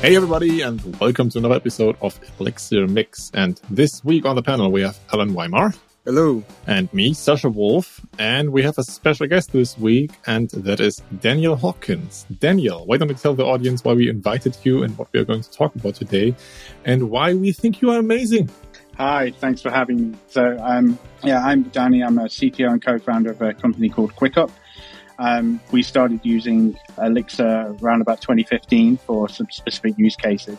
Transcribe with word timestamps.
Hey 0.00 0.16
everybody, 0.16 0.62
and 0.62 0.80
welcome 0.98 1.28
to 1.28 1.36
another 1.36 1.56
episode 1.56 1.94
of 2.00 2.18
Elixir 2.40 2.86
Mix. 2.86 3.30
And 3.34 3.60
this 3.68 4.02
week 4.02 4.24
on 4.24 4.34
the 4.34 4.42
panel 4.42 4.72
we 4.72 4.80
have 4.80 4.98
Allen 5.12 5.34
Wyma. 5.34 5.76
Hello. 6.06 6.42
And 6.66 6.90
me, 6.94 7.12
Sascha 7.12 7.52
Wolf. 7.52 8.00
And 8.18 8.50
we 8.50 8.62
have 8.62 8.78
a 8.78 8.82
special 8.82 9.26
guest 9.26 9.52
this 9.52 9.76
week, 9.76 10.12
and 10.26 10.48
that 10.52 10.80
is 10.80 11.02
Daniel 11.20 11.54
Hawkins. 11.54 12.24
Daniel, 12.38 12.86
why 12.86 12.96
don't 12.96 13.10
you 13.10 13.14
tell 13.14 13.34
the 13.34 13.44
audience 13.44 13.84
why 13.84 13.92
we 13.92 14.08
invited 14.08 14.56
you 14.62 14.82
and 14.82 14.96
what 14.96 15.12
we 15.12 15.20
are 15.20 15.24
going 15.26 15.42
to 15.42 15.50
talk 15.50 15.74
about 15.74 15.96
today, 15.96 16.34
and 16.86 17.10
why 17.10 17.34
we 17.34 17.52
think 17.52 17.82
you 17.82 17.90
are 17.90 17.98
amazing? 17.98 18.48
Hi, 18.96 19.32
thanks 19.32 19.60
for 19.60 19.70
having 19.70 20.12
me. 20.12 20.18
So, 20.28 20.56
um, 20.60 20.98
yeah, 21.22 21.44
I'm 21.44 21.64
Danny. 21.64 22.02
I'm 22.02 22.18
a 22.18 22.24
CTO 22.24 22.72
and 22.72 22.82
co-founder 22.82 23.32
of 23.32 23.42
a 23.42 23.52
company 23.52 23.90
called 23.90 24.16
Quiqup. 24.16 24.50
Um, 25.20 25.60
we 25.70 25.82
started 25.82 26.20
using 26.22 26.78
Elixir 26.96 27.76
around 27.82 28.00
about 28.00 28.22
2015 28.22 28.96
for 28.96 29.28
some 29.28 29.48
specific 29.50 29.98
use 29.98 30.16
cases. 30.16 30.58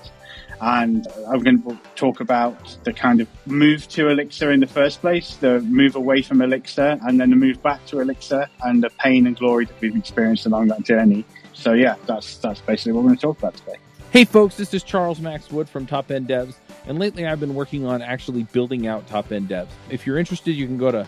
And 0.61 1.07
I'm 1.27 1.39
going 1.39 1.63
to 1.63 1.75
talk 1.95 2.19
about 2.19 2.77
the 2.83 2.93
kind 2.93 3.21
of 3.21 3.27
move 3.47 3.87
to 3.89 4.09
Elixir 4.09 4.51
in 4.51 4.59
the 4.59 4.67
first 4.67 5.01
place, 5.01 5.35
the 5.37 5.61
move 5.61 5.95
away 5.95 6.21
from 6.21 6.43
Elixir, 6.43 6.99
and 7.01 7.19
then 7.19 7.31
the 7.31 7.35
move 7.35 7.63
back 7.63 7.83
to 7.87 8.01
Elixir, 8.01 8.47
and 8.61 8.83
the 8.83 8.91
pain 8.99 9.25
and 9.25 9.35
glory 9.35 9.65
that 9.65 9.81
we've 9.81 9.95
experienced 9.95 10.45
along 10.45 10.67
that 10.67 10.83
journey. 10.83 11.25
So, 11.53 11.73
yeah, 11.73 11.95
that's 12.05 12.37
that's 12.37 12.61
basically 12.61 12.91
what 12.91 13.01
we're 13.03 13.09
going 13.09 13.17
to 13.17 13.21
talk 13.23 13.39
about 13.39 13.55
today. 13.55 13.77
Hey, 14.11 14.25
folks, 14.25 14.57
this 14.57 14.75
is 14.75 14.83
Charles 14.83 15.19
Max 15.19 15.49
Wood 15.51 15.67
from 15.67 15.87
Top 15.87 16.11
End 16.11 16.27
Devs, 16.27 16.53
and 16.85 16.99
lately 16.99 17.25
I've 17.25 17.39
been 17.39 17.55
working 17.55 17.87
on 17.87 18.03
actually 18.03 18.43
building 18.43 18.85
out 18.85 19.07
Top 19.07 19.31
End 19.31 19.49
Devs. 19.49 19.69
If 19.89 20.05
you're 20.05 20.19
interested, 20.19 20.51
you 20.51 20.67
can 20.67 20.77
go 20.77 20.91
to 20.91 21.07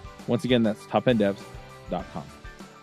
Once 0.27 0.43
again, 0.45 0.63
that's 0.63 0.83
topenddevs.com. 0.85 2.23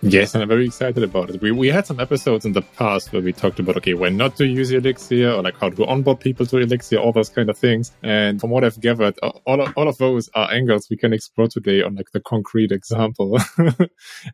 Yes, 0.01 0.35
and 0.35 0.43
I'm 0.43 0.49
very 0.49 0.67
excited 0.67 1.03
about 1.03 1.31
it. 1.31 1.43
We 1.43 1.51
we 1.51 1.69
had 1.69 1.85
some 1.85 1.99
episodes 1.99 2.45
in 2.45 2.53
the 2.53 2.63
past 2.63 3.13
where 3.13 3.21
we 3.21 3.33
talked 3.33 3.59
about 3.59 3.77
okay, 3.79 3.95
when 3.95 4.17
not 4.17 4.37
to 4.37 4.47
use 4.47 4.71
Elixir 4.71 5.33
or 5.33 5.43
like 5.43 5.59
how 5.59 5.71
to 5.71 5.87
onboard 5.87 6.21
people 6.21 6.47
to 6.47 6.59
Elixir, 6.59 6.99
all 6.99 7.11
those 7.11 7.29
kind 7.29 7.51
of 7.51 7.59
things. 7.59 7.91
And 8.05 8.41
from 8.41 8.51
what 8.51 8.63
I've 8.63 8.81
gathered, 8.81 9.19
all 9.19 9.61
of, 9.61 9.73
all 9.77 9.89
of 9.89 9.99
those 9.99 10.31
are 10.35 10.53
angles 10.53 10.87
we 10.89 10.97
can 10.97 11.13
explore 11.13 11.49
today 11.49 11.83
on 11.83 11.97
like 11.97 12.13
the 12.13 12.21
concrete 12.21 12.71
example. 12.71 13.39
uh, 13.59 13.65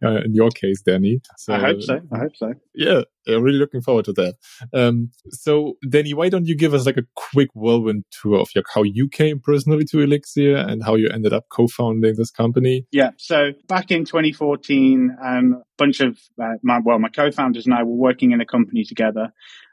in 0.03 0.35
your 0.35 0.51
case, 0.51 0.83
Danny. 0.83 1.23
So, 1.39 1.55
I 1.55 1.61
hope 1.61 1.81
so. 1.81 2.01
I 2.13 2.19
hope 2.19 2.37
so. 2.37 2.53
Yeah, 2.75 3.03
I'm 3.27 3.43
really 3.43 3.59
looking 3.59 3.81
forward 3.81 4.05
to 4.07 4.13
that. 4.15 4.35
Um, 4.73 5.11
so, 5.31 5.75
Danny, 5.89 6.15
why 6.15 6.29
don't 6.29 6.47
you 6.47 6.57
give 6.57 6.75
us 6.75 6.87
like 6.87 6.97
a 6.97 7.07
quick 7.15 7.49
whirlwind 7.55 8.05
tour 8.11 8.41
of 8.41 8.49
your, 8.55 8.65
how 8.73 8.83
you 8.83 9.09
came 9.09 9.41
personally 9.41 9.85
to 9.87 10.01
Elixir 10.01 10.57
and 10.57 10.83
how 10.83 10.95
you 10.95 11.09
ended 11.09 11.33
up 11.33 11.45
co-founding 11.51 12.15
this 12.17 12.31
company? 12.31 12.87
Yeah. 12.93 13.11
So 13.17 13.53
back 13.69 13.91
in 13.91 14.05
2014, 14.05 15.17
um, 15.25 15.55
a 15.55 15.65
bunch 15.77 16.01
of 16.01 16.19
uh, 16.43 16.55
my, 16.63 16.81
well, 16.85 16.99
my 16.99 17.09
co-founders 17.09 17.67
and 17.67 17.75
I 17.75 17.83
were 17.83 17.95
working 17.95 18.33
in 18.33 18.41
a 18.41 18.47
company 18.47 18.85
together 18.85 19.33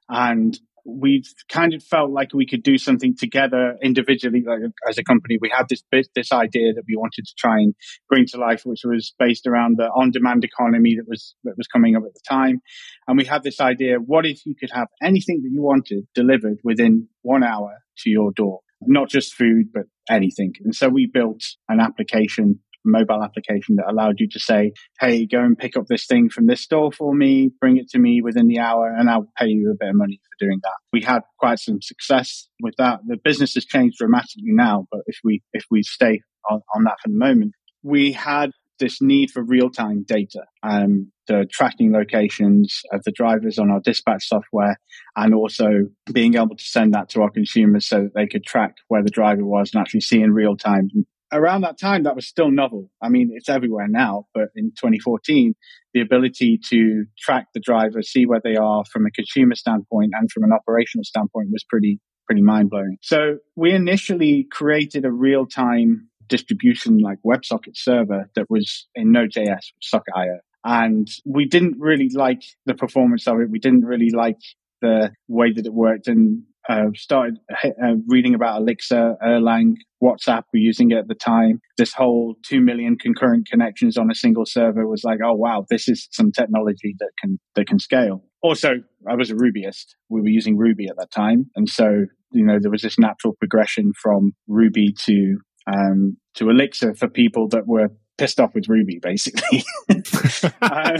and 0.09 0.59
we 0.85 1.23
kind 1.49 1.73
of 1.73 1.83
felt 1.83 2.11
like 2.11 2.33
we 2.33 2.45
could 2.45 2.63
do 2.63 2.77
something 2.77 3.15
together 3.17 3.77
individually 3.81 4.43
like 4.45 4.59
as 4.87 4.97
a 4.97 5.03
company. 5.03 5.37
We 5.41 5.51
had 5.55 5.67
this 5.69 5.83
this 6.15 6.31
idea 6.31 6.73
that 6.73 6.83
we 6.87 6.95
wanted 6.95 7.25
to 7.25 7.33
try 7.37 7.57
and 7.57 7.73
bring 8.09 8.25
to 8.27 8.37
life 8.37 8.61
which 8.65 8.81
was 8.83 9.13
based 9.19 9.47
around 9.47 9.77
the 9.77 9.85
on 9.85 10.11
demand 10.11 10.43
economy 10.43 10.95
that 10.97 11.07
was 11.07 11.35
that 11.43 11.55
was 11.57 11.67
coming 11.67 11.95
up 11.95 12.03
at 12.05 12.13
the 12.13 12.21
time. 12.27 12.61
And 13.07 13.17
we 13.17 13.25
had 13.25 13.43
this 13.43 13.59
idea 13.59 13.95
what 13.97 14.25
if 14.25 14.45
you 14.45 14.55
could 14.59 14.71
have 14.73 14.87
anything 15.01 15.41
that 15.43 15.49
you 15.51 15.61
wanted 15.61 16.07
delivered 16.15 16.59
within 16.63 17.07
1 17.21 17.43
hour 17.43 17.77
to 17.99 18.09
your 18.09 18.31
door? 18.31 18.59
Not 18.81 19.09
just 19.09 19.33
food 19.33 19.67
but 19.73 19.83
anything. 20.09 20.53
And 20.63 20.73
so 20.75 20.89
we 20.89 21.09
built 21.11 21.43
an 21.69 21.79
application 21.79 22.59
mobile 22.85 23.23
application 23.23 23.75
that 23.75 23.89
allowed 23.89 24.19
you 24.19 24.27
to 24.29 24.39
say, 24.39 24.73
Hey, 24.99 25.25
go 25.25 25.39
and 25.39 25.57
pick 25.57 25.77
up 25.77 25.85
this 25.87 26.05
thing 26.05 26.29
from 26.29 26.47
this 26.47 26.61
store 26.61 26.91
for 26.91 27.13
me, 27.13 27.51
bring 27.59 27.77
it 27.77 27.89
to 27.89 27.99
me 27.99 28.21
within 28.21 28.47
the 28.47 28.59
hour, 28.59 28.93
and 28.95 29.09
I'll 29.09 29.31
pay 29.37 29.47
you 29.47 29.71
a 29.71 29.77
bit 29.79 29.89
of 29.89 29.95
money 29.95 30.19
for 30.23 30.45
doing 30.45 30.59
that. 30.63 30.77
We 30.93 31.01
had 31.01 31.21
quite 31.39 31.59
some 31.59 31.81
success 31.81 32.47
with 32.61 32.75
that. 32.77 32.99
The 33.05 33.17
business 33.23 33.53
has 33.55 33.65
changed 33.65 33.97
dramatically 33.97 34.51
now, 34.51 34.87
but 34.91 35.01
if 35.07 35.17
we, 35.23 35.41
if 35.53 35.65
we 35.69 35.83
stay 35.83 36.21
on, 36.49 36.61
on 36.75 36.83
that 36.85 36.97
for 37.01 37.09
the 37.09 37.17
moment, 37.17 37.53
we 37.83 38.11
had 38.11 38.51
this 38.81 39.01
need 39.01 39.31
for 39.31 39.43
real-time 39.43 40.03
data, 40.05 40.41
um, 40.63 41.11
the 41.27 41.45
tracking 41.49 41.93
locations 41.93 42.81
of 42.91 43.01
the 43.05 43.11
drivers 43.11 43.57
on 43.57 43.71
our 43.71 43.79
dispatch 43.79 44.27
software, 44.27 44.77
and 45.15 45.33
also 45.33 45.85
being 46.11 46.35
able 46.35 46.57
to 46.57 46.63
send 46.63 46.93
that 46.93 47.07
to 47.09 47.21
our 47.21 47.29
consumers 47.29 47.87
so 47.87 48.01
that 48.01 48.13
they 48.15 48.27
could 48.27 48.43
track 48.43 48.73
where 48.89 49.03
the 49.03 49.09
driver 49.09 49.45
was 49.45 49.71
and 49.73 49.79
actually 49.79 50.01
see 50.01 50.21
in 50.21 50.33
real 50.33 50.57
time 50.57 50.89
around 51.31 51.61
that 51.61 51.79
time, 51.79 52.03
that 52.03 52.15
was 52.15 52.27
still 52.27 52.51
novel. 52.51 52.89
I 53.01 53.09
mean, 53.09 53.31
it's 53.33 53.49
everywhere 53.49 53.87
now, 53.87 54.25
but 54.33 54.49
in 54.55 54.71
2014, 54.71 55.53
the 55.93 56.01
ability 56.01 56.59
to 56.69 57.05
track 57.19 57.47
the 57.53 57.59
driver, 57.59 58.01
see 58.01 58.25
where 58.25 58.41
they 58.43 58.55
are 58.55 58.83
from 58.91 59.05
a 59.05 59.11
consumer 59.11 59.55
standpoint 59.55 60.11
and 60.13 60.31
from 60.31 60.43
an 60.43 60.51
operational 60.51 61.03
standpoint 61.03 61.49
was 61.51 61.63
pretty, 61.67 61.99
pretty 62.27 62.41
mind 62.41 62.69
blowing. 62.69 62.97
So 63.01 63.37
we 63.55 63.71
initially 63.71 64.47
created 64.51 65.05
a 65.05 65.11
real 65.11 65.45
time 65.45 66.09
distribution 66.27 66.99
like 66.99 67.17
WebSocket 67.25 67.75
server 67.75 68.29
that 68.35 68.49
was 68.49 68.87
in 68.95 69.11
Node.js, 69.11 69.65
Socket.io. 69.81 70.39
And 70.63 71.07
we 71.25 71.45
didn't 71.45 71.75
really 71.79 72.09
like 72.13 72.43
the 72.65 72.75
performance 72.75 73.27
of 73.27 73.39
it. 73.41 73.49
We 73.49 73.59
didn't 73.59 73.83
really 73.83 74.11
like 74.11 74.37
the 74.81 75.11
way 75.27 75.51
that 75.53 75.65
it 75.65 75.73
worked. 75.73 76.07
And 76.07 76.43
uh, 76.69 76.85
started 76.95 77.38
uh, 77.63 77.95
reading 78.07 78.35
about 78.35 78.61
Elixir, 78.61 79.16
Erlang, 79.23 79.75
WhatsApp 80.01 80.44
were 80.53 80.59
using 80.59 80.91
it 80.91 80.97
at 80.97 81.07
the 81.07 81.16
time. 81.16 81.59
This 81.77 81.94
whole 81.94 82.35
2 82.47 82.61
million 82.61 82.97
concurrent 82.97 83.47
connections 83.49 83.97
on 83.97 84.09
a 84.11 84.16
single 84.16 84.45
server 84.45 84.88
was 84.88 85.03
like, 85.03 85.19
oh 85.23 85.33
wow, 85.33 85.66
this 85.69 85.88
is 85.88 86.07
some 86.11 86.31
technology 86.31 86.95
that 86.99 87.11
can, 87.19 87.39
that 87.55 87.67
can 87.67 87.79
scale. 87.79 88.23
Also, 88.41 88.69
I 89.09 89.16
was 89.16 89.29
a 89.29 89.35
Rubyist. 89.35 89.95
We 90.09 90.22
were 90.22 90.27
using 90.27 90.57
Ruby 90.57 90.88
at 90.88 90.97
that 90.97 91.11
time. 91.11 91.45
And 91.55 91.69
so, 91.69 92.05
you 92.31 92.45
know, 92.45 92.57
there 92.59 92.72
was 92.72 92.81
this 92.81 92.97
natural 92.97 93.33
progression 93.39 93.91
from 94.01 94.31
Ruby 94.47 94.93
to, 95.05 95.38
um, 95.72 96.17
to 96.35 96.49
Elixir 96.49 96.95
for 96.95 97.07
people 97.07 97.47
that 97.49 97.67
were 97.67 97.89
pissed 98.21 98.39
off 98.39 98.53
with 98.53 98.69
Ruby, 98.69 98.99
basically. 99.01 99.63
um, 99.89 100.95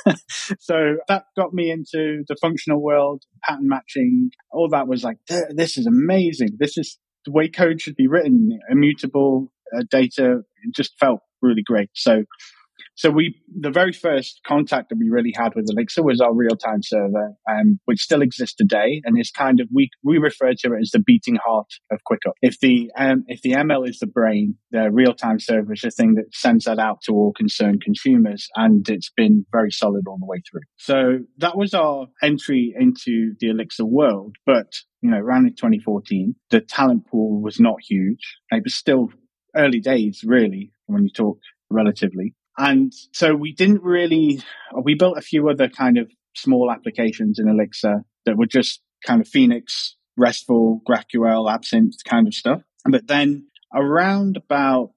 so 0.58 0.96
that 1.08 1.24
got 1.36 1.52
me 1.52 1.70
into 1.70 2.24
the 2.26 2.36
functional 2.40 2.82
world, 2.82 3.22
pattern 3.42 3.68
matching. 3.68 4.30
All 4.50 4.70
that 4.70 4.88
was 4.88 5.04
like, 5.04 5.18
this 5.28 5.76
is 5.76 5.86
amazing. 5.86 6.56
This 6.58 6.78
is 6.78 6.98
the 7.26 7.32
way 7.32 7.48
code 7.48 7.82
should 7.82 7.96
be 7.96 8.06
written, 8.06 8.58
immutable 8.70 9.52
uh, 9.76 9.82
data. 9.90 10.40
It 10.62 10.74
just 10.74 10.98
felt 10.98 11.20
really 11.42 11.62
great. 11.62 11.90
So 11.92 12.24
so 12.96 13.10
we, 13.10 13.40
the 13.60 13.70
very 13.70 13.92
first 13.92 14.40
contact 14.46 14.88
that 14.88 14.98
we 14.98 15.10
really 15.10 15.32
had 15.36 15.54
with 15.54 15.66
Elixir 15.68 16.02
was 16.02 16.20
our 16.20 16.34
real-time 16.34 16.82
server, 16.82 17.32
um, 17.50 17.80
which 17.86 18.00
still 18.00 18.22
exists 18.22 18.54
today, 18.54 19.02
and 19.04 19.18
is 19.18 19.30
kind 19.30 19.60
of 19.60 19.68
we 19.74 19.90
we 20.02 20.18
refer 20.18 20.52
to 20.54 20.74
it 20.74 20.80
as 20.80 20.90
the 20.90 21.00
beating 21.00 21.36
heart 21.44 21.66
of 21.90 22.00
Quiqup. 22.08 22.32
If 22.40 22.60
the 22.60 22.90
um, 22.96 23.24
if 23.26 23.42
the 23.42 23.52
ML 23.52 23.88
is 23.88 23.98
the 23.98 24.06
brain, 24.06 24.56
the 24.70 24.90
real-time 24.90 25.40
server 25.40 25.72
is 25.72 25.80
the 25.80 25.90
thing 25.90 26.14
that 26.14 26.32
sends 26.32 26.64
that 26.66 26.78
out 26.78 27.00
to 27.02 27.12
all 27.12 27.32
concerned 27.32 27.82
consumers, 27.82 28.48
and 28.54 28.88
it's 28.88 29.10
been 29.16 29.44
very 29.50 29.70
solid 29.70 30.04
all 30.06 30.18
the 30.18 30.26
way 30.26 30.40
through. 30.48 30.62
So 30.76 31.24
that 31.38 31.56
was 31.56 31.74
our 31.74 32.06
entry 32.22 32.74
into 32.78 33.34
the 33.40 33.48
Elixir 33.48 33.84
world, 33.84 34.36
but 34.46 34.72
you 35.02 35.10
know, 35.10 35.18
around 35.18 35.46
in 35.46 35.54
2014, 35.54 36.34
the 36.50 36.60
talent 36.60 37.06
pool 37.06 37.42
was 37.42 37.60
not 37.60 37.76
huge. 37.86 38.38
It 38.50 38.64
was 38.64 38.74
still 38.74 39.10
early 39.54 39.80
days, 39.80 40.22
really, 40.24 40.72
when 40.86 41.04
you 41.04 41.10
talk 41.10 41.38
relatively. 41.70 42.34
And 42.56 42.92
so 43.12 43.34
we 43.34 43.52
didn't 43.52 43.82
really, 43.82 44.42
we 44.82 44.94
built 44.94 45.18
a 45.18 45.22
few 45.22 45.48
other 45.48 45.68
kind 45.68 45.98
of 45.98 46.10
small 46.36 46.70
applications 46.70 47.38
in 47.38 47.48
Elixir 47.48 48.04
that 48.26 48.36
were 48.36 48.46
just 48.46 48.80
kind 49.06 49.20
of 49.20 49.28
Phoenix, 49.28 49.96
RESTful, 50.16 50.80
GraphQL, 50.88 51.52
Absinthe 51.52 51.96
kind 52.04 52.26
of 52.26 52.34
stuff. 52.34 52.62
But 52.84 53.06
then 53.06 53.48
around 53.74 54.36
about 54.36 54.94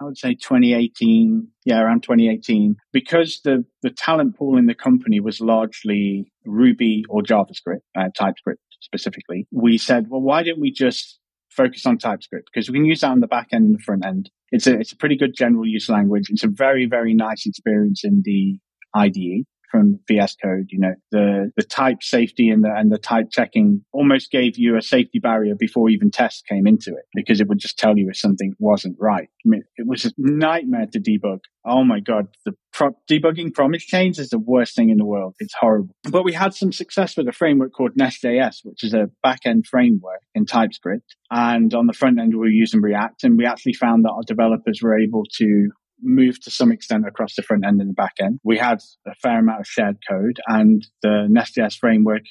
I 0.00 0.04
would 0.04 0.18
say 0.18 0.34
2018, 0.34 1.48
yeah, 1.64 1.80
around 1.80 2.02
2018, 2.02 2.76
because 2.92 3.40
the, 3.44 3.64
the 3.82 3.90
talent 3.90 4.36
pool 4.36 4.58
in 4.58 4.66
the 4.66 4.74
company 4.74 5.20
was 5.20 5.40
largely 5.40 6.30
Ruby 6.44 7.04
or 7.08 7.22
JavaScript, 7.22 7.80
uh, 7.98 8.08
TypeScript 8.14 8.60
specifically, 8.80 9.46
we 9.50 9.78
said, 9.78 10.06
well, 10.08 10.20
why 10.20 10.42
don't 10.42 10.60
we 10.60 10.70
just 10.70 11.18
focus 11.48 11.86
on 11.86 11.98
TypeScript? 11.98 12.50
Because 12.52 12.70
we 12.70 12.78
can 12.78 12.84
use 12.84 13.00
that 13.00 13.10
on 13.10 13.20
the 13.20 13.26
back 13.26 13.48
end 13.52 13.66
and 13.66 13.74
the 13.76 13.82
front 13.82 14.04
end. 14.04 14.30
It's 14.52 14.66
a, 14.66 14.78
it's 14.78 14.92
a 14.92 14.96
pretty 14.96 15.16
good 15.16 15.34
general 15.34 15.66
use 15.66 15.88
language. 15.88 16.30
It's 16.30 16.44
a 16.44 16.48
very, 16.48 16.86
very 16.86 17.14
nice 17.14 17.46
experience 17.46 18.02
in 18.04 18.22
the 18.24 18.58
IDE 18.94 19.44
from 19.76 20.00
VS 20.08 20.36
Code. 20.42 20.68
You 20.70 20.78
know, 20.80 20.94
the, 21.10 21.52
the 21.56 21.62
type 21.62 22.02
safety 22.02 22.48
and 22.48 22.64
the, 22.64 22.72
and 22.74 22.90
the 22.90 22.98
type 22.98 23.26
checking 23.30 23.84
almost 23.92 24.30
gave 24.30 24.56
you 24.56 24.76
a 24.76 24.82
safety 24.82 25.18
barrier 25.18 25.54
before 25.54 25.90
even 25.90 26.10
tests 26.10 26.42
came 26.48 26.66
into 26.66 26.90
it 26.90 27.04
because 27.14 27.40
it 27.40 27.48
would 27.48 27.58
just 27.58 27.78
tell 27.78 27.96
you 27.96 28.08
if 28.08 28.16
something 28.16 28.54
wasn't 28.58 28.96
right. 28.98 29.28
I 29.44 29.48
mean, 29.48 29.62
it 29.76 29.86
was 29.86 30.04
a 30.06 30.12
nightmare 30.16 30.86
to 30.92 31.00
debug. 31.00 31.40
Oh 31.64 31.84
my 31.84 32.00
God. 32.00 32.28
The 32.44 32.52
pro- 32.72 32.96
debugging 33.10 33.52
promise 33.52 33.84
chains 33.84 34.18
is 34.18 34.30
the 34.30 34.38
worst 34.38 34.74
thing 34.74 34.90
in 34.90 34.98
the 34.98 35.04
world. 35.04 35.34
It's 35.40 35.54
horrible. 35.60 35.94
But 36.10 36.24
we 36.24 36.32
had 36.32 36.54
some 36.54 36.72
success 36.72 37.16
with 37.16 37.28
a 37.28 37.32
framework 37.32 37.72
called 37.72 37.96
Nest.js, 37.96 38.60
which 38.62 38.82
is 38.82 38.94
a 38.94 39.10
back-end 39.22 39.66
framework 39.66 40.22
in 40.34 40.46
TypeScript. 40.46 41.16
And 41.30 41.74
on 41.74 41.86
the 41.86 41.92
front 41.92 42.18
end, 42.18 42.32
we 42.32 42.38
were 42.38 42.48
using 42.48 42.80
React 42.80 43.24
and 43.24 43.36
we 43.36 43.46
actually 43.46 43.74
found 43.74 44.04
that 44.04 44.12
our 44.12 44.22
developers 44.26 44.80
were 44.82 44.98
able 44.98 45.24
to 45.38 45.70
moved 46.02 46.42
to 46.44 46.50
some 46.50 46.72
extent 46.72 47.06
across 47.06 47.34
the 47.34 47.42
front 47.42 47.64
end 47.64 47.80
and 47.80 47.90
the 47.90 47.94
back 47.94 48.14
end. 48.20 48.40
We 48.44 48.58
had 48.58 48.80
a 49.06 49.14
fair 49.16 49.38
amount 49.38 49.60
of 49.60 49.66
shared 49.66 49.98
code 50.08 50.40
and 50.46 50.86
the 51.02 51.26
Nest.js 51.28 51.78
framework 51.78 52.22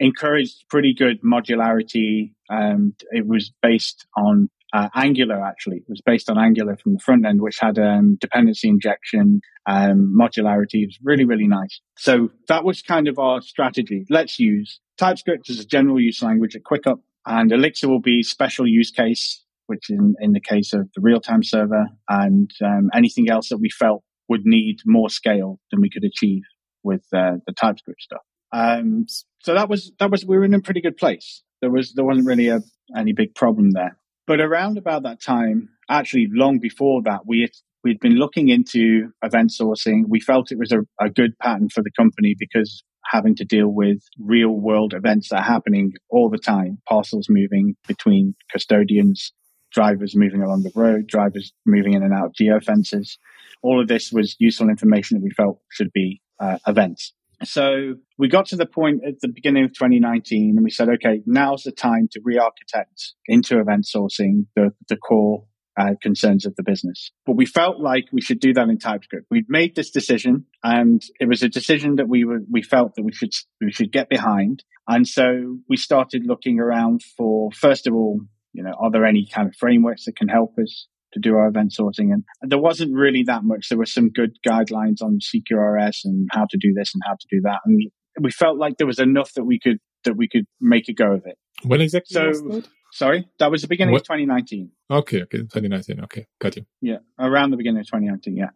encouraged 0.00 0.64
pretty 0.68 0.94
good 0.94 1.22
modularity. 1.22 2.32
And 2.48 2.94
it 3.10 3.26
was 3.26 3.52
based 3.62 4.06
on 4.16 4.48
uh, 4.72 4.88
Angular, 4.94 5.40
actually. 5.44 5.76
It 5.76 5.88
was 5.88 6.02
based 6.04 6.28
on 6.28 6.38
Angular 6.38 6.76
from 6.76 6.94
the 6.94 6.98
front 6.98 7.24
end, 7.24 7.40
which 7.40 7.58
had 7.60 7.78
um, 7.78 8.16
dependency 8.20 8.68
injection, 8.68 9.40
um, 9.66 10.12
modularity. 10.18 10.82
It 10.82 10.86
was 10.88 10.98
really, 11.02 11.24
really 11.24 11.46
nice. 11.46 11.80
So 11.96 12.30
that 12.48 12.64
was 12.64 12.82
kind 12.82 13.06
of 13.06 13.18
our 13.18 13.40
strategy. 13.40 14.04
Let's 14.10 14.40
use 14.40 14.80
TypeScript 14.98 15.48
as 15.48 15.60
a 15.60 15.64
general 15.64 16.00
use 16.00 16.22
language 16.22 16.56
at 16.56 16.62
Quiqup 16.62 16.98
and 17.26 17.52
Elixir 17.52 17.88
will 17.88 18.00
be 18.00 18.22
special 18.22 18.66
use 18.66 18.90
case 18.90 19.43
which 19.66 19.90
in, 19.90 20.14
in 20.20 20.32
the 20.32 20.40
case 20.40 20.72
of 20.72 20.88
the 20.94 21.00
real-time 21.00 21.42
server 21.42 21.86
and 22.08 22.50
um, 22.64 22.90
anything 22.94 23.30
else 23.30 23.48
that 23.48 23.58
we 23.58 23.70
felt 23.70 24.02
would 24.28 24.42
need 24.44 24.78
more 24.86 25.10
scale 25.10 25.58
than 25.70 25.80
we 25.80 25.90
could 25.90 26.04
achieve 26.04 26.42
with 26.82 27.02
uh, 27.14 27.32
the 27.46 27.52
TypeScript 27.52 28.00
stuff. 28.00 28.22
Um, 28.52 29.06
so 29.42 29.54
that 29.54 29.68
was 29.68 29.92
that 29.98 30.10
was 30.10 30.24
we 30.24 30.36
were 30.38 30.44
in 30.44 30.54
a 30.54 30.60
pretty 30.60 30.80
good 30.80 30.96
place. 30.96 31.42
There 31.60 31.70
was 31.70 31.92
there 31.94 32.04
wasn't 32.04 32.26
really 32.26 32.48
a, 32.48 32.60
any 32.96 33.12
big 33.12 33.34
problem 33.34 33.72
there. 33.72 33.98
But 34.26 34.40
around 34.40 34.78
about 34.78 35.02
that 35.02 35.20
time, 35.20 35.68
actually 35.90 36.28
long 36.32 36.58
before 36.58 37.02
that, 37.02 37.22
we 37.26 37.42
had, 37.42 37.50
we'd 37.82 38.00
been 38.00 38.14
looking 38.14 38.48
into 38.48 39.10
event 39.22 39.52
sourcing. 39.58 40.04
We 40.08 40.20
felt 40.20 40.52
it 40.52 40.58
was 40.58 40.72
a, 40.72 40.80
a 41.04 41.10
good 41.10 41.38
pattern 41.38 41.68
for 41.68 41.82
the 41.82 41.90
company 41.90 42.34
because 42.38 42.84
having 43.04 43.34
to 43.36 43.44
deal 43.44 43.68
with 43.68 43.98
real 44.18 44.50
world 44.50 44.94
events 44.94 45.28
that 45.28 45.40
are 45.40 45.42
happening 45.42 45.92
all 46.08 46.30
the 46.30 46.38
time, 46.38 46.78
parcels 46.88 47.26
moving 47.28 47.76
between 47.86 48.34
custodians, 48.50 49.32
drivers 49.74 50.14
moving 50.14 50.42
along 50.42 50.62
the 50.62 50.72
road, 50.74 51.06
drivers 51.06 51.52
moving 51.66 51.92
in 51.92 52.02
and 52.02 52.14
out 52.14 52.26
of 52.26 52.32
geofences. 52.32 53.18
All 53.62 53.80
of 53.80 53.88
this 53.88 54.12
was 54.12 54.36
useful 54.38 54.68
information 54.68 55.18
that 55.18 55.24
we 55.24 55.30
felt 55.30 55.58
should 55.70 55.92
be 55.92 56.22
uh, 56.40 56.58
events. 56.66 57.12
So 57.42 57.94
we 58.16 58.28
got 58.28 58.46
to 58.46 58.56
the 58.56 58.66
point 58.66 59.02
at 59.06 59.20
the 59.20 59.28
beginning 59.28 59.64
of 59.64 59.72
2019 59.72 60.54
and 60.56 60.64
we 60.64 60.70
said, 60.70 60.88
okay, 60.88 61.20
now's 61.26 61.64
the 61.64 61.72
time 61.72 62.08
to 62.12 62.20
re-architect 62.22 63.12
into 63.26 63.58
event 63.58 63.86
sourcing 63.92 64.46
the, 64.54 64.72
the 64.88 64.96
core 64.96 65.44
uh, 65.76 65.94
concerns 66.00 66.46
of 66.46 66.54
the 66.56 66.62
business. 66.62 67.10
But 67.26 67.36
we 67.36 67.46
felt 67.46 67.80
like 67.80 68.04
we 68.12 68.20
should 68.20 68.38
do 68.38 68.54
that 68.54 68.68
in 68.68 68.78
TypeScript. 68.78 69.26
We'd 69.30 69.48
made 69.48 69.74
this 69.74 69.90
decision 69.90 70.46
and 70.62 71.02
it 71.18 71.28
was 71.28 71.42
a 71.42 71.48
decision 71.48 71.96
that 71.96 72.08
we 72.08 72.24
were, 72.24 72.40
we 72.50 72.62
felt 72.62 72.94
that 72.94 73.02
we 73.02 73.12
should, 73.12 73.32
we 73.60 73.72
should 73.72 73.92
get 73.92 74.08
behind. 74.08 74.62
And 74.86 75.06
so 75.06 75.58
we 75.68 75.76
started 75.76 76.26
looking 76.26 76.60
around 76.60 77.02
for, 77.16 77.50
first 77.52 77.86
of 77.86 77.94
all, 77.94 78.20
you 78.54 78.62
know, 78.62 78.72
are 78.80 78.90
there 78.90 79.04
any 79.04 79.26
kind 79.30 79.48
of 79.48 79.54
frameworks 79.56 80.06
that 80.06 80.16
can 80.16 80.28
help 80.28 80.56
us 80.58 80.86
to 81.12 81.20
do 81.20 81.36
our 81.36 81.48
event 81.48 81.74
sourcing? 81.78 82.12
And 82.12 82.24
there 82.40 82.58
wasn't 82.58 82.94
really 82.94 83.24
that 83.24 83.44
much. 83.44 83.68
There 83.68 83.76
were 83.78 83.84
some 83.84 84.08
good 84.10 84.38
guidelines 84.46 85.02
on 85.02 85.18
CQRS 85.20 86.04
and 86.04 86.28
how 86.32 86.46
to 86.48 86.56
do 86.58 86.72
this 86.72 86.92
and 86.94 87.02
how 87.06 87.14
to 87.14 87.26
do 87.30 87.40
that. 87.42 87.58
And 87.66 87.80
we 88.20 88.30
felt 88.30 88.56
like 88.58 88.78
there 88.78 88.86
was 88.86 88.98
enough 89.00 89.34
that 89.34 89.44
we 89.44 89.58
could, 89.58 89.78
that 90.04 90.16
we 90.16 90.28
could 90.28 90.46
make 90.60 90.88
a 90.88 90.94
go 90.94 91.12
of 91.12 91.22
it. 91.26 91.36
When 91.64 91.80
exactly 91.80 92.14
So- 92.14 92.28
was 92.28 92.42
that? 92.42 92.68
Sorry, 92.92 93.26
that 93.40 93.50
was 93.50 93.60
the 93.62 93.66
beginning 93.66 93.90
What- 93.92 94.02
of 94.02 94.06
2019. 94.06 94.70
Okay, 94.88 95.22
okay, 95.22 95.38
2019. 95.38 95.98
Okay, 96.04 96.26
got 96.40 96.54
you. 96.54 96.64
Yeah, 96.80 96.98
around 97.18 97.50
the 97.50 97.56
beginning 97.56 97.80
of 97.80 97.86
2019. 97.86 98.36
Yeah. 98.36 98.50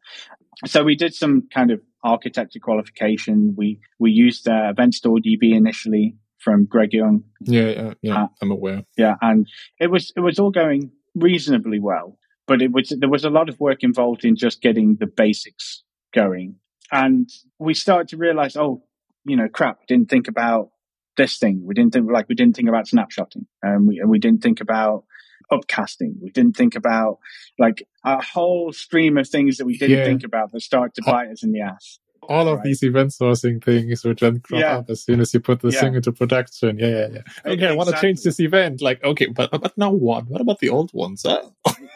So 0.64 0.84
we 0.84 0.94
did 0.94 1.12
some 1.12 1.48
kind 1.52 1.72
of 1.72 1.80
architecture 2.04 2.60
qualification. 2.60 3.54
We 3.56 3.80
we 3.98 4.12
used 4.12 4.46
uh, 4.48 4.68
Event 4.70 4.94
Store 4.94 5.18
DB 5.18 5.56
initially 5.56 6.14
from 6.38 6.66
Greg 6.66 6.92
Young. 6.92 7.24
Yeah, 7.40 7.68
yeah, 7.68 7.94
yeah. 8.02 8.22
Uh, 8.24 8.26
I'm 8.42 8.50
aware. 8.50 8.84
Yeah, 8.96 9.14
and 9.20 9.46
it 9.80 9.90
was 9.90 10.12
it 10.16 10.20
was 10.20 10.38
all 10.38 10.50
going 10.50 10.90
reasonably 11.14 11.80
well, 11.80 12.18
but 12.46 12.62
it 12.62 12.72
was 12.72 12.92
there 12.98 13.08
was 13.08 13.24
a 13.24 13.30
lot 13.30 13.48
of 13.48 13.58
work 13.60 13.82
involved 13.82 14.24
in 14.24 14.36
just 14.36 14.60
getting 14.62 14.96
the 15.00 15.06
basics 15.06 15.82
going, 16.14 16.56
and 16.92 17.28
we 17.58 17.74
started 17.74 18.08
to 18.08 18.16
realize, 18.16 18.56
oh, 18.56 18.82
you 19.24 19.36
know, 19.36 19.48
crap, 19.48 19.78
we 19.80 19.86
didn't 19.94 20.08
think 20.10 20.28
about 20.28 20.70
this 21.16 21.38
thing. 21.38 21.62
We 21.64 21.74
didn't 21.74 21.92
think 21.92 22.10
like 22.10 22.28
we 22.28 22.34
didn't 22.34 22.56
think 22.56 22.68
about 22.68 22.86
snapshotting, 22.86 23.46
and 23.62 23.88
we 23.88 24.00
we 24.06 24.18
didn't 24.18 24.42
think 24.42 24.60
about 24.60 25.04
upcasting. 25.52 26.12
We 26.20 26.30
didn't 26.30 26.56
think 26.56 26.76
about 26.76 27.18
like 27.58 27.86
a 28.04 28.22
whole 28.22 28.72
stream 28.72 29.16
of 29.18 29.28
things 29.28 29.56
that 29.56 29.64
we 29.66 29.78
didn't 29.78 29.98
Yeah. 29.98 30.04
think 30.04 30.22
about 30.24 30.52
that 30.52 30.60
started 30.60 30.94
to 30.96 31.02
bite 31.10 31.28
us 31.28 31.42
in 31.42 31.52
the 31.52 31.62
ass. 31.62 31.98
All 32.28 32.46
of 32.48 32.62
these 32.62 32.82
event 32.82 33.10
sourcing 33.10 33.62
things 33.64 34.04
which 34.04 34.20
then 34.20 34.40
crop 34.40 34.60
Yeah. 34.60 34.76
up 34.78 34.90
as 34.90 35.02
soon 35.02 35.20
as 35.20 35.32
you 35.32 35.40
put 35.40 35.60
this 35.60 35.74
Yeah. 35.74 35.80
thing 35.80 35.94
into 35.94 36.12
production. 36.12 36.78
Yeah, 36.78 36.88
yeah, 36.88 37.08
yeah. 37.14 37.52
Okay, 37.52 37.66
I 37.66 37.72
want 37.72 37.88
to 37.90 38.00
change 38.00 38.22
this 38.22 38.38
event. 38.38 38.80
Like, 38.82 39.02
okay, 39.02 39.26
but 39.26 39.50
but 39.50 39.76
now 39.78 39.90
what? 39.92 40.26
What 40.28 40.40
about 40.40 40.58
the 40.60 40.68
old 40.68 40.90
ones? 40.92 41.24
Huh? 41.26 41.42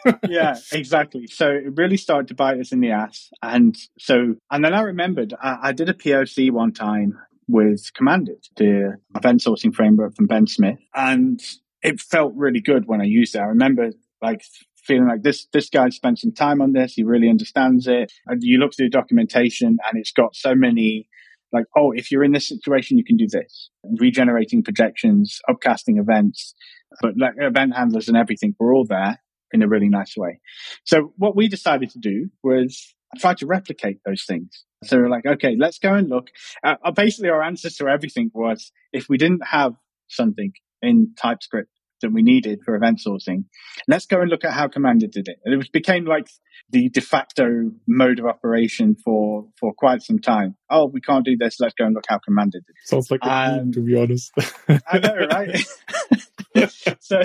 yeah, 0.27 0.57
exactly. 0.71 1.27
So 1.27 1.49
it 1.51 1.75
really 1.77 1.97
started 1.97 2.27
to 2.29 2.33
bite 2.35 2.59
us 2.59 2.71
in 2.71 2.79
the 2.81 2.91
ass. 2.91 3.29
And 3.41 3.77
so, 3.99 4.35
and 4.51 4.65
then 4.65 4.73
I 4.73 4.81
remembered 4.81 5.33
I, 5.41 5.57
I 5.69 5.71
did 5.71 5.89
a 5.89 5.93
POC 5.93 6.51
one 6.51 6.73
time 6.73 7.17
with 7.47 7.91
Commanded, 7.93 8.47
the 8.57 8.97
event 9.15 9.41
sourcing 9.41 9.73
framework 9.73 10.15
from 10.15 10.27
Ben 10.27 10.47
Smith. 10.47 10.79
And 10.95 11.41
it 11.81 11.99
felt 11.99 12.33
really 12.35 12.61
good 12.61 12.85
when 12.87 13.01
I 13.01 13.05
used 13.05 13.35
it. 13.35 13.39
I 13.39 13.45
remember 13.45 13.91
like 14.21 14.41
feeling 14.83 15.07
like 15.07 15.23
this, 15.23 15.47
this 15.53 15.69
guy 15.69 15.89
spent 15.89 16.19
some 16.19 16.33
time 16.33 16.61
on 16.61 16.73
this. 16.73 16.93
He 16.93 17.03
really 17.03 17.29
understands 17.29 17.87
it. 17.87 18.11
And 18.27 18.41
you 18.43 18.57
look 18.59 18.75
through 18.75 18.87
the 18.87 18.97
documentation 18.97 19.77
and 19.87 19.99
it's 19.99 20.11
got 20.11 20.35
so 20.35 20.55
many 20.55 21.07
like, 21.51 21.65
oh, 21.77 21.91
if 21.91 22.11
you're 22.11 22.23
in 22.23 22.31
this 22.31 22.47
situation, 22.47 22.97
you 22.97 23.03
can 23.03 23.15
do 23.15 23.27
this. 23.27 23.69
Regenerating 23.99 24.63
projections, 24.63 25.39
upcasting 25.47 25.99
events, 25.99 26.55
but 27.01 27.13
like 27.17 27.33
event 27.37 27.75
handlers 27.75 28.07
and 28.07 28.17
everything 28.17 28.55
were 28.59 28.73
all 28.73 28.85
there 28.85 29.19
in 29.51 29.61
a 29.61 29.67
really 29.67 29.89
nice 29.89 30.17
way. 30.17 30.39
So 30.83 31.13
what 31.17 31.35
we 31.35 31.47
decided 31.47 31.91
to 31.91 31.99
do 31.99 32.29
was 32.43 32.95
try 33.19 33.35
to 33.35 33.45
replicate 33.45 33.99
those 34.03 34.25
things. 34.25 34.65
So 34.83 34.97
we're 34.97 35.09
like, 35.09 35.25
okay, 35.25 35.55
let's 35.57 35.77
go 35.77 35.93
and 35.93 36.09
look. 36.09 36.27
Uh, 36.63 36.75
basically, 36.91 37.29
our 37.29 37.43
answer 37.43 37.69
to 37.69 37.87
everything 37.87 38.31
was 38.33 38.71
if 38.91 39.07
we 39.07 39.17
didn't 39.17 39.45
have 39.45 39.73
something 40.07 40.53
in 40.81 41.13
TypeScript 41.15 41.69
that 42.03 42.13
we 42.13 42.21
needed 42.21 42.59
for 42.63 42.75
event 42.75 43.01
sourcing, 43.05 43.45
let's 43.87 44.05
go 44.05 44.21
and 44.21 44.29
look 44.29 44.45
at 44.45 44.53
how 44.53 44.67
Commanded 44.67 45.11
did 45.11 45.27
it. 45.27 45.37
And 45.43 45.53
it 45.53 45.57
was, 45.57 45.67
became 45.67 46.05
like 46.05 46.27
the 46.69 46.89
de 46.89 47.01
facto 47.01 47.71
mode 47.87 48.19
of 48.19 48.25
operation 48.25 48.95
for, 48.95 49.47
for 49.59 49.73
quite 49.73 50.01
some 50.03 50.19
time. 50.19 50.55
Oh, 50.69 50.85
we 50.85 51.01
can't 51.01 51.25
do 51.25 51.35
this. 51.37 51.59
Let's 51.59 51.73
go 51.73 51.85
and 51.85 51.95
look 51.95 52.05
how 52.07 52.19
Commanded 52.19 52.63
did 52.65 52.71
it. 52.71 52.87
Sounds 52.87 53.09
like 53.09 53.21
a 53.23 53.31
Um, 53.31 53.55
meme, 53.55 53.71
to 53.73 53.81
be 53.81 53.99
honest. 53.99 54.31
I 54.69 54.99
know, 54.99 55.15
right? 55.31 56.69
so, 56.99 57.21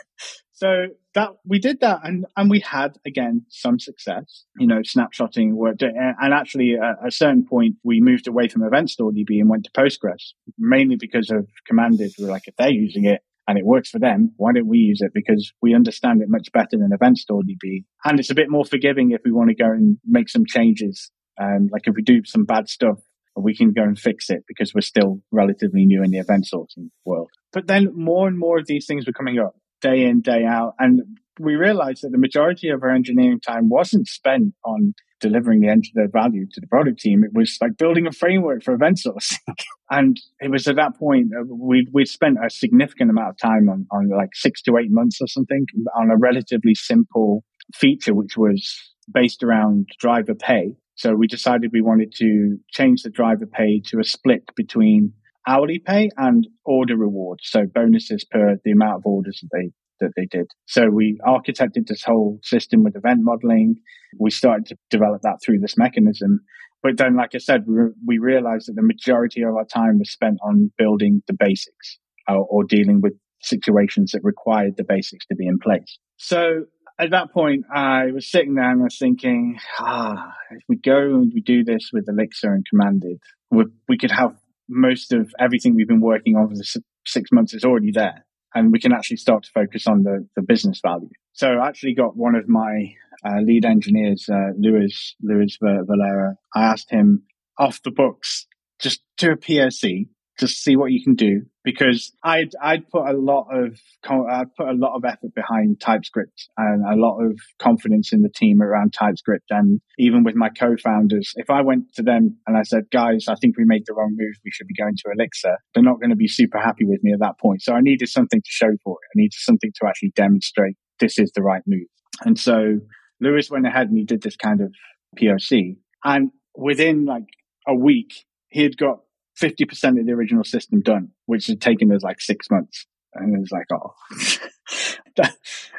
so 0.52 0.86
that 1.14 1.30
we 1.44 1.58
did 1.58 1.80
that, 1.80 2.00
and 2.04 2.26
and 2.36 2.50
we 2.50 2.60
had 2.60 2.98
again 3.06 3.46
some 3.48 3.78
success. 3.78 4.44
You 4.58 4.66
know, 4.66 4.80
snapshotting 4.80 5.52
worked, 5.54 5.82
and 5.82 6.34
actually 6.34 6.74
at 6.74 6.96
a 7.04 7.10
certain 7.10 7.44
point 7.46 7.76
we 7.82 8.00
moved 8.00 8.28
away 8.28 8.48
from 8.48 8.62
Event 8.62 8.90
Store 8.90 9.10
DB 9.10 9.40
and 9.40 9.48
went 9.48 9.64
to 9.64 9.70
Postgres, 9.72 10.34
mainly 10.58 10.96
because 10.96 11.30
of 11.30 11.48
Commanded. 11.66 12.12
We 12.18 12.26
were 12.26 12.30
like, 12.30 12.46
if 12.46 12.56
they're 12.56 12.70
using 12.70 13.06
it 13.06 13.22
and 13.50 13.58
it 13.58 13.66
works 13.66 13.90
for 13.90 13.98
them, 13.98 14.32
why 14.36 14.52
don't 14.52 14.68
we 14.68 14.78
use 14.78 15.00
it? 15.00 15.10
Because 15.12 15.52
we 15.60 15.74
understand 15.74 16.22
it 16.22 16.28
much 16.28 16.52
better 16.52 16.78
than 16.78 16.92
Event 16.92 17.18
Store 17.18 17.42
DB, 17.42 17.84
and 18.04 18.20
it's 18.20 18.30
a 18.30 18.34
bit 18.36 18.48
more 18.48 18.64
forgiving 18.64 19.10
if 19.10 19.22
we 19.24 19.32
want 19.32 19.48
to 19.48 19.56
go 19.56 19.68
and 19.68 19.98
make 20.06 20.28
some 20.28 20.46
changes. 20.46 21.10
Um, 21.40 21.68
like 21.72 21.82
if 21.86 21.96
we 21.96 22.02
do 22.02 22.24
some 22.24 22.44
bad 22.44 22.68
stuff, 22.68 22.98
we 23.34 23.56
can 23.56 23.72
go 23.72 23.82
and 23.82 23.98
fix 23.98 24.30
it 24.30 24.44
because 24.46 24.72
we're 24.72 24.82
still 24.82 25.20
relatively 25.32 25.84
new 25.84 26.04
in 26.04 26.12
the 26.12 26.18
event 26.18 26.46
sourcing 26.52 26.90
world. 27.04 27.30
But 27.52 27.66
then 27.66 27.88
more 27.92 28.28
and 28.28 28.38
more 28.38 28.60
of 28.60 28.66
these 28.68 28.86
things 28.86 29.04
were 29.04 29.12
coming 29.12 29.40
up 29.40 29.56
day 29.80 30.04
in, 30.04 30.20
day 30.20 30.44
out. 30.44 30.74
And 30.78 31.02
we 31.38 31.56
realized 31.56 32.02
that 32.02 32.12
the 32.12 32.18
majority 32.18 32.68
of 32.68 32.82
our 32.82 32.90
engineering 32.90 33.40
time 33.40 33.68
wasn't 33.68 34.06
spent 34.08 34.54
on 34.64 34.94
delivering 35.20 35.60
the, 35.60 35.82
the 35.94 36.08
value 36.10 36.46
to 36.52 36.60
the 36.60 36.66
product 36.66 36.98
team. 36.98 37.22
It 37.22 37.32
was 37.34 37.56
like 37.60 37.76
building 37.76 38.06
a 38.06 38.12
framework 38.12 38.62
for 38.62 38.74
event 38.74 39.00
sourcing. 39.04 39.38
and 39.90 40.18
it 40.40 40.50
was 40.50 40.66
at 40.66 40.76
that 40.76 40.96
point 40.98 41.28
we 41.48 41.86
we'd 41.92 42.08
spent 42.08 42.38
a 42.44 42.50
significant 42.50 43.10
amount 43.10 43.30
of 43.30 43.38
time 43.38 43.68
on, 43.68 43.86
on 43.90 44.08
like 44.08 44.30
six 44.34 44.62
to 44.62 44.76
eight 44.78 44.90
months 44.90 45.18
or 45.20 45.26
something 45.26 45.66
on 45.96 46.10
a 46.10 46.16
relatively 46.16 46.74
simple 46.74 47.44
feature, 47.74 48.14
which 48.14 48.36
was 48.36 48.78
based 49.12 49.42
around 49.42 49.88
driver 49.98 50.34
pay. 50.34 50.74
So 50.94 51.14
we 51.14 51.26
decided 51.26 51.70
we 51.72 51.80
wanted 51.80 52.12
to 52.16 52.58
change 52.70 53.02
the 53.02 53.10
driver 53.10 53.46
pay 53.46 53.80
to 53.86 53.98
a 54.00 54.04
split 54.04 54.50
between 54.54 55.12
hourly 55.46 55.78
pay 55.78 56.10
and 56.16 56.46
order 56.64 56.96
rewards. 56.96 57.42
So 57.44 57.64
bonuses 57.66 58.24
per 58.30 58.56
the 58.64 58.72
amount 58.72 58.96
of 58.96 59.06
orders 59.06 59.40
that 59.42 59.48
they 59.52 59.70
that 60.00 60.12
they 60.16 60.26
did. 60.26 60.46
So 60.66 60.88
we 60.88 61.20
architected 61.26 61.86
this 61.86 62.02
whole 62.02 62.40
system 62.42 62.82
with 62.84 62.96
event 62.96 63.20
modeling. 63.22 63.76
We 64.18 64.30
started 64.30 64.66
to 64.66 64.76
develop 64.90 65.22
that 65.22 65.38
through 65.44 65.58
this 65.58 65.76
mechanism. 65.76 66.40
But 66.82 66.96
then, 66.96 67.16
like 67.16 67.34
I 67.34 67.38
said, 67.38 67.64
we, 67.66 67.76
we 68.06 68.18
realized 68.18 68.68
that 68.68 68.76
the 68.76 68.82
majority 68.82 69.42
of 69.42 69.54
our 69.54 69.66
time 69.66 69.98
was 69.98 70.10
spent 70.10 70.38
on 70.42 70.72
building 70.78 71.22
the 71.26 71.34
basics 71.38 71.98
or, 72.26 72.46
or 72.48 72.64
dealing 72.64 73.02
with 73.02 73.12
situations 73.42 74.12
that 74.12 74.20
required 74.22 74.76
the 74.76 74.84
basics 74.84 75.26
to 75.26 75.34
be 75.34 75.46
in 75.46 75.58
place. 75.58 75.98
So 76.16 76.64
at 76.98 77.10
that 77.10 77.32
point, 77.32 77.64
I 77.74 78.12
was 78.12 78.30
sitting 78.30 78.54
there 78.54 78.70
and 78.70 78.80
I 78.80 78.84
was 78.84 78.98
thinking, 78.98 79.58
ah, 79.78 80.32
if 80.50 80.62
we 80.68 80.76
go 80.76 80.98
and 80.98 81.32
we 81.34 81.40
do 81.40 81.64
this 81.64 81.90
with 81.92 82.06
Elixir 82.08 82.52
and 82.52 82.64
Commanded, 82.68 83.18
we, 83.50 83.64
we 83.88 83.98
could 83.98 84.10
have 84.10 84.34
most 84.70 85.12
of 85.12 85.32
everything 85.38 85.74
we've 85.74 85.88
been 85.88 86.00
working 86.00 86.36
on 86.36 86.48
for 86.48 86.54
the 86.54 86.82
six 87.06 87.30
months 87.32 87.52
is 87.52 87.64
already 87.64 87.90
there. 87.92 88.24
And 88.54 88.72
we 88.72 88.80
can 88.80 88.92
actually 88.92 89.18
start 89.18 89.44
to 89.44 89.50
focus 89.52 89.86
on 89.86 90.02
the, 90.02 90.26
the 90.34 90.42
business 90.42 90.80
value. 90.80 91.10
So 91.32 91.48
I 91.48 91.68
actually 91.68 91.94
got 91.94 92.16
one 92.16 92.34
of 92.34 92.48
my 92.48 92.94
uh, 93.24 93.40
lead 93.42 93.64
engineers, 93.64 94.28
uh, 94.32 94.52
Luis, 94.58 95.14
Luis 95.22 95.58
Valera. 95.60 96.36
I 96.54 96.64
asked 96.64 96.90
him 96.90 97.24
off 97.58 97.82
the 97.82 97.90
books, 97.90 98.46
just 98.80 99.02
do 99.18 99.32
a 99.32 99.36
POC 99.36 100.08
just 100.40 100.64
see 100.64 100.74
what 100.74 100.90
you 100.90 101.04
can 101.04 101.14
do 101.14 101.42
because 101.64 102.12
I'd 102.24 102.52
I'd 102.62 102.88
put 102.88 103.06
a 103.06 103.12
lot 103.12 103.48
of 103.52 103.78
I'd 104.08 104.54
put 104.56 104.68
a 104.68 104.72
lot 104.72 104.96
of 104.96 105.04
effort 105.04 105.34
behind 105.34 105.80
TypeScript 105.80 106.48
and 106.56 106.84
a 106.84 106.96
lot 106.96 107.20
of 107.20 107.38
confidence 107.58 108.12
in 108.12 108.22
the 108.22 108.30
team 108.30 108.62
around 108.62 108.94
TypeScript. 108.94 109.46
And 109.50 109.80
even 109.98 110.24
with 110.24 110.34
my 110.34 110.48
co-founders 110.48 111.32
if 111.36 111.50
I 111.50 111.60
went 111.60 111.92
to 111.94 112.02
them 112.02 112.38
and 112.46 112.56
I 112.56 112.62
said 112.62 112.84
guys 112.90 113.26
I 113.28 113.34
think 113.34 113.58
we 113.58 113.64
made 113.64 113.84
the 113.86 113.94
wrong 113.94 114.16
move. 114.16 114.34
We 114.44 114.50
should 114.50 114.66
be 114.66 114.74
going 114.74 114.96
to 114.96 115.12
Elixir 115.12 115.56
they're 115.74 115.82
not 115.82 116.00
going 116.00 116.10
to 116.10 116.16
be 116.16 116.28
super 116.28 116.58
happy 116.58 116.84
with 116.84 117.02
me 117.02 117.12
at 117.12 117.20
that 117.20 117.38
point. 117.38 117.62
So 117.62 117.74
I 117.74 117.80
needed 117.80 118.08
something 118.08 118.40
to 118.40 118.50
show 118.50 118.70
for 118.82 118.96
it. 119.02 119.06
I 119.14 119.16
needed 119.16 119.38
something 119.38 119.70
to 119.80 119.86
actually 119.86 120.12
demonstrate 120.14 120.76
this 120.98 121.18
is 121.18 121.32
the 121.34 121.42
right 121.42 121.62
move. 121.66 121.88
And 122.22 122.38
so 122.38 122.78
Lewis 123.20 123.50
went 123.50 123.66
ahead 123.66 123.88
and 123.88 123.98
he 123.98 124.04
did 124.04 124.22
this 124.22 124.36
kind 124.36 124.60
of 124.60 124.72
POC 125.20 125.76
and 126.04 126.30
within 126.56 127.04
like 127.04 127.24
a 127.66 127.74
week 127.74 128.24
he 128.48 128.62
had 128.62 128.76
got 128.76 129.00
50% 129.40 129.98
of 129.98 130.06
the 130.06 130.12
original 130.12 130.44
system 130.44 130.80
done, 130.80 131.10
which 131.26 131.46
had 131.46 131.60
taken 131.60 131.92
us 131.92 132.02
like 132.02 132.20
six 132.20 132.50
months. 132.50 132.86
And 133.14 133.34
it 133.34 133.40
was 133.40 133.50
like, 133.50 133.66
oh, 133.72 135.28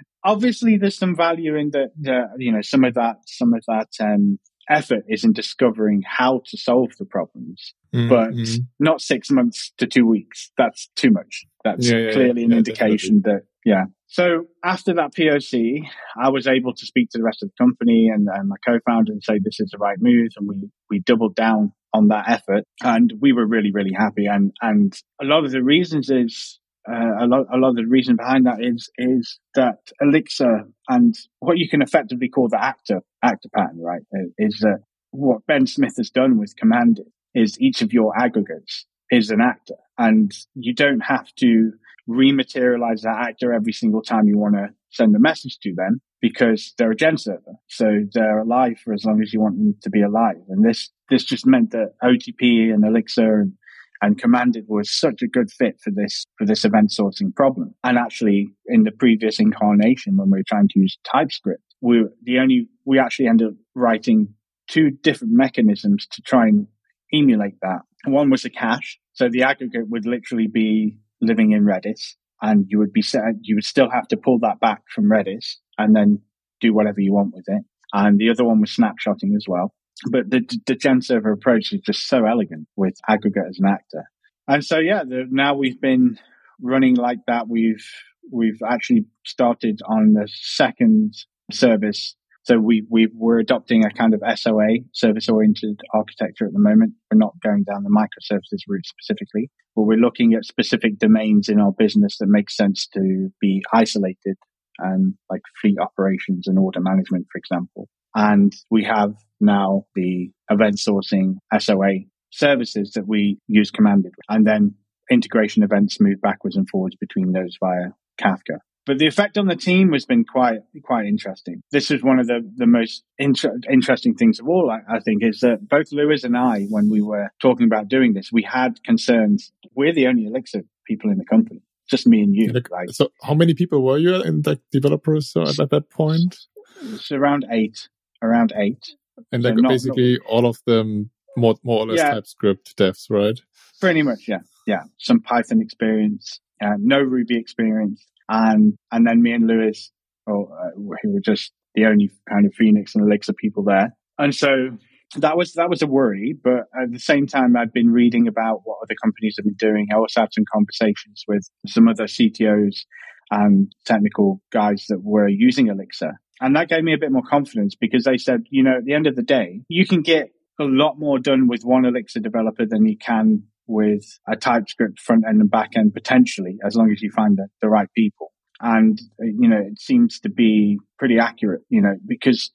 obviously 0.23 0.77
there's 0.77 0.97
some 0.97 1.15
value 1.15 1.55
in 1.55 1.71
the, 1.71 1.91
the, 1.99 2.23
you 2.37 2.51
know, 2.51 2.61
some 2.61 2.83
of 2.83 2.95
that, 2.95 3.17
some 3.25 3.53
of 3.53 3.63
that, 3.67 3.89
um, 3.99 4.39
effort 4.69 5.03
is 5.07 5.23
in 5.23 5.33
discovering 5.33 6.01
how 6.05 6.41
to 6.45 6.57
solve 6.57 6.91
the 6.97 7.05
problems, 7.05 7.73
mm-hmm. 7.93 8.09
but 8.09 8.31
not 8.79 9.01
six 9.01 9.29
months 9.29 9.71
to 9.77 9.87
two 9.87 10.05
weeks. 10.05 10.51
That's 10.57 10.89
too 10.95 11.11
much. 11.11 11.45
That's 11.63 11.89
yeah, 11.89 11.97
yeah, 11.97 12.11
clearly 12.13 12.41
yeah, 12.41 12.47
an 12.47 12.53
indication 12.53 13.21
definitely. 13.21 13.47
that, 13.65 13.69
yeah. 13.69 13.83
So 14.07 14.45
after 14.63 14.93
that 14.95 15.13
POC, 15.13 15.83
I 16.21 16.29
was 16.29 16.47
able 16.47 16.73
to 16.73 16.85
speak 16.85 17.09
to 17.11 17.17
the 17.17 17.23
rest 17.23 17.43
of 17.43 17.49
the 17.49 17.63
company 17.63 18.09
and, 18.13 18.27
and 18.33 18.49
my 18.49 18.57
co-founder 18.65 19.11
and 19.11 19.23
say, 19.23 19.39
this 19.41 19.59
is 19.59 19.69
the 19.71 19.77
right 19.77 19.97
move. 19.99 20.31
And 20.37 20.47
we, 20.47 20.69
we 20.89 20.99
doubled 20.99 21.35
down 21.35 21.73
on 21.93 22.07
that 22.07 22.25
effort. 22.27 22.63
And 22.81 23.13
we 23.21 23.33
were 23.33 23.45
really, 23.45 23.71
really 23.71 23.93
happy. 23.93 24.25
And, 24.25 24.53
and 24.61 24.93
a 25.21 25.25
lot 25.25 25.45
of 25.45 25.51
the 25.51 25.63
reasons 25.63 26.09
is, 26.09 26.59
uh, 26.89 27.23
a 27.23 27.27
lot, 27.27 27.45
a 27.53 27.57
lot 27.57 27.69
of 27.69 27.75
the 27.75 27.85
reason 27.85 28.15
behind 28.15 28.45
that 28.47 28.57
is, 28.59 28.89
is 28.97 29.39
that 29.55 29.77
Elixir 30.01 30.63
and 30.89 31.15
what 31.39 31.57
you 31.57 31.69
can 31.69 31.81
effectively 31.81 32.29
call 32.29 32.49
the 32.49 32.63
actor, 32.63 33.01
actor 33.23 33.49
pattern, 33.55 33.79
right? 33.79 34.01
Is 34.37 34.59
that 34.61 34.79
what 35.11 35.45
Ben 35.45 35.67
Smith 35.67 35.93
has 35.97 36.09
done 36.09 36.39
with 36.39 36.55
Commanded 36.55 37.05
is 37.35 37.59
each 37.59 37.81
of 37.81 37.93
your 37.93 38.17
aggregates 38.17 38.85
is 39.11 39.29
an 39.29 39.41
actor 39.41 39.75
and 39.97 40.31
you 40.55 40.73
don't 40.73 41.01
have 41.01 41.27
to 41.35 41.71
rematerialize 42.09 43.01
that 43.01 43.27
actor 43.27 43.53
every 43.53 43.73
single 43.73 44.01
time 44.01 44.27
you 44.27 44.37
want 44.37 44.55
to 44.55 44.69
send 44.89 45.15
a 45.15 45.19
message 45.19 45.59
to 45.61 45.73
them 45.75 46.01
because 46.21 46.73
they're 46.77 46.91
a 46.91 46.95
gen 46.95 47.17
server. 47.17 47.55
So 47.67 48.05
they're 48.13 48.39
alive 48.39 48.79
for 48.83 48.93
as 48.93 49.03
long 49.03 49.21
as 49.21 49.33
you 49.33 49.41
want 49.41 49.57
them 49.57 49.75
to 49.81 49.89
be 49.89 50.01
alive. 50.01 50.37
And 50.49 50.63
this, 50.63 50.89
this 51.09 51.23
just 51.23 51.45
meant 51.45 51.71
that 51.71 51.93
OTP 52.03 52.71
and 52.71 52.85
Elixir 52.85 53.41
and, 53.41 53.53
and 54.01 54.19
Commanded 54.19 54.65
was 54.67 54.91
such 54.91 55.21
a 55.23 55.27
good 55.27 55.51
fit 55.51 55.79
for 55.83 55.91
this, 55.91 56.25
for 56.37 56.45
this 56.45 56.63
event 56.63 56.91
sourcing 56.97 57.35
problem. 57.35 57.73
And 57.83 57.97
actually 57.97 58.53
in 58.67 58.83
the 58.83 58.91
previous 58.91 59.39
incarnation, 59.39 60.15
when 60.17 60.29
we 60.29 60.39
were 60.39 60.45
trying 60.47 60.67
to 60.69 60.79
use 60.79 60.97
TypeScript, 61.11 61.63
we 61.81 62.05
the 62.23 62.37
only, 62.37 62.67
we 62.85 62.99
actually 62.99 63.27
ended 63.27 63.47
up 63.47 63.53
writing 63.75 64.35
two 64.69 64.91
different 64.91 65.33
mechanisms 65.33 66.07
to 66.11 66.21
try 66.21 66.47
and 66.47 66.67
emulate 67.11 67.59
that. 67.61 67.81
One 68.05 68.29
was 68.29 68.45
a 68.45 68.49
cache. 68.49 68.99
So 69.13 69.27
the 69.29 69.43
aggregate 69.43 69.89
would 69.89 70.05
literally 70.05 70.47
be 70.47 70.97
living 71.19 71.51
in 71.51 71.63
Redis 71.63 72.15
and 72.41 72.65
you 72.67 72.79
would 72.79 72.93
be 72.93 73.01
set, 73.01 73.21
you 73.41 73.55
would 73.55 73.65
still 73.65 73.89
have 73.89 74.07
to 74.09 74.17
pull 74.17 74.39
that 74.39 74.59
back 74.59 74.83
from 74.93 75.09
Redis 75.09 75.55
and 75.77 75.95
then 75.95 76.21
do 76.59 76.73
whatever 76.73 76.99
you 76.99 77.13
want 77.13 77.33
with 77.35 77.45
it. 77.47 77.63
And 77.93 78.19
the 78.19 78.29
other 78.29 78.43
one 78.43 78.61
was 78.61 78.75
snapshotting 78.75 79.35
as 79.35 79.45
well. 79.47 79.73
But 80.09 80.29
the, 80.29 80.41
the 80.65 80.75
gen 80.75 81.01
server 81.01 81.31
approach 81.31 81.73
is 81.73 81.81
just 81.81 82.07
so 82.07 82.25
elegant 82.25 82.67
with 82.75 82.95
aggregate 83.07 83.43
as 83.49 83.59
an 83.59 83.67
actor. 83.67 84.05
And 84.47 84.63
so, 84.63 84.79
yeah, 84.79 85.03
the, 85.03 85.27
now 85.29 85.55
we've 85.55 85.79
been 85.79 86.17
running 86.61 86.95
like 86.95 87.19
that. 87.27 87.47
We've, 87.47 87.85
we've 88.31 88.61
actually 88.67 89.05
started 89.25 89.81
on 89.85 90.13
the 90.13 90.27
second 90.31 91.13
service 91.51 92.15
so 92.43 92.57
we, 92.57 92.85
we, 92.89 93.07
we're 93.13 93.39
adopting 93.39 93.85
a 93.85 93.91
kind 93.91 94.13
of 94.13 94.21
SOA, 94.35 94.79
service 94.93 95.29
oriented 95.29 95.79
architecture 95.93 96.45
at 96.45 96.53
the 96.53 96.59
moment. 96.59 96.93
We're 97.11 97.19
not 97.19 97.39
going 97.41 97.63
down 97.63 97.83
the 97.83 97.89
microservices 97.89 98.61
route 98.67 98.85
specifically, 98.85 99.51
but 99.75 99.83
we're 99.83 99.99
looking 99.99 100.33
at 100.33 100.45
specific 100.45 100.97
domains 100.97 101.49
in 101.49 101.59
our 101.59 101.71
business 101.71 102.17
that 102.17 102.27
make 102.27 102.49
sense 102.49 102.87
to 102.93 103.29
be 103.39 103.63
isolated 103.71 104.37
and 104.79 105.13
like 105.29 105.41
fleet 105.61 105.77
operations 105.79 106.47
and 106.47 106.57
order 106.57 106.79
management, 106.79 107.27
for 107.31 107.37
example. 107.37 107.87
And 108.15 108.53
we 108.71 108.83
have 108.85 109.13
now 109.39 109.85
the 109.95 110.31
event 110.49 110.77
sourcing 110.77 111.35
SOA 111.57 112.05
services 112.31 112.93
that 112.95 113.07
we 113.07 113.37
use 113.47 113.69
commanded 113.71 114.13
and 114.29 114.47
then 114.47 114.73
integration 115.11 115.61
events 115.61 115.99
move 115.99 116.21
backwards 116.21 116.55
and 116.55 116.67
forwards 116.69 116.95
between 116.95 117.33
those 117.33 117.57
via 117.59 117.89
Kafka. 118.19 118.59
But 118.85 118.97
the 118.97 119.05
effect 119.05 119.37
on 119.37 119.47
the 119.47 119.55
team 119.55 119.93
has 119.93 120.05
been 120.05 120.25
quite 120.25 120.61
quite 120.83 121.05
interesting. 121.05 121.61
This 121.71 121.91
is 121.91 122.01
one 122.01 122.19
of 122.19 122.27
the 122.27 122.39
the 122.55 122.65
most 122.65 123.03
inter- 123.19 123.59
interesting 123.69 124.15
things 124.15 124.39
of 124.39 124.47
all. 124.47 124.71
I, 124.71 124.95
I, 124.95 124.99
think 124.99 125.23
is 125.23 125.41
that 125.41 125.67
both 125.67 125.91
Lewis 125.91 126.23
and 126.23 126.35
I, 126.35 126.63
when 126.63 126.89
we 126.89 127.01
were 127.01 127.29
talking 127.39 127.65
about 127.65 127.87
doing 127.89 128.13
this, 128.13 128.31
we 128.31 128.41
had 128.41 128.83
concerns. 128.83 129.51
We're 129.75 129.93
the 129.93 130.07
only 130.07 130.25
Elixir 130.25 130.63
people 130.87 131.11
in 131.11 131.19
the 131.19 131.25
company, 131.25 131.61
just 131.87 132.07
me 132.07 132.21
and 132.21 132.35
you. 132.35 132.51
Right? 132.71 132.89
So, 132.89 133.11
how 133.21 133.35
many 133.35 133.53
people 133.53 133.83
were 133.83 133.99
you 133.99 134.15
in 134.15 134.41
the 134.41 134.59
developers 134.71 135.33
at, 135.35 135.59
at 135.59 135.69
that 135.69 135.91
point? 135.91 136.39
It's 136.81 137.11
around 137.11 137.45
eight. 137.51 137.87
Around 138.23 138.53
eight. 138.55 138.95
And 139.31 139.43
so 139.43 139.53
not, 139.53 139.69
basically 139.69 140.13
not, 140.13 140.27
all 140.27 140.45
of 140.47 140.59
them 140.65 141.11
more 141.37 141.55
more 141.63 141.81
or 141.81 141.87
less 141.87 141.97
yeah, 141.97 142.15
TypeScript 142.15 142.77
devs, 142.77 143.11
right? 143.11 143.39
Pretty 143.79 144.01
much, 144.01 144.27
yeah, 144.27 144.39
yeah. 144.65 144.83
Some 144.97 145.21
Python 145.21 145.61
experience, 145.61 146.39
uh, 146.61 146.75
no 146.79 146.99
Ruby 146.99 147.37
experience 147.37 148.05
and 148.29 148.77
and 148.91 149.07
then 149.07 149.21
me 149.21 149.31
and 149.33 149.47
Lewis, 149.47 149.91
or 150.25 150.47
uh, 150.51 150.71
who 151.01 151.13
were 151.13 151.21
just 151.23 151.51
the 151.75 151.85
only 151.85 152.11
kind 152.29 152.45
of 152.45 152.53
Phoenix 152.53 152.95
and 152.95 153.05
Elixir 153.05 153.33
people 153.33 153.63
there, 153.63 153.95
and 154.17 154.33
so 154.33 154.77
that 155.17 155.37
was 155.37 155.53
that 155.53 155.69
was 155.69 155.81
a 155.81 155.87
worry. 155.87 156.35
But 156.41 156.65
at 156.79 156.91
the 156.91 156.99
same 156.99 157.27
time, 157.27 157.55
I'd 157.57 157.73
been 157.73 157.91
reading 157.91 158.27
about 158.27 158.61
what 158.63 158.79
other 158.83 158.95
companies 159.01 159.35
have 159.37 159.45
been 159.45 159.55
doing. 159.55 159.87
I 159.91 159.97
also 159.97 160.21
had 160.21 160.33
some 160.33 160.45
conversations 160.51 161.23
with 161.27 161.49
some 161.67 161.87
other 161.87 162.05
CTOs 162.05 162.85
and 163.29 163.73
technical 163.85 164.41
guys 164.51 164.85
that 164.89 165.01
were 165.01 165.27
using 165.27 165.67
Elixir. 165.67 166.19
And 166.41 166.55
that 166.55 166.69
gave 166.69 166.83
me 166.83 166.93
a 166.93 166.97
bit 166.97 167.11
more 167.11 167.23
confidence 167.23 167.75
because 167.75 168.03
they 168.03 168.17
said, 168.17 168.45
you 168.49 168.63
know, 168.63 168.77
at 168.77 168.85
the 168.85 168.93
end 168.93 169.07
of 169.07 169.15
the 169.15 169.23
day, 169.23 169.61
you 169.69 169.85
can 169.85 170.01
get 170.01 170.31
a 170.59 170.63
lot 170.63 170.99
more 170.99 171.19
done 171.19 171.47
with 171.47 171.63
one 171.63 171.85
Elixir 171.85 172.19
developer 172.19 172.65
than 172.65 172.85
you 172.85 172.97
can 172.97 173.43
with 173.71 174.05
a 174.27 174.35
TypeScript 174.35 174.99
front 174.99 175.23
end 175.27 175.41
and 175.41 175.49
back 175.49 175.71
end 175.75 175.93
potentially, 175.93 176.57
as 176.65 176.75
long 176.75 176.91
as 176.91 177.01
you 177.01 177.09
find 177.11 177.37
the, 177.37 177.47
the 177.61 177.69
right 177.69 177.87
people. 177.95 178.31
And, 178.59 178.99
you 179.19 179.49
know, 179.49 179.57
it 179.57 179.79
seems 179.79 180.19
to 180.19 180.29
be 180.29 180.77
pretty 180.99 181.17
accurate, 181.17 181.61
you 181.69 181.81
know, 181.81 181.95
because 182.05 182.51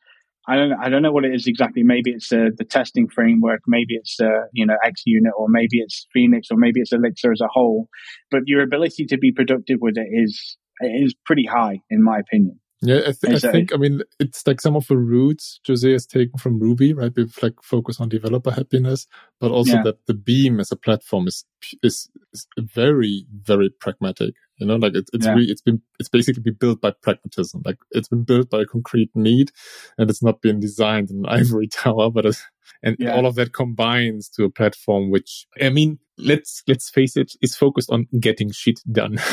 I 0.47 0.55
don't, 0.55 0.73
I 0.81 0.89
don't 0.89 1.03
know 1.03 1.11
what 1.11 1.25
it 1.25 1.35
is 1.35 1.49
exactly. 1.49 1.83
Maybe 1.83 2.13
it's 2.13 2.31
uh, 2.31 2.51
the 2.57 2.65
testing 2.65 3.09
framework, 3.09 3.63
maybe 3.67 3.95
it's, 3.97 4.17
uh, 4.21 4.47
you 4.53 4.67
know, 4.67 4.77
ExUnit, 4.85 5.33
or 5.37 5.49
maybe 5.49 5.79
it's 5.79 6.07
Phoenix, 6.13 6.49
or 6.53 6.57
maybe 6.57 6.81
it's 6.81 6.93
Elixir 6.93 7.33
as 7.33 7.41
a 7.41 7.49
whole. 7.51 7.89
But 8.31 8.43
your 8.47 8.63
ability 8.63 9.07
to 9.07 9.19
be 9.19 9.33
productive 9.33 9.79
with 9.81 9.97
it 9.97 10.07
is, 10.13 10.57
is 10.83 11.15
pretty 11.25 11.47
high, 11.47 11.81
in 11.91 12.05
my 12.05 12.21
opinion. 12.21 12.61
Yeah, 12.83 12.99
I, 13.07 13.13
th- 13.13 13.43
I, 13.43 13.53
think, 13.53 13.73
I 13.73 13.79
mean, 13.79 14.03
it's 14.21 14.47
like 14.47 14.61
some 14.61 14.77
of 14.77 14.87
the 14.87 14.99
roots 14.99 15.61
Jose 15.67 15.91
has 15.91 16.07
taken 16.07 16.39
from 16.39 16.59
Ruby, 16.59 16.93
right? 16.93 17.13
We've 17.17 17.35
like 17.43 17.55
focus 17.63 18.01
on 18.01 18.11
developer 18.11 18.51
happiness, 18.51 19.07
but 19.41 19.51
also 19.51 19.77
yeah. 19.77 19.83
that 19.85 20.07
the 20.07 20.13
Beam 20.13 20.61
as 20.61 20.71
a 20.71 20.77
platform 20.77 21.27
is, 21.27 21.45
is, 21.83 22.11
is 22.35 22.47
very, 22.59 23.25
very 23.33 23.71
pragmatic. 23.71 24.35
You 24.59 24.67
know, 24.67 24.77
like 24.77 24.95
it, 24.95 25.09
it's 25.15 25.25
yeah. 25.25 25.33
really, 25.33 25.51
it's 25.51 25.63
been, 25.63 25.81
it's 25.99 26.11
basically 26.11 26.43
been 26.43 26.55
built 26.61 26.83
by 26.83 26.91
pragmatism. 26.91 27.63
Like 27.65 27.79
it's 27.93 28.09
been 28.09 28.25
built 28.25 28.51
by 28.51 28.61
a 28.61 28.67
concrete 28.67 29.11
need 29.15 29.53
and 29.97 30.11
it's 30.11 30.23
not 30.23 30.43
been 30.43 30.61
designed 30.61 31.11
in 31.11 31.21
an 31.21 31.27
ivory 31.29 31.69
tower, 31.69 32.11
but 32.11 32.27
it's, 32.27 32.45
and 32.83 32.97
yeah. 32.99 33.15
all 33.15 33.25
of 33.25 33.37
that 33.37 33.55
combines 33.55 34.29
to 34.29 34.45
a 34.45 34.51
platform 34.51 35.09
which 35.09 35.47
i 35.61 35.69
mean 35.69 35.99
let's 36.19 36.63
let's 36.67 36.91
face 36.91 37.17
it 37.17 37.33
is 37.43 37.57
focused 37.57 37.91
on 37.91 38.07
getting 38.19 38.51
shit 38.53 38.81
done. 38.91 39.19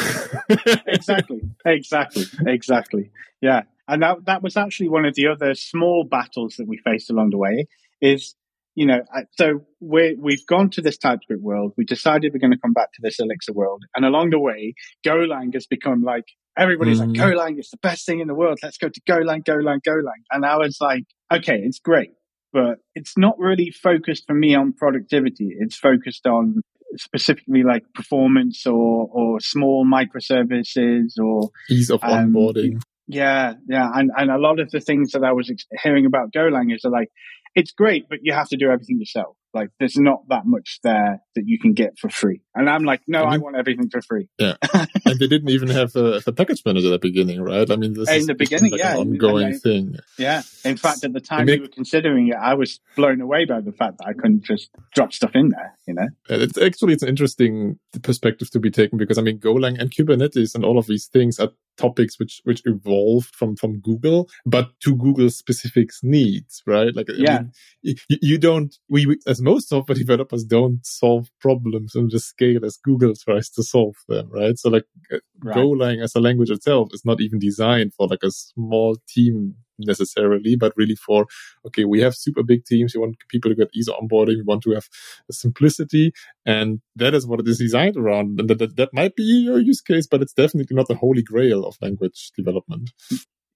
Exactly. 0.88 1.42
Exactly. 1.66 2.24
Exactly. 2.46 3.12
Yeah. 3.42 3.64
And 3.88 4.02
that 4.04 4.26
that 4.26 4.44
was 4.44 4.56
actually 4.56 4.90
one 4.90 5.06
of 5.06 5.16
the 5.16 5.28
other 5.28 5.54
small 5.56 6.06
battles 6.10 6.56
that 6.58 6.68
we 6.68 6.78
faced 6.78 7.10
along 7.10 7.32
the 7.32 7.38
way 7.38 7.68
is 8.02 8.36
you 8.76 8.86
know 8.86 9.02
so 9.32 9.62
we 9.80 10.16
we've 10.20 10.46
gone 10.48 10.70
to 10.72 10.82
this 10.82 10.98
typescript 10.98 11.42
world. 11.42 11.74
We 11.78 11.86
decided 11.86 12.32
we're 12.34 12.40
going 12.40 12.52
to 12.52 12.60
come 12.60 12.74
back 12.74 12.94
to 12.94 13.02
this 13.02 13.20
elixir 13.20 13.54
world. 13.54 13.84
And 13.96 14.06
along 14.06 14.30
the 14.30 14.40
way 14.40 14.76
golang 15.06 15.54
has 15.54 15.68
become 15.68 16.04
like 16.04 16.26
everybody's 16.58 17.02
mm. 17.02 17.08
like 17.08 17.18
golang 17.18 17.60
is 17.60 17.70
the 17.70 17.78
best 17.78 18.06
thing 18.06 18.20
in 18.20 18.28
the 18.28 18.36
world. 18.36 18.60
Let's 18.64 18.78
go 18.78 18.90
to 18.90 19.02
golang 19.02 19.44
golang 19.44 19.80
golang. 19.88 20.24
And 20.32 20.46
i 20.46 20.58
was 20.58 20.78
like 20.80 21.04
okay 21.32 21.60
it's 21.64 21.80
great 21.80 22.12
but 22.54 22.78
it's 22.96 23.18
not 23.18 23.38
really 23.40 23.72
focused 23.72 24.26
for 24.28 24.36
me 24.36 24.56
on 24.56 24.74
productivity. 24.74 25.50
It's 25.60 25.76
focused 25.76 26.28
on 26.28 26.62
specifically 26.98 27.64
like 27.64 27.84
performance 27.96 28.66
or, 28.68 29.10
or 29.12 29.40
small 29.40 29.86
microservices 29.86 31.18
or 31.20 31.50
ease 31.70 31.90
of 31.90 32.04
um, 32.04 32.34
onboarding. 32.34 32.82
Yeah, 33.08 33.56
yeah, 33.68 33.90
and 33.94 34.12
and 34.16 34.32
a 34.32 34.38
lot 34.38 34.60
of 34.60 34.72
the 34.72 34.80
things 34.80 35.12
that 35.12 35.24
I 35.24 35.34
was 35.34 35.52
hearing 35.82 36.06
about 36.06 36.32
Golang 36.32 36.74
is 36.74 36.86
like, 36.86 37.10
it's 37.56 37.72
great, 37.72 38.08
but 38.10 38.20
you 38.22 38.34
have 38.34 38.48
to 38.50 38.58
do 38.58 38.70
everything 38.70 39.00
yourself. 39.00 39.36
Like 39.54 39.70
there's 39.80 39.98
not 39.98 40.28
that 40.30 40.46
much 40.46 40.80
there 40.84 41.22
that 41.36 41.44
you 41.46 41.60
can 41.60 41.74
get 41.74 42.00
for 42.00 42.10
free. 42.10 42.42
And 42.56 42.70
I'm 42.70 42.84
like, 42.84 43.02
no, 43.08 43.20
I, 43.20 43.24
mean, 43.24 43.34
I 43.34 43.38
want 43.38 43.56
everything 43.56 43.90
for 43.90 44.02
free. 44.02 44.28
Yeah. 44.40 44.56
and 44.74 45.20
they 45.20 45.28
didn't 45.28 45.50
even 45.50 45.70
have 45.70 45.96
uh, 45.96 46.14
a, 46.14 46.22
a, 46.28 46.32
package 46.32 46.64
manager 46.66 46.88
at 46.88 46.92
the 46.92 47.00
beginning, 47.00 47.42
right? 47.42 47.70
I 47.70 47.76
mean, 47.76 47.94
this 47.94 48.10
in 48.10 48.16
is 48.16 48.28
the 48.28 48.34
beginning, 48.34 48.72
like 48.72 48.80
yeah, 48.80 48.94
an 48.94 49.00
ongoing 49.00 49.48
I, 49.48 49.54
thing. 49.54 49.98
Yeah. 50.18 50.42
In 50.66 50.78
fact, 50.78 51.04
at 51.04 51.14
the 51.14 51.22
time 51.22 51.46
we 51.46 51.60
were 51.60 51.68
considering 51.68 52.30
it, 52.30 52.36
I 52.36 52.56
was 52.56 52.80
blown 52.96 53.22
away 53.22 53.46
by 53.46 53.62
the 53.62 53.72
fact 53.72 54.00
that 54.00 54.08
I 54.08 54.14
couldn't 54.14 54.44
just 54.44 54.70
drop 54.94 55.14
stuff 55.14 55.32
in 55.36 55.50
there, 55.50 55.78
you 55.88 55.94
know? 55.94 56.08
It's 56.30 56.58
actually, 56.58 56.94
it's 56.94 57.04
an 57.04 57.10
interesting 57.10 57.80
perspective 58.02 58.50
to 58.52 58.60
be 58.60 58.72
taken 58.72 58.98
because 58.98 59.18
I 59.18 59.22
mean, 59.22 59.40
Golang 59.40 59.80
and 59.80 59.92
Kubernetes 59.92 60.56
and 60.56 60.66
all 60.66 60.78
of 60.78 60.88
these 60.88 61.06
things 61.06 61.40
are 61.40 61.50
topics 61.78 62.20
which 62.20 62.42
which 62.44 62.62
evolved 62.66 63.34
from 63.36 63.56
from 63.56 63.80
Google, 63.80 64.30
but 64.46 64.70
to 64.82 64.96
Google's 64.96 65.38
specific 65.38 65.90
needs, 66.02 66.62
right? 66.66 66.96
Like, 66.96 67.08
yeah, 67.16 67.36
I 67.36 67.40
mean, 67.40 67.52
you, 67.82 67.96
you, 68.10 68.38
don't. 68.38 68.76
We 68.90 69.18
as 69.28 69.42
most 69.42 69.70
software 69.70 69.96
developers 69.96 70.44
don't 70.44 70.86
solve 70.86 71.30
problems 71.40 71.96
on 71.96 72.10
the 72.12 72.20
scale 72.20 72.66
as 72.66 72.78
Google 72.78 73.14
tries 73.16 73.50
to 73.52 73.64
solve 73.64 73.96
them, 74.08 74.30
right? 74.32 74.58
So 74.58 74.70
like, 74.70 74.86
uh, 75.12 75.18
right. 75.44 75.56
Golang 75.56 76.04
as 76.04 76.16
a 76.16 76.20
language 76.20 76.52
itself 76.52 76.90
is 76.94 77.04
not 77.06 77.22
even 77.22 77.40
designed 77.40 77.94
for 77.94 78.08
like 78.08 78.24
a 78.24 78.32
small 78.32 78.98
team 79.08 79.56
necessarily, 79.86 80.56
but 80.56 80.74
really 80.76 80.96
for, 80.96 81.26
okay, 81.66 81.86
we 81.86 82.02
have 82.02 82.16
super 82.16 82.44
big 82.44 82.66
teams. 82.66 82.94
We 82.94 83.02
want 83.02 83.18
people 83.30 83.50
to 83.52 83.56
get 83.56 83.70
easy 83.74 83.92
onboarding. 83.92 84.38
We 84.38 84.44
want 84.44 84.64
to 84.64 84.72
have 84.72 84.88
simplicity. 85.32 86.12
And 86.46 86.82
that 86.96 87.14
is 87.14 87.28
what 87.28 87.40
it 87.40 87.48
is 87.48 87.58
designed 87.58 87.98
around. 87.98 88.40
And 88.40 88.50
that, 88.50 88.60
that, 88.60 88.76
that 88.78 88.94
might 88.94 89.16
be 89.16 89.24
your 89.24 89.60
use 89.60 89.82
case, 89.82 90.08
but 90.08 90.22
it's 90.22 90.34
definitely 90.34 90.76
not 90.76 90.88
the 90.88 90.96
holy 90.96 91.24
grail 91.24 91.66
of 91.66 91.78
language 91.82 92.32
development. 92.38 92.92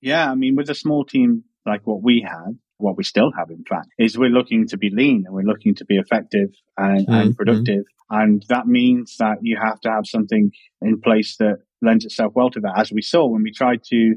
Yeah. 0.02 0.30
I 0.32 0.36
mean, 0.36 0.56
with 0.56 0.70
a 0.70 0.76
small 0.76 1.06
team 1.06 1.44
like 1.66 1.86
what 1.86 2.02
we 2.02 2.26
had, 2.28 2.58
what 2.78 2.98
we 2.98 3.04
still 3.04 3.32
have, 3.38 3.50
in 3.50 3.64
fact, 3.68 3.90
is 3.98 4.18
we're 4.18 4.30
looking 4.30 4.68
to 4.68 4.78
be 4.78 4.90
lean 4.92 5.24
and 5.26 5.34
we're 5.34 5.42
looking 5.42 5.76
to 5.76 5.86
be 5.86 5.98
effective 5.98 6.50
and, 6.78 7.08
mm-hmm. 7.08 7.14
and 7.14 7.38
productive. 7.38 7.84
And 8.10 8.44
that 8.50 8.68
means 8.68 9.18
that 9.18 9.40
you 9.42 9.58
have 9.62 9.80
to 9.82 9.90
have 9.90 10.06
something 10.06 10.52
in 10.82 11.02
place 11.02 11.36
that 11.38 11.58
lends 11.82 12.06
itself 12.06 12.34
well 12.36 12.50
to 12.52 12.60
that. 12.62 12.74
As 12.78 12.92
we 12.92 13.02
saw 13.02 13.28
when 13.28 13.44
we 13.44 13.52
tried 13.52 13.84
to 13.90 14.16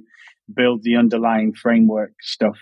build 0.55 0.83
the 0.83 0.97
underlying 0.97 1.53
framework 1.55 2.13
stuff 2.21 2.57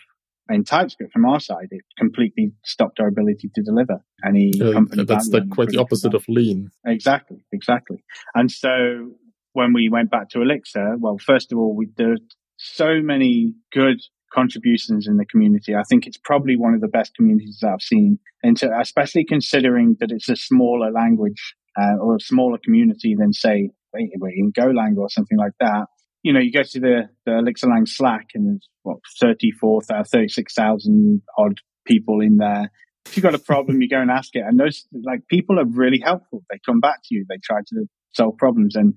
in 0.50 0.64
TypeScript 0.64 1.12
from 1.12 1.26
our 1.26 1.40
side, 1.40 1.68
it 1.70 1.84
completely 1.98 2.52
stopped 2.64 3.00
our 3.00 3.08
ability 3.08 3.50
to 3.54 3.62
deliver 3.62 4.02
any 4.24 4.52
uh, 4.60 4.72
company. 4.72 5.04
That's 5.04 5.28
like 5.28 5.50
quite 5.50 5.68
the 5.68 5.78
opposite 5.78 6.14
of 6.14 6.24
lean. 6.28 6.70
Exactly, 6.86 7.44
exactly. 7.52 8.02
And 8.34 8.50
so 8.50 9.12
when 9.52 9.72
we 9.72 9.88
went 9.88 10.10
back 10.10 10.30
to 10.30 10.42
Elixir, 10.42 10.96
well, 10.98 11.18
first 11.18 11.52
of 11.52 11.58
all, 11.58 11.74
we 11.74 11.86
did 11.86 12.20
so 12.56 13.00
many 13.02 13.54
good 13.72 14.00
contributions 14.32 15.06
in 15.06 15.16
the 15.16 15.24
community. 15.26 15.74
I 15.74 15.82
think 15.88 16.06
it's 16.06 16.18
probably 16.18 16.56
one 16.56 16.74
of 16.74 16.80
the 16.80 16.88
best 16.88 17.14
communities 17.14 17.62
I've 17.66 17.82
seen, 17.82 18.18
and 18.42 18.58
so, 18.58 18.70
especially 18.78 19.24
considering 19.24 19.96
that 20.00 20.10
it's 20.10 20.28
a 20.28 20.36
smaller 20.36 20.90
language 20.90 21.54
uh, 21.80 21.96
or 22.00 22.16
a 22.16 22.20
smaller 22.20 22.58
community 22.62 23.14
than 23.18 23.32
say 23.32 23.70
in 23.94 24.52
Golang 24.52 24.98
or 24.98 25.08
something 25.08 25.38
like 25.38 25.54
that 25.60 25.86
you 26.28 26.34
know, 26.34 26.40
you 26.40 26.52
go 26.52 26.62
to 26.62 26.78
the, 26.78 27.08
the 27.24 27.30
Elixirlang 27.32 27.88
Slack 27.88 28.26
and 28.34 28.46
there's 28.46 28.68
what, 28.82 28.98
34,000, 29.18 30.04
36,000 30.04 31.22
odd 31.38 31.54
people 31.86 32.20
in 32.20 32.36
there. 32.36 32.70
If 33.06 33.16
you've 33.16 33.22
got 33.22 33.34
a 33.34 33.38
problem, 33.38 33.80
you 33.80 33.88
go 33.88 33.98
and 33.98 34.10
ask 34.10 34.36
it. 34.36 34.42
And 34.46 34.60
those, 34.60 34.86
like, 34.92 35.26
people 35.28 35.58
are 35.58 35.64
really 35.64 36.02
helpful. 36.04 36.44
They 36.50 36.58
come 36.66 36.80
back 36.80 36.98
to 37.04 37.14
you. 37.14 37.24
They 37.26 37.38
try 37.42 37.60
to 37.68 37.86
solve 38.12 38.36
problems. 38.36 38.76
And 38.76 38.92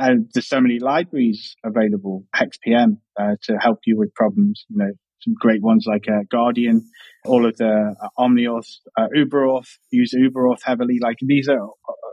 uh, 0.00 0.14
there's 0.32 0.48
so 0.48 0.62
many 0.62 0.78
libraries 0.78 1.56
available, 1.62 2.24
HexPM, 2.34 2.96
uh, 3.20 3.36
to 3.42 3.58
help 3.58 3.80
you 3.84 3.98
with 3.98 4.14
problems. 4.14 4.64
You 4.70 4.78
know, 4.78 4.92
some 5.20 5.34
great 5.38 5.60
ones 5.60 5.84
like 5.86 6.06
uh, 6.08 6.22
Guardian, 6.30 6.88
all 7.26 7.44
of 7.44 7.54
the 7.58 7.94
uh, 8.02 8.08
OmniAuth, 8.18 8.78
uh, 8.96 9.08
Ueberauth, 9.14 9.68
use 9.90 10.14
Ueberauth 10.14 10.62
heavily. 10.64 11.00
Like 11.02 11.18
these 11.20 11.50
are, 11.50 11.68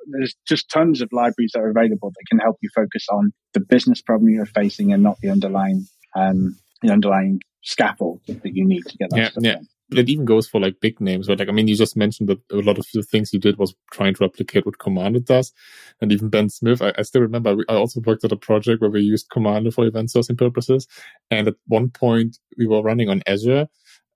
there's 0.07 0.35
just 0.47 0.69
tons 0.69 1.01
of 1.01 1.09
libraries 1.12 1.51
that 1.53 1.62
are 1.62 1.69
available 1.69 2.12
that 2.12 2.25
can 2.29 2.39
help 2.39 2.57
you 2.62 2.69
focus 2.75 3.05
on 3.12 3.31
the 3.53 3.59
business 3.59 4.01
problem 4.01 4.29
you're 4.29 4.45
facing 4.45 4.93
and 4.93 5.03
not 5.03 5.17
the 5.21 5.29
underlying, 5.29 5.88
um, 6.15 6.55
the 6.81 6.91
underlying 6.91 7.39
scaffold 7.63 8.21
that 8.27 8.55
you 8.55 8.65
need 8.65 8.83
to 8.88 8.97
get 8.97 9.09
that 9.12 9.17
yeah, 9.17 9.29
stuff 9.29 9.43
yeah. 9.43 9.53
done 9.55 9.67
it 9.91 10.09
even 10.09 10.25
goes 10.25 10.47
for 10.47 10.62
like 10.62 10.79
big 10.79 11.01
names, 11.01 11.27
but 11.27 11.39
like, 11.39 11.49
I 11.49 11.51
mean, 11.51 11.67
you 11.67 11.75
just 11.75 11.97
mentioned 11.97 12.29
that 12.29 12.39
a 12.51 12.57
lot 12.57 12.77
of 12.77 12.85
the 12.93 13.01
things 13.01 13.33
you 13.33 13.39
did 13.39 13.57
was 13.57 13.73
trying 13.91 14.13
to 14.13 14.23
replicate 14.23 14.65
what 14.65 14.77
Commanded 14.77 15.25
does. 15.25 15.51
And 15.99 16.12
even 16.12 16.29
Ben 16.29 16.49
Smith, 16.49 16.81
I, 16.81 16.93
I 16.97 17.01
still 17.01 17.21
remember, 17.21 17.57
I 17.67 17.73
also 17.73 18.01
worked 18.01 18.23
at 18.23 18.31
a 18.31 18.38
project 18.38 18.81
where 18.81 18.89
we 18.89 19.01
used 19.01 19.29
Commanded 19.31 19.73
for 19.73 19.85
event 19.85 20.09
sourcing 20.09 20.38
purposes. 20.38 20.88
And 21.31 21.47
at 21.47 21.55
one 21.67 21.89
point 21.89 22.38
we 22.57 22.67
were 22.67 22.81
running 22.81 23.09
on 23.09 23.23
Azure 23.25 23.67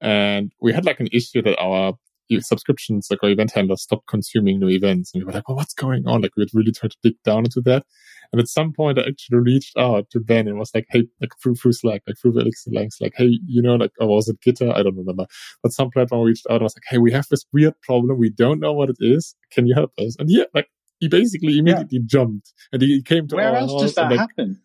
and 0.01 0.51
we 0.61 0.73
had 0.73 0.85
like 0.85 0.99
an 0.99 1.09
issue 1.11 1.41
that 1.41 1.59
our 1.59 1.97
subscriptions, 2.41 3.07
like 3.09 3.23
our 3.23 3.29
event 3.29 3.51
handlers 3.51 3.81
stopped 3.81 4.07
consuming 4.07 4.59
new 4.59 4.69
events. 4.69 5.11
And 5.13 5.21
we 5.21 5.25
were 5.25 5.33
like, 5.33 5.47
well, 5.47 5.57
what's 5.57 5.73
going 5.73 6.07
on? 6.07 6.21
Like 6.21 6.31
we 6.35 6.41
had 6.41 6.49
really 6.53 6.71
tried 6.71 6.91
to 6.91 6.97
dig 7.03 7.15
down 7.23 7.45
into 7.45 7.61
that. 7.61 7.85
And 8.31 8.41
at 8.41 8.47
some 8.47 8.73
point, 8.73 8.97
I 8.97 9.03
actually 9.03 9.37
reached 9.37 9.77
out 9.77 10.09
to 10.09 10.19
Ben 10.19 10.47
and 10.47 10.57
was 10.57 10.71
like, 10.73 10.87
hey, 10.89 11.05
like 11.21 11.31
through, 11.41 11.55
through 11.55 11.73
Slack, 11.73 12.01
like 12.07 12.17
through 12.19 12.31
the 12.31 12.41
Elixir 12.41 12.71
links, 12.71 12.99
like, 12.99 13.13
hey, 13.15 13.39
you 13.45 13.61
know, 13.61 13.75
like, 13.75 13.91
or 13.99 14.07
was 14.07 14.27
it 14.27 14.39
Gitter? 14.41 14.73
I 14.73 14.81
don't 14.81 14.97
remember. 14.97 15.27
But 15.61 15.71
some 15.71 15.91
platform 15.91 16.25
reached 16.25 16.47
out 16.49 16.55
and 16.55 16.63
was 16.63 16.75
like, 16.75 16.83
hey, 16.87 16.97
we 16.97 17.11
have 17.11 17.27
this 17.29 17.45
weird 17.53 17.79
problem. 17.81 18.17
We 18.17 18.31
don't 18.31 18.59
know 18.59 18.73
what 18.73 18.89
it 18.89 18.97
is. 18.99 19.35
Can 19.51 19.67
you 19.67 19.75
help 19.75 19.91
us? 19.99 20.15
And 20.17 20.29
yeah, 20.31 20.45
like, 20.53 20.67
he 20.99 21.09
basically 21.09 21.59
immediately 21.59 21.99
yeah. 21.99 22.05
jumped 22.07 22.53
and 22.71 22.81
he 22.81 23.01
came 23.01 23.27
to 23.27 23.35
Where 23.35 23.55
else 23.55 23.81
does 23.81 23.95
that 23.95 24.09
like, 24.09 24.19
happen? 24.19 24.61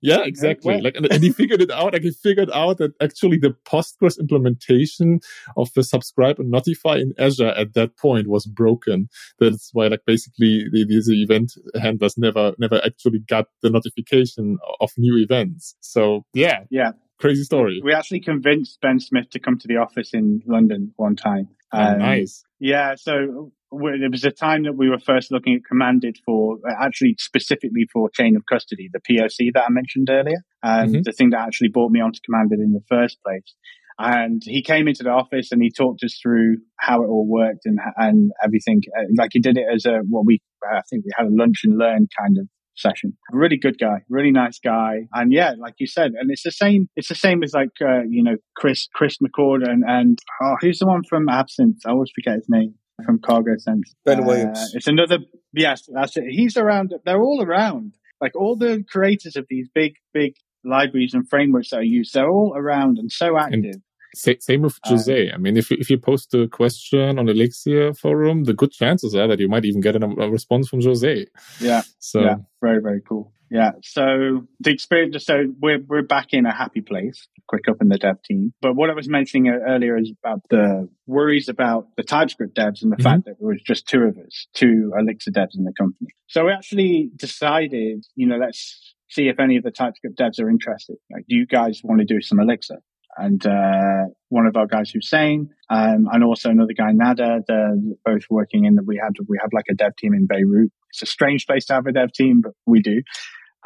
Yeah, 0.00 0.20
exactly. 0.24 0.80
Like, 0.80 0.96
and, 0.96 1.06
and, 1.10 1.22
he 1.22 1.32
figured 1.32 1.60
it 1.60 1.70
out. 1.70 1.92
Like, 1.92 2.02
he 2.02 2.10
figured 2.10 2.50
out 2.52 2.78
that 2.78 2.92
actually 3.00 3.38
the 3.38 3.54
Postgres 3.64 4.18
implementation 4.18 5.20
of 5.56 5.72
the 5.74 5.82
subscribe 5.82 6.38
and 6.38 6.50
notify 6.50 6.96
in 6.96 7.14
Azure 7.18 7.48
at 7.48 7.74
that 7.74 7.96
point 7.96 8.28
was 8.28 8.46
broken. 8.46 9.08
That's 9.38 9.70
why, 9.72 9.88
like, 9.88 10.02
basically 10.06 10.66
the, 10.70 10.84
these 10.88 11.08
event 11.10 11.52
handlers 11.80 12.16
never, 12.16 12.54
never 12.58 12.80
actually 12.84 13.20
got 13.20 13.46
the 13.62 13.70
notification 13.70 14.58
of 14.80 14.90
new 14.96 15.16
events. 15.18 15.74
So, 15.80 16.24
yeah. 16.34 16.64
Yeah. 16.70 16.92
Crazy 17.20 17.42
story. 17.42 17.80
We 17.82 17.92
actually 17.92 18.20
convinced 18.20 18.80
Ben 18.80 19.00
Smith 19.00 19.30
to 19.30 19.40
come 19.40 19.58
to 19.58 19.66
the 19.66 19.78
office 19.78 20.14
in 20.14 20.40
London 20.46 20.92
one 20.96 21.16
time. 21.16 21.48
Oh, 21.72 21.80
um, 21.80 21.98
nice. 21.98 22.44
Yeah. 22.60 22.94
So 22.94 23.52
there 23.70 24.10
was 24.10 24.24
a 24.24 24.30
time 24.30 24.64
that 24.64 24.76
we 24.76 24.88
were 24.88 24.98
first 24.98 25.30
looking 25.30 25.54
at 25.54 25.64
commanded 25.68 26.18
for 26.24 26.58
actually 26.80 27.16
specifically 27.18 27.86
for 27.92 28.08
chain 28.10 28.36
of 28.36 28.42
custody, 28.46 28.88
the 28.92 29.00
POC 29.00 29.52
that 29.54 29.64
I 29.64 29.70
mentioned 29.70 30.08
earlier, 30.10 30.42
and 30.62 30.92
mm-hmm. 30.92 31.02
the 31.02 31.12
thing 31.12 31.30
that 31.30 31.40
actually 31.40 31.68
brought 31.68 31.90
me 31.90 32.00
onto 32.00 32.20
commanded 32.24 32.60
in 32.60 32.72
the 32.72 32.82
first 32.88 33.18
place. 33.22 33.54
And 33.98 34.40
he 34.44 34.62
came 34.62 34.86
into 34.86 35.02
the 35.02 35.10
office 35.10 35.50
and 35.50 35.60
he 35.60 35.70
talked 35.70 36.04
us 36.04 36.18
through 36.22 36.58
how 36.78 37.02
it 37.02 37.08
all 37.08 37.26
worked 37.28 37.66
and 37.66 37.78
and 37.96 38.30
everything. 38.42 38.80
Uh, 38.96 39.04
like 39.16 39.30
he 39.32 39.40
did 39.40 39.58
it 39.58 39.66
as 39.72 39.84
a 39.86 39.98
what 40.08 40.24
we 40.24 40.40
I 40.64 40.80
think 40.88 41.04
we 41.04 41.10
had 41.16 41.26
a 41.26 41.34
lunch 41.34 41.62
and 41.64 41.76
learn 41.76 42.06
kind 42.18 42.38
of 42.38 42.46
session. 42.76 43.18
Really 43.32 43.58
good 43.58 43.76
guy, 43.76 44.02
really 44.08 44.30
nice 44.30 44.60
guy, 44.60 45.08
and 45.12 45.32
yeah, 45.32 45.54
like 45.58 45.74
you 45.78 45.88
said, 45.88 46.12
and 46.18 46.30
it's 46.30 46.44
the 46.44 46.52
same. 46.52 46.88
It's 46.94 47.08
the 47.08 47.16
same 47.16 47.42
as 47.42 47.52
like 47.52 47.70
uh, 47.82 48.02
you 48.08 48.22
know 48.22 48.36
Chris 48.56 48.88
Chris 48.94 49.16
McCord 49.18 49.68
and 49.68 49.82
and 49.84 50.18
oh, 50.42 50.54
who's 50.60 50.78
the 50.78 50.86
one 50.86 51.02
from 51.02 51.28
Absinthe? 51.28 51.82
I 51.84 51.90
always 51.90 52.12
forget 52.14 52.36
his 52.36 52.46
name 52.48 52.74
from 53.04 53.18
Cargo 53.18 53.56
Sense. 53.58 53.94
Ben 54.04 54.20
uh, 54.20 54.26
Williams. 54.26 54.72
It's 54.74 54.86
another, 54.86 55.18
yes, 55.52 55.88
that's 55.92 56.16
it. 56.16 56.24
He's 56.30 56.56
around, 56.56 56.94
they're 57.04 57.22
all 57.22 57.42
around. 57.42 57.94
Like 58.20 58.34
all 58.34 58.56
the 58.56 58.84
creators 58.90 59.36
of 59.36 59.46
these 59.48 59.68
big, 59.72 59.94
big 60.12 60.34
libraries 60.64 61.14
and 61.14 61.28
frameworks 61.28 61.70
that 61.70 61.78
are 61.78 61.82
used. 61.82 62.14
They're 62.14 62.28
all 62.28 62.54
around 62.56 62.98
and 62.98 63.10
so 63.12 63.38
active. 63.38 63.64
And 63.64 63.82
same 64.14 64.62
with 64.62 64.78
uh, 64.84 64.90
Jose. 64.90 65.30
I 65.32 65.36
mean, 65.36 65.56
if 65.56 65.70
you, 65.70 65.76
if 65.78 65.90
you 65.90 65.98
post 65.98 66.34
a 66.34 66.48
question 66.48 67.18
on 67.18 67.28
Elixir 67.28 67.94
forum, 67.94 68.44
the 68.44 68.54
good 68.54 68.72
chances 68.72 69.14
are 69.14 69.28
that 69.28 69.38
you 69.38 69.48
might 69.48 69.64
even 69.64 69.80
get 69.80 69.96
a, 69.96 70.04
a 70.04 70.30
response 70.30 70.68
from 70.68 70.82
Jose. 70.82 71.26
Yeah. 71.60 71.82
So 71.98 72.20
yeah, 72.20 72.36
very 72.60 72.80
very 72.80 73.00
cool. 73.06 73.32
Yeah. 73.50 73.72
So 73.82 74.46
the 74.60 74.70
experience. 74.70 75.24
So 75.24 75.44
we're 75.60 75.80
we're 75.86 76.02
back 76.02 76.32
in 76.32 76.46
a 76.46 76.52
happy 76.52 76.80
place. 76.80 77.28
Quiqup 77.50 77.80
in 77.80 77.88
the 77.88 77.96
dev 77.96 78.22
team. 78.22 78.52
But 78.60 78.74
what 78.74 78.90
I 78.90 78.94
was 78.94 79.08
mentioning 79.08 79.48
earlier 79.48 79.96
is 79.96 80.12
about 80.22 80.40
the 80.50 80.88
worries 81.06 81.48
about 81.48 81.88
the 81.96 82.02
TypeScript 82.02 82.54
devs 82.54 82.82
and 82.82 82.92
the 82.92 82.96
mm-hmm. 82.96 83.02
fact 83.02 83.24
that 83.24 83.36
there 83.40 83.48
was 83.48 83.62
just 83.62 83.88
two 83.88 84.02
of 84.02 84.18
us, 84.18 84.46
two 84.54 84.92
Elixir 84.98 85.30
devs 85.30 85.56
in 85.56 85.64
the 85.64 85.72
company. 85.78 86.10
So 86.26 86.44
we 86.44 86.52
actually 86.52 87.10
decided, 87.16 88.04
you 88.16 88.26
know, 88.26 88.36
let's 88.36 88.94
see 89.08 89.28
if 89.28 89.40
any 89.40 89.56
of 89.56 89.64
the 89.64 89.70
TypeScript 89.70 90.18
devs 90.18 90.38
are 90.40 90.50
interested. 90.50 90.96
Like, 91.10 91.24
do 91.26 91.34
you 91.34 91.46
guys 91.46 91.80
want 91.82 92.00
to 92.00 92.06
do 92.06 92.20
some 92.20 92.40
Elixir? 92.40 92.82
and 93.18 93.44
uh, 93.46 94.04
one 94.28 94.46
of 94.46 94.56
our 94.56 94.66
guys 94.66 94.90
Hussein, 94.90 95.50
um, 95.70 96.08
and 96.12 96.22
also 96.22 96.50
another 96.50 96.72
guy 96.72 96.92
Nada. 96.92 97.40
They're 97.46 97.74
both 98.04 98.22
working 98.30 98.64
in. 98.64 98.76
That 98.76 98.86
we 98.86 99.00
had 99.02 99.14
we 99.28 99.38
have 99.40 99.50
like 99.52 99.66
a 99.70 99.74
dev 99.74 99.96
team 99.96 100.14
in 100.14 100.26
Beirut. 100.26 100.70
It's 100.90 101.02
a 101.02 101.06
strange 101.06 101.46
place 101.46 101.66
to 101.66 101.74
have 101.74 101.86
a 101.86 101.92
dev 101.92 102.12
team, 102.12 102.40
but 102.42 102.52
we 102.64 102.80
do. 102.80 103.02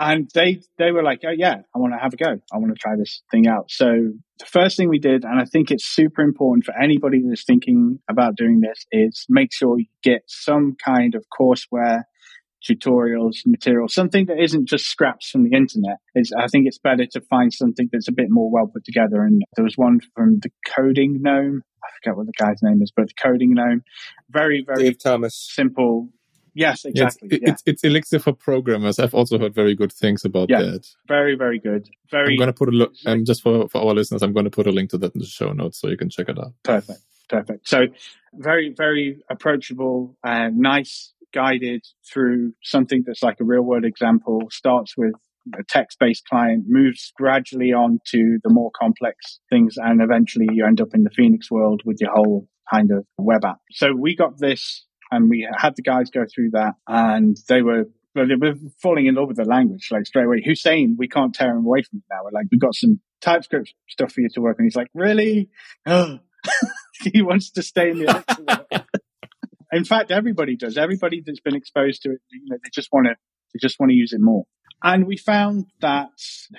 And 0.04 0.28
they 0.34 0.60
they 0.78 0.90
were 0.90 1.04
like, 1.04 1.20
oh 1.24 1.30
yeah, 1.30 1.58
I 1.72 1.78
want 1.78 1.92
to 1.92 1.98
have 1.98 2.12
a 2.12 2.16
go. 2.16 2.40
I 2.52 2.58
want 2.58 2.74
to 2.74 2.78
try 2.78 2.96
this 2.96 3.22
thing 3.30 3.46
out. 3.46 3.70
So 3.70 3.86
the 4.40 4.46
first 4.46 4.76
thing 4.76 4.88
we 4.88 4.98
did, 4.98 5.22
and 5.24 5.40
I 5.40 5.44
think 5.44 5.70
it's 5.70 5.84
super 5.84 6.22
important 6.22 6.64
for 6.64 6.74
anybody 6.76 7.22
that's 7.24 7.44
thinking 7.44 8.00
about 8.10 8.34
doing 8.36 8.60
this, 8.60 8.84
is 8.90 9.24
make 9.28 9.52
sure 9.52 9.78
you 9.78 9.86
get 10.02 10.22
some 10.26 10.74
kind 10.84 11.14
of 11.14 11.24
courseware 11.38 12.02
tutorials, 12.68 13.46
materials, 13.46 13.94
something 13.94 14.26
that 14.26 14.40
isn't 14.40 14.68
just 14.68 14.86
scraps 14.86 15.30
from 15.30 15.44
the 15.44 15.56
internet. 15.56 15.98
It's, 16.14 16.32
I 16.36 16.48
think 16.48 16.66
it's 16.66 16.78
better 16.78 17.06
to 17.06 17.20
find 17.20 17.52
something 17.52 17.88
that's 17.92 18.08
a 18.08 18.12
bit 18.12 18.26
more 18.28 18.50
well 18.50 18.66
put 18.66 18.84
together. 18.84 19.22
And 19.22 19.42
there 19.54 19.64
was 19.64 19.76
one 19.76 20.00
from 20.16 20.40
the 20.40 20.50
Coding 20.66 21.20
Gnome. 21.22 21.62
I 21.84 21.88
forget 21.98 22.16
what 22.16 22.26
the 22.26 22.32
guy's 22.36 22.62
name 22.62 22.80
is, 22.82 22.92
but 22.94 23.06
the 23.06 23.14
Coding 23.22 23.54
Gnome. 23.54 23.82
Very, 24.30 24.64
very 24.66 24.84
Dave 24.84 24.98
Thomas. 24.98 25.36
simple. 25.52 26.10
Yes, 26.54 26.84
exactly. 26.84 27.28
It's, 27.30 27.42
yeah. 27.42 27.50
it's, 27.50 27.62
it's, 27.66 27.84
Elixir 27.84 28.18
for 28.18 28.32
programmers. 28.32 28.98
I've 28.98 29.14
also 29.14 29.38
heard 29.38 29.54
very 29.54 29.74
good 29.74 29.92
things 29.92 30.24
about 30.24 30.50
yeah, 30.50 30.62
that. 30.62 30.86
Very, 31.08 31.34
very 31.34 31.58
good. 31.58 31.88
Very. 32.10 32.34
I'm 32.34 32.38
going 32.38 32.48
to 32.48 32.52
put 32.52 32.68
a 32.68 32.72
look, 32.72 32.92
um, 33.06 33.24
just 33.24 33.42
for, 33.42 33.68
for 33.68 33.80
our 33.80 33.94
listeners, 33.94 34.22
I'm 34.22 34.32
going 34.32 34.44
to 34.44 34.50
put 34.50 34.66
a 34.66 34.72
link 34.72 34.90
to 34.90 34.98
that 34.98 35.14
in 35.14 35.20
the 35.20 35.26
show 35.26 35.52
notes 35.52 35.80
so 35.80 35.88
you 35.88 35.96
can 35.96 36.10
check 36.10 36.28
it 36.28 36.38
out. 36.38 36.52
Perfect. 36.62 37.00
Perfect. 37.28 37.68
So 37.68 37.86
very, 38.34 38.74
very 38.76 39.22
approachable, 39.30 40.16
and 40.22 40.58
nice 40.58 41.14
guided 41.32 41.86
through 42.04 42.52
something 42.62 43.04
that's 43.06 43.22
like 43.22 43.40
a 43.40 43.44
real 43.44 43.62
world 43.62 43.84
example, 43.84 44.42
starts 44.50 44.96
with 44.96 45.14
a 45.58 45.64
text 45.64 45.98
based 45.98 46.24
client, 46.28 46.64
moves 46.68 47.12
gradually 47.16 47.72
on 47.72 47.98
to 48.06 48.38
the 48.44 48.50
more 48.50 48.70
complex 48.78 49.40
things, 49.50 49.76
and 49.76 50.02
eventually 50.02 50.46
you 50.52 50.66
end 50.66 50.80
up 50.80 50.88
in 50.94 51.04
the 51.04 51.10
Phoenix 51.10 51.50
world 51.50 51.82
with 51.84 51.98
your 52.00 52.12
whole 52.12 52.48
kind 52.72 52.90
of 52.90 53.04
web 53.18 53.44
app. 53.44 53.58
So 53.70 53.94
we 53.94 54.14
got 54.14 54.38
this 54.38 54.86
and 55.12 55.30
we 55.30 55.46
had 55.56 55.76
the 55.76 55.82
guys 55.82 56.10
go 56.10 56.24
through 56.24 56.50
that 56.50 56.74
and 56.88 57.36
they 57.48 57.62
were 57.62 57.84
well, 58.14 58.26
they 58.26 58.34
were 58.34 58.54
falling 58.82 59.06
in 59.06 59.14
love 59.14 59.28
with 59.28 59.36
the 59.36 59.44
language 59.44 59.88
like 59.90 60.06
straight 60.06 60.24
away. 60.24 60.42
Hussein, 60.44 60.96
we 60.98 61.08
can't 61.08 61.34
tear 61.34 61.50
him 61.50 61.64
away 61.64 61.82
from 61.82 61.98
it 61.98 62.04
now. 62.10 62.24
We're 62.24 62.30
like, 62.32 62.46
we've 62.50 62.60
got 62.60 62.74
some 62.74 63.00
TypeScript 63.22 63.72
stuff 63.88 64.12
for 64.12 64.20
you 64.20 64.28
to 64.34 64.40
work 64.40 64.58
on. 64.58 64.64
He's 64.64 64.76
like, 64.76 64.90
really? 64.94 65.48
Oh. 65.86 66.18
he 67.12 67.22
wants 67.22 67.50
to 67.52 67.62
stay 67.62 67.90
in 67.90 68.00
the 68.00 68.84
In 69.72 69.84
fact, 69.84 70.10
everybody 70.10 70.56
does. 70.56 70.76
Everybody 70.76 71.22
that's 71.24 71.40
been 71.40 71.56
exposed 71.56 72.02
to 72.02 72.10
it, 72.10 72.20
you 72.30 72.42
know, 72.46 72.58
they 72.62 72.68
just 72.70 72.90
want 72.92 73.06
to, 73.06 73.14
they 73.54 73.58
just 73.58 73.80
want 73.80 73.88
to 73.90 73.96
use 73.96 74.12
it 74.12 74.20
more. 74.20 74.44
And 74.84 75.06
we 75.06 75.16
found 75.16 75.66
that 75.80 76.08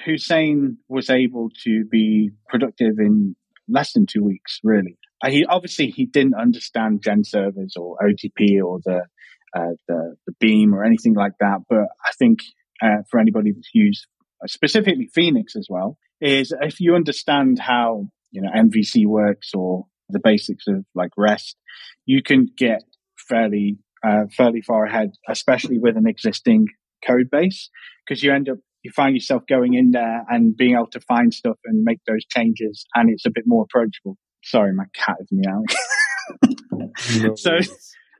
Hussein 0.06 0.78
was 0.88 1.12
able 1.12 1.52
to 1.66 1.86
be 1.86 2.32
productive 2.48 2.98
in 2.98 3.36
less 3.68 3.94
than 3.94 4.08
two 4.08 4.24
weeks, 4.24 4.60
really. 4.64 4.98
Uh, 5.24 5.30
he 5.30 5.46
obviously 5.46 5.88
he 5.88 6.06
didn't 6.06 6.36
understand 6.36 7.02
gen 7.02 7.24
servers 7.24 7.76
or 7.78 7.98
OTP 8.04 8.62
or 8.64 8.80
the 8.84 9.02
uh, 9.56 9.74
the, 9.88 10.16
the 10.28 10.34
Beam 10.40 10.74
or 10.74 10.84
anything 10.84 11.14
like 11.14 11.34
that. 11.40 11.60
But 11.70 11.88
I 12.06 12.12
think 12.18 12.40
uh, 12.82 13.04
for 13.10 13.20
anybody 13.20 13.52
that's 13.52 13.70
used 13.74 14.06
uh, 14.44 14.48
specifically 14.48 15.10
Phoenix 15.14 15.56
as 15.56 15.68
well, 15.70 15.98
is 16.20 16.54
if 16.62 16.80
you 16.80 16.96
understand 16.96 17.60
how 17.60 18.10
you 18.32 18.42
know 18.42 18.50
MVC 18.50 19.06
works 19.06 19.52
or 19.54 19.86
the 20.10 20.20
basics 20.20 20.68
of 20.68 20.86
like 20.94 21.12
REST, 21.18 21.56
you 22.06 22.22
can 22.22 22.50
get 22.58 22.84
fairly 23.18 23.78
uh, 24.06 24.26
fairly 24.36 24.62
far 24.62 24.86
ahead, 24.86 25.12
especially 25.30 25.80
with 25.80 25.96
an 25.96 26.08
existing 26.08 26.68
code 27.08 27.30
base, 27.32 27.70
because 28.06 28.22
you 28.22 28.34
end 28.34 28.50
up 28.50 28.58
you 28.84 28.92
find 28.92 29.16
yourself 29.16 29.44
going 29.48 29.76
in 29.76 29.92
there 29.92 30.26
and 30.28 30.58
being 30.58 30.74
able 30.74 30.88
to 30.88 31.00
find 31.00 31.34
stuff 31.34 31.58
and 31.64 31.84
make 31.84 32.00
those 32.06 32.26
changes, 32.26 32.86
and 32.94 33.10
it's 33.10 33.26
a 33.26 33.32
bit 33.34 33.46
more 33.48 33.64
approachable. 33.64 34.18
Sorry, 34.44 34.74
my 34.74 34.86
cat 34.94 35.18
is 35.20 35.28
meowing. 35.32 35.66
so, 37.36 37.60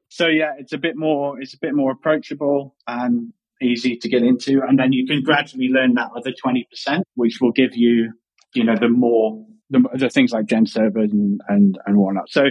so 0.10 0.28
yeah, 0.28 0.54
it's 0.58 0.74
a 0.74 0.78
bit 0.78 0.96
more 0.96 1.40
it's 1.40 1.54
a 1.54 1.60
bit 1.60 1.74
more 1.74 1.92
approachable 1.92 2.76
and 2.88 3.34
easy 3.62 3.98
to 3.98 4.10
get 4.10 4.24
into, 4.24 4.62
and 4.62 4.78
then 4.80 4.94
you 4.94 5.06
can 5.06 5.22
gradually 5.24 5.70
learn 5.70 5.96
that 5.96 6.12
other 6.16 6.32
twenty 6.32 6.68
percent, 6.70 7.06
which 7.16 7.40
will 7.42 7.52
give 7.52 7.76
you 7.76 8.14
you 8.54 8.64
know 8.64 8.76
the 8.80 8.90
more 8.90 9.46
the, 9.70 9.84
the 9.96 10.10
things 10.10 10.32
like 10.32 10.46
gen 10.46 10.66
servers 10.66 11.12
and, 11.12 11.42
and 11.48 11.78
and 11.86 11.98
whatnot. 11.98 12.30
So 12.30 12.46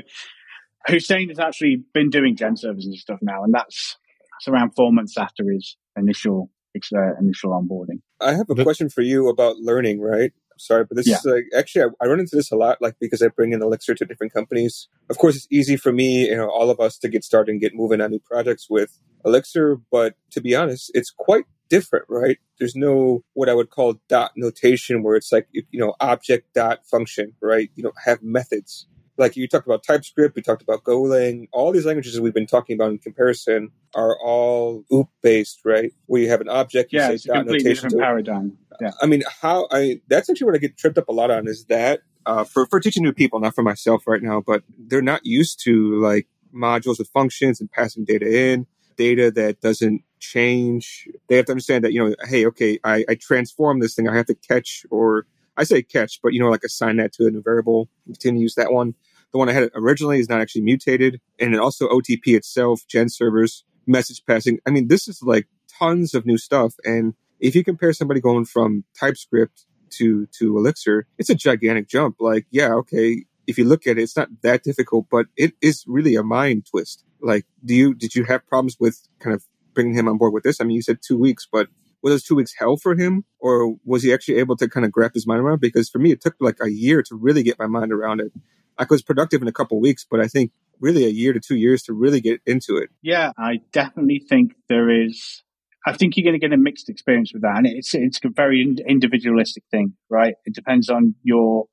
Hussein 0.87 1.29
has 1.29 1.39
actually 1.39 1.85
been 1.95 2.11
doing 2.11 2.37
gen 2.37 2.57
servers 2.57 2.87
and 2.87 2.95
stuff 2.97 3.21
now, 3.23 3.45
and 3.45 3.55
that's 3.55 3.97
that's 4.33 4.49
around 4.49 4.73
four 4.75 4.93
months 4.93 5.17
after 5.17 5.45
his 5.51 5.77
initial 5.97 6.51
uh, 6.77 7.15
initial 7.21 7.51
onboarding. 7.51 8.01
I 8.21 8.35
have 8.35 8.49
a 8.51 8.63
question 8.63 8.89
for 8.89 9.03
you 9.03 9.29
about 9.29 9.57
learning, 9.57 10.01
right? 10.01 10.33
Sorry, 10.59 10.85
but 10.85 10.97
this 10.97 11.09
yeah. 11.09 11.17
is 11.17 11.25
like 11.25 11.45
actually 11.57 11.83
I, 11.83 12.05
I, 12.05 12.07
run 12.09 12.21
into 12.21 12.37
this 12.37 12.51
a 12.51 12.57
lot, 12.57 12.79
like 12.81 12.97
because 13.01 13.23
I 13.23 13.29
bring 13.29 13.53
in 13.53 13.63
Elixir 13.63 13.95
to 13.95 14.05
different 14.05 14.33
companies. 14.33 14.89
Of 15.11 15.19
course, 15.19 15.37
it's 15.37 15.47
easy 15.51 15.77
for 15.77 15.93
me, 15.93 16.29
you 16.29 16.37
know, 16.37 16.49
all 16.49 16.71
of 16.71 16.81
us 16.81 16.99
to 16.99 17.09
get 17.09 17.25
started 17.25 17.53
and 17.53 17.61
get 17.61 17.75
moving 17.75 18.01
on 18.01 18.11
new 18.11 18.21
projects 18.21 18.69
with 18.71 18.99
Elixir, 19.25 19.79
but 19.91 20.15
to 20.31 20.41
be 20.41 20.55
honest, 20.55 20.91
it's 20.95 21.11
quite 21.11 21.45
different, 21.69 22.05
right? 22.09 22.39
There's 22.59 22.77
no 22.77 23.25
what 23.35 23.49
I 23.49 23.55
would 23.55 23.71
call 23.71 23.95
dot 24.09 24.33
notation 24.37 25.03
where 25.03 25.17
it's 25.17 25.33
like 25.33 25.49
you 25.53 25.65
know 25.73 25.95
object 26.01 26.53
dot 26.55 26.87
function, 26.87 27.33
right? 27.41 27.71
You 27.75 27.83
don't 27.83 28.01
have 28.05 28.23
methods 28.23 28.87
like 29.19 29.37
you 29.37 29.47
talked 29.47 29.67
about 29.67 29.83
TypeScript, 29.83 30.35
we 30.35 30.43
talked 30.43 30.63
about 30.63 30.85
Golang, 30.85 31.49
all 31.53 31.73
these 31.73 31.85
languages 31.85 32.15
that 32.15 32.23
we've 32.23 32.35
been 32.35 32.47
talking 32.47 32.75
about 32.75 32.91
in 32.91 32.99
comparison 32.99 33.71
are 33.95 34.17
all 34.23 34.85
OOP 34.93 35.09
based, 35.23 35.61
right? 35.65 35.93
Where 36.07 36.23
you 36.23 36.29
have 36.29 36.41
an 36.41 36.49
object, 36.49 36.93
you 36.93 36.99
yeah, 36.99 37.09
say 37.09 37.15
it's 37.15 37.29
a 37.29 37.33
completely 37.33 37.75
different 37.75 37.99
paradigm. 37.99 38.59
Yeah. 38.81 38.93
I 39.01 39.07
mean, 39.07 39.23
how 39.41 39.69
I 39.71 40.01
that's 40.09 40.31
actually 40.31 40.47
what 40.47 40.55
I 40.55 40.59
get 40.59 40.77
tripped 40.77 40.99
up 40.99 41.09
a 41.09 41.13
lot 41.13 41.31
on 41.31 41.47
is 41.47 41.67
that 41.67 42.01
uh, 42.25 42.45
for 42.45 42.67
for 42.67 42.81
teaching 42.81 43.03
new 43.03 43.13
people, 43.13 43.41
not 43.41 43.55
for 43.55 43.63
myself 43.63 44.07
right 44.07 44.23
now, 44.23 44.41
but 44.41 44.63
they're 44.79 45.03
not 45.03 45.25
used 45.25 45.63
to 45.65 46.01
like 46.01 46.27
modules 46.55 46.99
with 46.99 47.09
functions 47.09 47.61
and 47.61 47.71
passing 47.71 48.05
data 48.05 48.27
in, 48.27 48.67
data 48.97 49.31
that 49.31 49.61
doesn't 49.61 50.03
change. 50.21 51.09
They 51.29 51.37
have 51.37 51.47
to 51.47 51.53
understand 51.53 51.85
that 51.85 51.93
you 51.93 52.03
know, 52.03 52.15
hey, 52.27 52.47
okay, 52.47 52.79
I, 52.85 53.05
I 53.09 53.15
transform 53.15 53.81
this 53.81 53.95
thing, 53.95 54.09
I 54.09 54.17
have 54.17 54.27
to 54.27 54.35
catch 54.35 54.87
or 54.91 55.27
I 55.57 55.65
say 55.65 55.83
catch, 55.83 56.21
but 56.23 56.33
you 56.33 56.41
know, 56.41 56.51
like 56.51 56.65
assign 56.65 56.97
that 56.97 57.13
to 57.15 57.27
a 57.27 57.31
new 57.31 57.43
variable, 57.43 57.89
continue 58.07 58.41
to 58.41 58.43
use 58.43 58.55
that 58.55 58.73
one. 58.73 58.95
The 59.33 59.39
one 59.39 59.49
I 59.49 59.53
had 59.53 59.71
originally 59.75 60.21
is 60.21 60.29
not 60.29 60.41
actually 60.41 60.63
mutated. 60.63 61.21
And 61.39 61.55
then 61.55 61.61
also 61.61 61.89
OTP 61.89 62.29
itself, 62.29 62.83
gen 62.87 63.09
servers, 63.09 63.65
message 63.87 64.23
passing. 64.27 64.59
I 64.67 64.71
mean, 64.71 64.89
this 64.89 65.09
is 65.09 65.23
like 65.23 65.49
tons 65.79 66.15
of 66.15 66.27
new 66.27 66.39
stuff. 66.39 66.75
And 66.85 67.15
if 67.41 67.55
you 67.55 67.65
compare 67.65 67.93
somebody 67.93 68.21
going 68.21 68.45
from 68.45 68.85
TypeScript 68.99 69.65
to, 69.93 70.27
to 70.39 70.57
Elixir, 70.57 71.07
it's 71.19 71.31
a 71.31 71.35
gigantic 71.35 71.89
jump. 71.89 72.17
Like, 72.21 72.47
yeah, 72.51 72.75
okay. 72.75 73.25
If 73.47 73.59
you 73.59 73.65
look 73.65 73.87
at 73.87 73.99
it, 73.99 74.03
it's 74.03 74.17
not 74.17 74.29
that 74.43 74.63
difficult, 74.63 75.07
but 75.11 75.27
it 75.37 75.55
is 75.61 75.85
really 75.87 76.15
a 76.15 76.23
mind 76.23 76.67
twist. 76.71 77.05
Like, 77.21 77.47
do 77.65 77.75
you, 77.75 77.95
did 77.95 78.15
you 78.15 78.25
have 78.25 78.47
problems 78.47 78.77
with 78.79 79.01
kind 79.19 79.35
of 79.35 79.45
bringing 79.75 79.95
him 79.95 80.09
on 80.09 80.19
board 80.19 80.33
with 80.33 80.45
this? 80.45 80.61
I 80.61 80.65
mean, 80.65 80.77
you 80.77 80.83
said 80.83 80.99
two 81.03 81.19
weeks, 81.19 81.49
but 81.51 81.69
were 82.03 82.11
those 82.11 82.23
two 82.23 82.35
weeks 82.35 82.55
hell 82.59 82.77
for 82.77 82.95
him 82.95 83.25
or 83.39 83.77
was 83.85 84.03
he 84.03 84.13
actually 84.13 84.37
able 84.39 84.57
to 84.57 84.69
kind 84.69 84.85
of 84.85 84.93
wrap 84.97 85.15
his 85.15 85.27
mind 85.27 85.41
around 85.41 85.61
because 85.61 85.89
for 85.89 85.99
me 85.99 86.13
it 86.13 86.21
took 86.21 86.35
like 86.41 86.57
a 86.63 86.71
year 86.71 87.03
to 87.03 87.15
really 87.15 87.43
get 87.43 87.59
my 87.59 87.67
mind 87.67 87.93
around 87.93 88.21
it. 88.21 88.33
I 88.79 88.87
was 88.89 89.03
productive 89.03 89.43
in 89.43 89.49
a 89.49 89.53
couple 89.53 89.81
weeks 89.81 90.07
but 90.09 90.21
i 90.21 90.27
think 90.27 90.51
really 90.81 91.05
a 91.05 91.11
year 91.11 91.33
to 91.33 91.41
two 91.41 91.57
years 91.57 91.83
to 91.85 91.93
really 91.93 92.21
get 92.21 92.41
into 92.47 92.77
it. 92.77 92.91
Yeah 93.03 93.33
i 93.39 93.61
definitely 93.73 94.25
think 94.29 94.55
there 94.69 94.91
is 94.91 95.43
i 95.87 95.93
think 95.93 96.17
you're 96.17 96.25
going 96.25 96.39
to 96.39 96.45
get 96.45 96.53
a 96.53 96.57
mixed 96.57 96.89
experience 96.89 97.33
with 97.33 97.43
that 97.43 97.59
and 97.59 97.67
it's 97.67 97.95
it's 97.95 98.19
a 98.25 98.29
very 98.29 98.77
individualistic 98.87 99.65
thing 99.71 99.95
right? 100.13 100.35
It 100.45 100.55
depends 100.55 100.89
on 100.91 101.15
your 101.23 101.67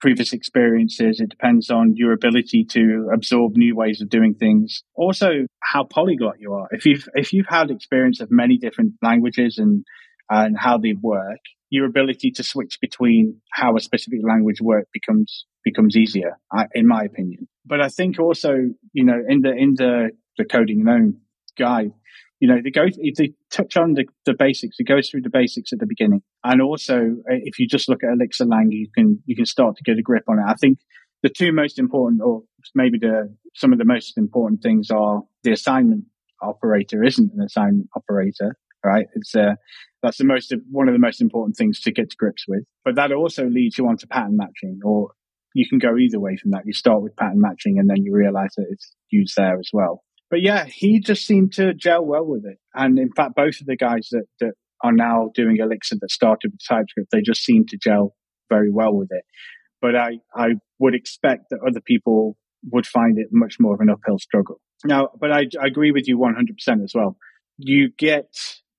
previous 0.00 0.32
experiences. 0.32 1.20
It 1.20 1.30
depends 1.30 1.70
on 1.70 1.94
your 1.96 2.12
ability 2.12 2.64
to 2.70 3.10
absorb 3.12 3.56
new 3.56 3.74
ways 3.74 4.00
of 4.00 4.08
doing 4.08 4.34
things. 4.34 4.82
Also, 4.94 5.46
how 5.60 5.84
polyglot 5.84 6.40
you 6.40 6.52
are. 6.54 6.68
If 6.70 6.86
you've 6.86 7.08
if 7.14 7.32
you've 7.32 7.48
had 7.48 7.70
experience 7.70 8.20
of 8.20 8.30
many 8.30 8.58
different 8.58 8.94
languages 9.02 9.58
and 9.58 9.84
and 10.30 10.56
how 10.58 10.78
they 10.78 10.94
work, 11.00 11.40
your 11.70 11.86
ability 11.86 12.30
to 12.32 12.42
switch 12.42 12.78
between 12.80 13.40
how 13.52 13.76
a 13.76 13.80
specific 13.80 14.20
language 14.22 14.60
works 14.60 14.88
becomes 14.92 15.46
becomes 15.64 15.96
easier, 15.96 16.38
in 16.74 16.86
my 16.86 17.02
opinion. 17.02 17.48
But 17.66 17.80
I 17.80 17.88
think 17.88 18.18
also, 18.18 18.54
you 18.92 19.04
know, 19.04 19.20
in 19.28 19.42
the 19.42 19.52
in 19.52 19.74
the 19.74 20.10
the 20.36 20.44
coding 20.44 20.84
gnome 20.84 21.20
guide, 21.58 21.92
You 22.40 22.48
know, 22.48 22.60
they 22.62 22.70
go, 22.70 22.86
they 22.86 23.32
touch 23.50 23.76
on 23.76 23.94
the, 23.94 24.04
the 24.24 24.34
basics. 24.38 24.76
It 24.78 24.86
goes 24.86 25.10
through 25.10 25.22
the 25.22 25.30
basics 25.30 25.72
at 25.72 25.80
the 25.80 25.86
beginning. 25.86 26.22
And 26.44 26.62
also, 26.62 26.98
uh, 26.98 27.34
if 27.42 27.58
you 27.58 27.66
just 27.66 27.88
look 27.88 28.04
at 28.04 28.12
Elixir 28.12 28.44
Lang, 28.44 28.70
you 28.70 28.88
can, 28.94 29.20
you 29.26 29.34
can 29.34 29.46
start 29.46 29.76
to 29.76 29.82
get 29.82 29.98
a 29.98 30.02
grip 30.02 30.24
on 30.28 30.38
it. 30.38 30.44
I 30.46 30.54
think 30.54 30.78
the 31.22 31.30
two 31.30 31.52
most 31.52 31.78
important, 31.78 32.20
or 32.22 32.42
maybe 32.74 32.98
the, 32.98 33.34
some 33.54 33.72
of 33.72 33.78
the 33.78 33.84
most 33.84 34.16
important 34.16 34.62
things 34.62 34.90
are 34.90 35.22
the 35.42 35.52
assignment 35.52 36.04
operator 36.40 37.02
isn't 37.02 37.32
an 37.32 37.42
assignment 37.42 37.88
operator, 37.96 38.54
right? 38.84 39.06
It's, 39.14 39.34
uh, 39.34 39.56
that's 40.00 40.18
the 40.18 40.24
most, 40.24 40.54
one 40.70 40.86
of 40.86 40.94
the 40.94 41.00
most 41.00 41.20
important 41.20 41.56
things 41.56 41.80
to 41.80 41.92
get 41.92 42.10
to 42.10 42.16
grips 42.16 42.44
with. 42.46 42.62
But 42.84 42.94
that 42.94 43.10
also 43.10 43.46
leads 43.46 43.78
you 43.78 43.88
on 43.88 43.96
to 43.96 44.06
pattern 44.06 44.36
matching 44.36 44.78
or 44.84 45.10
you 45.54 45.68
can 45.68 45.78
go 45.78 45.96
either 45.96 46.20
way 46.20 46.36
from 46.36 46.52
that. 46.52 46.66
You 46.66 46.72
start 46.72 47.02
with 47.02 47.16
pattern 47.16 47.40
matching 47.40 47.78
and 47.78 47.90
then 47.90 48.04
you 48.04 48.14
realize 48.14 48.50
that 48.56 48.66
it's 48.70 48.94
used 49.10 49.34
there 49.36 49.58
as 49.58 49.70
well. 49.72 50.04
But 50.30 50.42
yeah, 50.42 50.66
he 50.66 51.00
just 51.00 51.26
seemed 51.26 51.54
to 51.54 51.74
gel 51.74 52.04
well 52.04 52.26
with 52.26 52.44
it. 52.44 52.58
And 52.74 52.98
in 52.98 53.10
fact, 53.12 53.34
both 53.34 53.60
of 53.60 53.66
the 53.66 53.76
guys 53.76 54.08
that, 54.12 54.26
that 54.40 54.52
are 54.82 54.92
now 54.92 55.30
doing 55.34 55.56
Elixir 55.58 55.96
that 56.00 56.10
started 56.10 56.52
with 56.52 56.60
TypeScript, 56.68 57.10
they 57.10 57.22
just 57.22 57.44
seem 57.44 57.64
to 57.68 57.78
gel 57.78 58.14
very 58.50 58.70
well 58.70 58.94
with 58.94 59.08
it. 59.10 59.24
But 59.80 59.96
I, 59.96 60.18
I 60.34 60.54
would 60.78 60.94
expect 60.94 61.50
that 61.50 61.60
other 61.66 61.80
people 61.80 62.36
would 62.70 62.86
find 62.86 63.18
it 63.18 63.28
much 63.30 63.56
more 63.58 63.74
of 63.74 63.80
an 63.80 63.90
uphill 63.90 64.18
struggle. 64.18 64.60
Now, 64.84 65.08
but 65.18 65.32
I, 65.32 65.46
I 65.60 65.66
agree 65.66 65.92
with 65.92 66.08
you 66.08 66.18
100% 66.18 66.84
as 66.84 66.92
well. 66.94 67.16
You 67.56 67.90
get, 67.96 68.34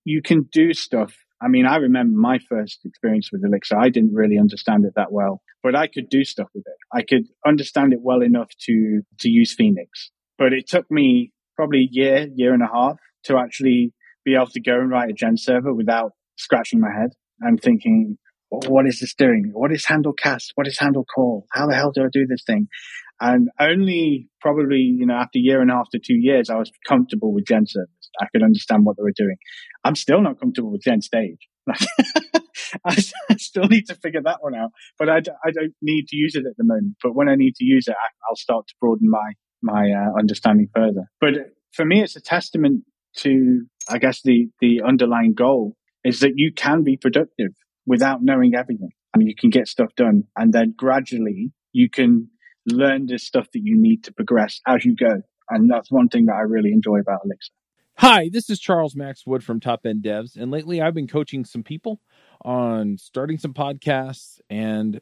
you 0.05 0.21
can 0.21 0.43
do 0.51 0.73
stuff. 0.73 1.15
I 1.41 1.47
mean, 1.47 1.65
I 1.65 1.77
remember 1.77 2.17
my 2.17 2.39
first 2.49 2.79
experience 2.85 3.29
with 3.31 3.43
Elixir. 3.43 3.77
I 3.77 3.89
didn't 3.89 4.13
really 4.13 4.37
understand 4.37 4.85
it 4.85 4.93
that 4.95 5.11
well, 5.11 5.41
but 5.63 5.75
I 5.75 5.87
could 5.87 6.09
do 6.09 6.23
stuff 6.23 6.47
with 6.53 6.65
it. 6.67 6.77
I 6.93 7.01
could 7.01 7.23
understand 7.45 7.93
it 7.93 7.99
well 8.01 8.21
enough 8.21 8.49
to, 8.65 9.01
to 9.19 9.29
use 9.29 9.53
Phoenix. 9.53 10.11
But 10.37 10.53
it 10.53 10.67
took 10.67 10.89
me 10.91 11.31
probably 11.59 11.79
a 11.79 11.89
year, 11.91 12.27
year 12.35 12.53
and 12.53 12.63
a 12.63 12.73
half 12.73 12.95
to 13.25 13.37
actually 13.37 13.91
be 14.23 14.33
able 14.33 14.47
to 14.47 14.61
go 14.61 14.79
and 14.79 14.89
write 14.89 15.09
a 15.09 15.13
gen 15.13 15.35
server 15.35 15.73
without 15.73 16.13
scratching 16.37 16.79
my 16.79 16.87
head 16.89 17.09
and 17.41 17.59
thinking, 17.61 18.17
what 18.47 18.87
is 18.87 19.01
this 19.01 19.13
doing? 19.13 19.51
What 19.51 19.73
is 19.73 19.85
handle 19.85 20.13
cast? 20.13 20.53
What 20.55 20.67
is 20.67 20.79
handle 20.79 21.03
call? 21.03 21.47
How 21.51 21.67
the 21.67 21.75
hell 21.75 21.91
do 21.91 22.03
I 22.03 22.07
do 22.09 22.25
this 22.25 22.45
thing? 22.47 22.69
And 23.19 23.49
only 23.59 24.29
probably, 24.39 24.77
you 24.77 25.05
know, 25.05 25.15
after 25.15 25.37
a 25.37 25.41
year 25.41 25.61
and 25.61 25.69
a 25.69 25.73
half 25.73 25.89
to 25.91 25.99
two 25.99 26.15
years, 26.15 26.49
I 26.49 26.55
was 26.55 26.71
comfortable 26.87 27.33
with 27.33 27.45
gen 27.45 27.65
servers. 27.67 27.89
I 28.21 28.27
could 28.31 28.41
understand 28.41 28.85
what 28.85 28.95
they 28.95 29.03
were 29.03 29.11
doing. 29.13 29.35
I'm 29.83 29.97
still 29.97 30.21
not 30.21 30.39
comfortable 30.39 30.71
with 30.71 30.83
gen 30.83 31.01
stage. 31.01 31.49
I, 32.85 32.95
still 33.37 33.65
need 33.65 33.87
to 33.87 33.95
figure 33.95 34.21
that 34.23 34.37
one 34.39 34.55
out, 34.55 34.71
but 34.97 35.09
I, 35.09 35.17
I 35.17 35.51
don't 35.51 35.73
need 35.81 36.07
to 36.07 36.15
use 36.15 36.35
it 36.35 36.45
at 36.45 36.55
the 36.57 36.63
moment. 36.63 36.95
But 37.03 37.15
when 37.15 37.27
I 37.27 37.35
need 37.35 37.55
to 37.55 37.65
use 37.65 37.87
it, 37.89 37.95
I, 37.99 38.29
will 38.29 38.37
start 38.37 38.67
to 38.67 38.73
broaden 38.79 39.09
my, 39.09 39.33
my 39.61 39.91
uh, 39.91 40.17
understanding 40.17 40.67
further. 40.73 41.09
But 41.19 41.33
for 41.73 41.85
me, 41.85 42.01
it's 42.01 42.15
a 42.15 42.21
testament 42.21 42.83
to, 43.17 43.65
I 43.87 43.97
guess, 43.97 44.21
the, 44.21 44.49
the 44.59 44.81
underlying 44.85 45.33
goal 45.33 45.75
is 46.03 46.21
that 46.21 46.33
you 46.35 46.51
can 46.55 46.83
be 46.83 46.97
productive 46.97 47.51
without 47.85 48.23
knowing 48.23 48.55
everything. 48.55 48.91
I 49.13 49.17
mean, 49.17 49.27
you 49.27 49.35
can 49.35 49.49
get 49.49 49.67
stuff 49.67 49.95
done 49.95 50.23
and 50.35 50.53
then 50.53 50.73
gradually 50.77 51.51
you 51.71 51.89
can 51.89 52.29
learn 52.65 53.07
the 53.07 53.17
stuff 53.17 53.47
that 53.53 53.61
you 53.63 53.75
need 53.79 54.03
to 54.05 54.13
progress 54.13 54.61
as 54.67 54.85
you 54.85 54.95
go. 54.95 55.21
And 55.49 55.69
that's 55.69 55.91
one 55.91 56.09
thing 56.09 56.27
that 56.27 56.35
I 56.35 56.41
really 56.41 56.71
enjoy 56.71 56.99
about 56.99 57.21
Elixir. 57.25 57.51
Hi, 57.97 58.29
this 58.31 58.49
is 58.49 58.59
Charles 58.59 58.95
Max 58.95 59.25
Wood 59.27 59.43
from 59.43 59.59
Top 59.59 59.85
End 59.85 60.03
Devs. 60.03 60.37
And 60.37 60.51
lately 60.51 60.81
I've 60.81 60.93
been 60.93 61.07
coaching 61.07 61.43
some 61.43 61.63
people 61.63 61.99
on 62.45 62.97
starting 62.97 63.37
some 63.37 63.53
podcasts 63.53 64.39
and 64.49 65.01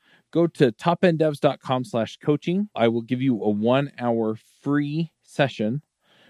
go 0.31 0.47
to 0.47 0.71
topenddevs.com 0.71 1.83
slash 1.83 2.17
coaching. 2.17 2.69
I 2.75 2.87
will 2.87 3.01
give 3.01 3.21
you 3.21 3.41
a 3.43 3.49
one 3.49 3.91
hour 3.99 4.37
free 4.61 5.11
session 5.23 5.81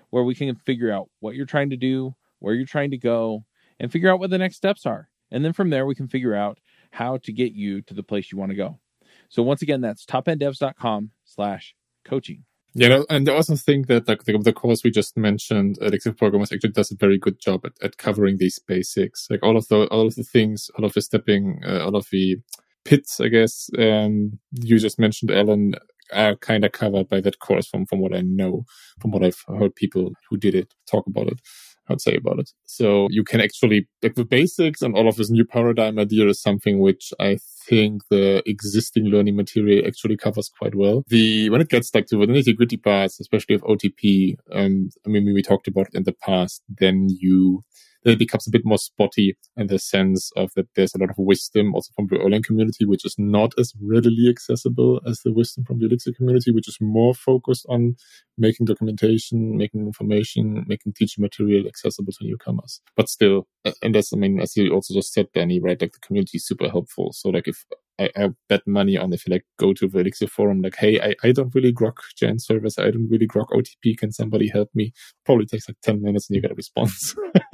where 0.09 0.23
we 0.23 0.35
can 0.35 0.55
figure 0.55 0.91
out 0.91 1.09
what 1.19 1.35
you're 1.35 1.45
trying 1.45 1.69
to 1.69 1.77
do, 1.77 2.15
where 2.39 2.53
you're 2.53 2.65
trying 2.65 2.91
to 2.91 2.97
go, 2.97 3.45
and 3.79 3.91
figure 3.91 4.11
out 4.11 4.19
what 4.19 4.29
the 4.29 4.37
next 4.37 4.57
steps 4.57 4.85
are. 4.85 5.09
And 5.31 5.45
then 5.45 5.53
from 5.53 5.69
there, 5.69 5.85
we 5.85 5.95
can 5.95 6.07
figure 6.07 6.35
out 6.35 6.59
how 6.91 7.17
to 7.17 7.31
get 7.31 7.53
you 7.53 7.81
to 7.83 7.93
the 7.93 8.03
place 8.03 8.31
you 8.31 8.37
want 8.37 8.51
to 8.51 8.55
go. 8.57 8.79
So 9.29 9.41
once 9.41 9.61
again, 9.61 9.81
that's 9.81 10.05
topenddevs.com 10.05 11.11
slash 11.23 11.73
coaching. 12.03 12.43
Yeah, 12.73 13.01
and 13.09 13.27
I 13.27 13.33
also 13.33 13.55
think 13.57 13.87
that 13.87 14.07
like 14.07 14.23
the, 14.23 14.37
the 14.37 14.53
course 14.53 14.83
we 14.83 14.91
just 14.91 15.17
mentioned, 15.17 15.77
Elixir 15.81 16.13
Programmers 16.13 16.53
actually 16.53 16.71
does 16.71 16.91
a 16.91 16.95
very 16.95 17.17
good 17.17 17.39
job 17.39 17.65
at, 17.65 17.73
at 17.81 17.97
covering 17.97 18.37
these 18.37 18.59
basics, 18.59 19.27
like 19.29 19.43
all 19.43 19.57
of 19.57 19.67
the 19.67 19.87
all 19.87 20.07
of 20.07 20.15
the 20.15 20.23
things, 20.23 20.71
all 20.77 20.85
of 20.85 20.93
the 20.93 21.01
stepping, 21.01 21.61
uh, 21.65 21.83
all 21.83 21.97
of 21.97 22.07
the 22.11 22.37
pits, 22.85 23.19
I 23.19 23.27
guess. 23.27 23.69
Um, 23.77 24.39
you 24.51 24.79
just 24.79 24.99
mentioned 24.99 25.31
Allen 25.31 25.75
are 26.13 26.35
kind 26.35 26.65
of 26.65 26.71
covered 26.73 27.07
by 27.07 27.21
that 27.21 27.39
course 27.39 27.67
from 27.67 27.85
from 27.85 27.99
what 27.99 28.15
I 28.15 28.21
know, 28.21 28.65
from 28.99 29.11
what 29.11 29.23
I've 29.23 29.43
heard 29.47 29.75
people 29.75 30.11
who 30.29 30.37
did 30.37 30.55
it 30.55 30.73
talk 30.89 31.07
about 31.07 31.27
it. 31.27 31.39
I'd 31.89 32.01
say 32.01 32.15
about 32.15 32.39
it. 32.39 32.51
So 32.65 33.07
you 33.09 33.23
can 33.23 33.41
actually 33.41 33.87
like 34.01 34.15
the 34.15 34.25
basics 34.25 34.81
and 34.81 34.95
all 34.95 35.07
of 35.07 35.17
this 35.17 35.29
new 35.29 35.45
paradigm 35.45 35.99
idea 35.99 36.27
is 36.27 36.41
something 36.41 36.79
which 36.79 37.11
I 37.19 37.37
think 37.67 38.03
the 38.09 38.41
existing 38.47 39.05
learning 39.05 39.35
material 39.35 39.85
actually 39.85 40.17
covers 40.17 40.49
quite 40.49 40.75
well. 40.75 41.03
The 41.07 41.49
when 41.49 41.61
it 41.61 41.69
gets 41.69 41.93
like 41.93 42.07
to 42.07 42.17
the 42.17 42.25
nitty 42.25 42.55
gritty 42.55 42.77
parts, 42.77 43.19
especially 43.19 43.55
of 43.55 43.63
OTP, 43.63 44.35
um, 44.51 44.89
I 45.05 45.09
mean 45.09 45.33
we 45.33 45.41
talked 45.41 45.67
about 45.67 45.87
it 45.87 45.95
in 45.95 46.03
the 46.03 46.13
past, 46.13 46.63
then 46.69 47.07
you 47.09 47.63
then 48.03 48.13
it 48.13 48.19
becomes 48.19 48.47
a 48.47 48.51
bit 48.51 48.65
more 48.65 48.77
spotty 48.77 49.37
in 49.57 49.67
the 49.67 49.79
sense 49.79 50.31
of 50.35 50.51
that 50.55 50.67
there's 50.75 50.95
a 50.95 50.97
lot 50.97 51.09
of 51.09 51.15
wisdom 51.17 51.73
also 51.75 51.91
from 51.95 52.07
the 52.07 52.15
Erlang 52.15 52.43
community, 52.43 52.85
which 52.85 53.05
is 53.05 53.15
not 53.17 53.53
as 53.59 53.73
readily 53.81 54.29
accessible 54.29 55.01
as 55.05 55.21
the 55.21 55.31
wisdom 55.31 55.65
from 55.65 55.79
the 55.79 55.85
Elixir 55.85 56.13
community, 56.13 56.51
which 56.51 56.67
is 56.67 56.77
more 56.81 57.13
focused 57.13 57.65
on 57.69 57.95
making 58.37 58.65
documentation, 58.65 59.57
making 59.57 59.85
information, 59.85 60.65
making 60.67 60.93
teaching 60.93 61.21
material 61.21 61.67
accessible 61.67 62.11
to 62.13 62.25
newcomers. 62.25 62.81
But 62.95 63.09
still, 63.09 63.47
and 63.81 63.93
that's, 63.93 64.13
I 64.13 64.17
mean, 64.17 64.39
as 64.39 64.55
you 64.57 64.73
also 64.73 64.93
just 64.93 65.13
said, 65.13 65.27
Danny, 65.33 65.59
right? 65.59 65.79
Like 65.79 65.93
the 65.93 65.99
community 65.99 66.37
is 66.37 66.45
super 66.45 66.69
helpful. 66.69 67.11
So 67.13 67.29
like 67.29 67.47
if 67.47 67.65
I, 67.99 68.09
I 68.15 68.29
bet 68.49 68.65
money 68.65 68.97
on 68.97 69.13
if 69.13 69.27
you 69.27 69.33
like 69.33 69.45
go 69.59 69.73
to 69.73 69.87
the 69.87 69.99
Elixir 69.99 70.27
forum, 70.27 70.61
like, 70.61 70.75
hey, 70.75 70.99
I, 70.99 71.15
I 71.23 71.31
don't 71.31 71.53
really 71.53 71.73
grok 71.73 71.97
gen 72.15 72.39
service. 72.39 72.79
I 72.79 72.91
don't 72.91 73.09
really 73.09 73.27
grok 73.27 73.47
OTP. 73.49 73.97
Can 73.97 74.11
somebody 74.11 74.47
help 74.47 74.69
me? 74.73 74.93
Probably 75.25 75.45
takes 75.45 75.69
like 75.69 75.77
10 75.83 76.01
minutes 76.01 76.29
and 76.29 76.35
you 76.35 76.41
get 76.41 76.51
a 76.51 76.55
response 76.55 77.15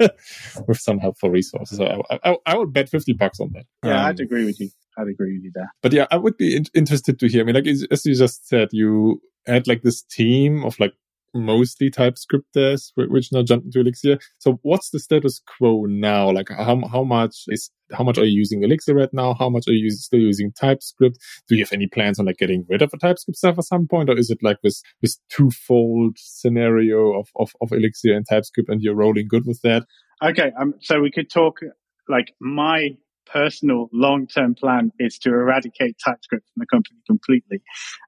with 0.66 0.78
some 0.78 0.98
helpful 0.98 1.30
resources. 1.30 1.78
So 1.78 2.04
I, 2.10 2.18
I, 2.24 2.36
I, 2.46 2.56
would 2.56 2.72
bet 2.72 2.88
50 2.88 3.12
bucks 3.14 3.40
on 3.40 3.50
that. 3.54 3.64
Yeah, 3.84 4.00
um, 4.00 4.06
I'd 4.06 4.20
agree 4.20 4.44
with 4.44 4.60
you. 4.60 4.70
I'd 4.96 5.08
agree 5.08 5.34
with 5.34 5.44
you 5.44 5.52
there. 5.54 5.72
But 5.82 5.92
yeah, 5.92 6.06
I 6.10 6.16
would 6.16 6.36
be 6.36 6.56
in- 6.56 6.66
interested 6.74 7.18
to 7.18 7.28
hear. 7.28 7.42
I 7.42 7.44
mean, 7.44 7.54
like, 7.54 7.66
as 7.66 8.06
you 8.06 8.14
just 8.14 8.48
said, 8.48 8.68
you 8.72 9.20
had 9.46 9.66
like 9.66 9.82
this 9.82 10.02
team 10.02 10.64
of 10.64 10.78
like 10.80 10.94
mostly 11.34 11.90
TypeScript 11.90 12.46
devs, 12.56 12.92
which 12.96 13.32
now 13.32 13.42
jumped 13.42 13.66
into 13.66 13.80
Elixir. 13.80 14.18
So 14.38 14.58
what's 14.62 14.90
the 14.90 14.98
status 14.98 15.40
quo 15.46 15.84
now? 15.86 16.30
Like 16.30 16.48
how, 16.48 16.80
how 16.90 17.04
much 17.04 17.44
is, 17.48 17.70
how 17.92 18.04
much 18.04 18.18
are 18.18 18.24
you 18.24 18.38
using 18.38 18.62
Elixir 18.62 18.94
right 18.94 19.12
now? 19.12 19.34
How 19.34 19.48
much 19.48 19.68
are 19.68 19.72
you 19.72 19.90
still 19.90 20.20
using 20.20 20.52
TypeScript? 20.52 21.18
Do 21.48 21.56
you 21.56 21.64
have 21.64 21.72
any 21.72 21.86
plans 21.86 22.18
on 22.18 22.26
like 22.26 22.38
getting 22.38 22.66
rid 22.68 22.82
of 22.82 22.90
a 22.92 22.98
TypeScript 22.98 23.36
stuff 23.36 23.58
at 23.58 23.64
some 23.64 23.86
point? 23.86 24.10
Or 24.10 24.18
is 24.18 24.30
it 24.30 24.38
like 24.42 24.58
this, 24.62 24.82
this 25.02 25.18
twofold 25.30 26.16
scenario 26.18 27.18
of, 27.18 27.28
of, 27.36 27.52
of 27.60 27.72
Elixir 27.72 28.14
and 28.14 28.26
TypeScript 28.28 28.68
and 28.68 28.82
you're 28.82 28.94
rolling 28.94 29.28
good 29.28 29.46
with 29.46 29.60
that? 29.62 29.84
Okay. 30.22 30.52
Um, 30.60 30.74
so 30.80 31.00
we 31.00 31.10
could 31.10 31.30
talk 31.30 31.60
like 32.08 32.34
my 32.40 32.96
personal 33.32 33.88
long-term 33.92 34.54
plan 34.54 34.90
is 34.98 35.18
to 35.18 35.30
eradicate 35.30 35.96
TypeScript 36.04 36.46
from 36.46 36.60
the 36.60 36.66
company 36.66 36.98
completely 37.06 37.62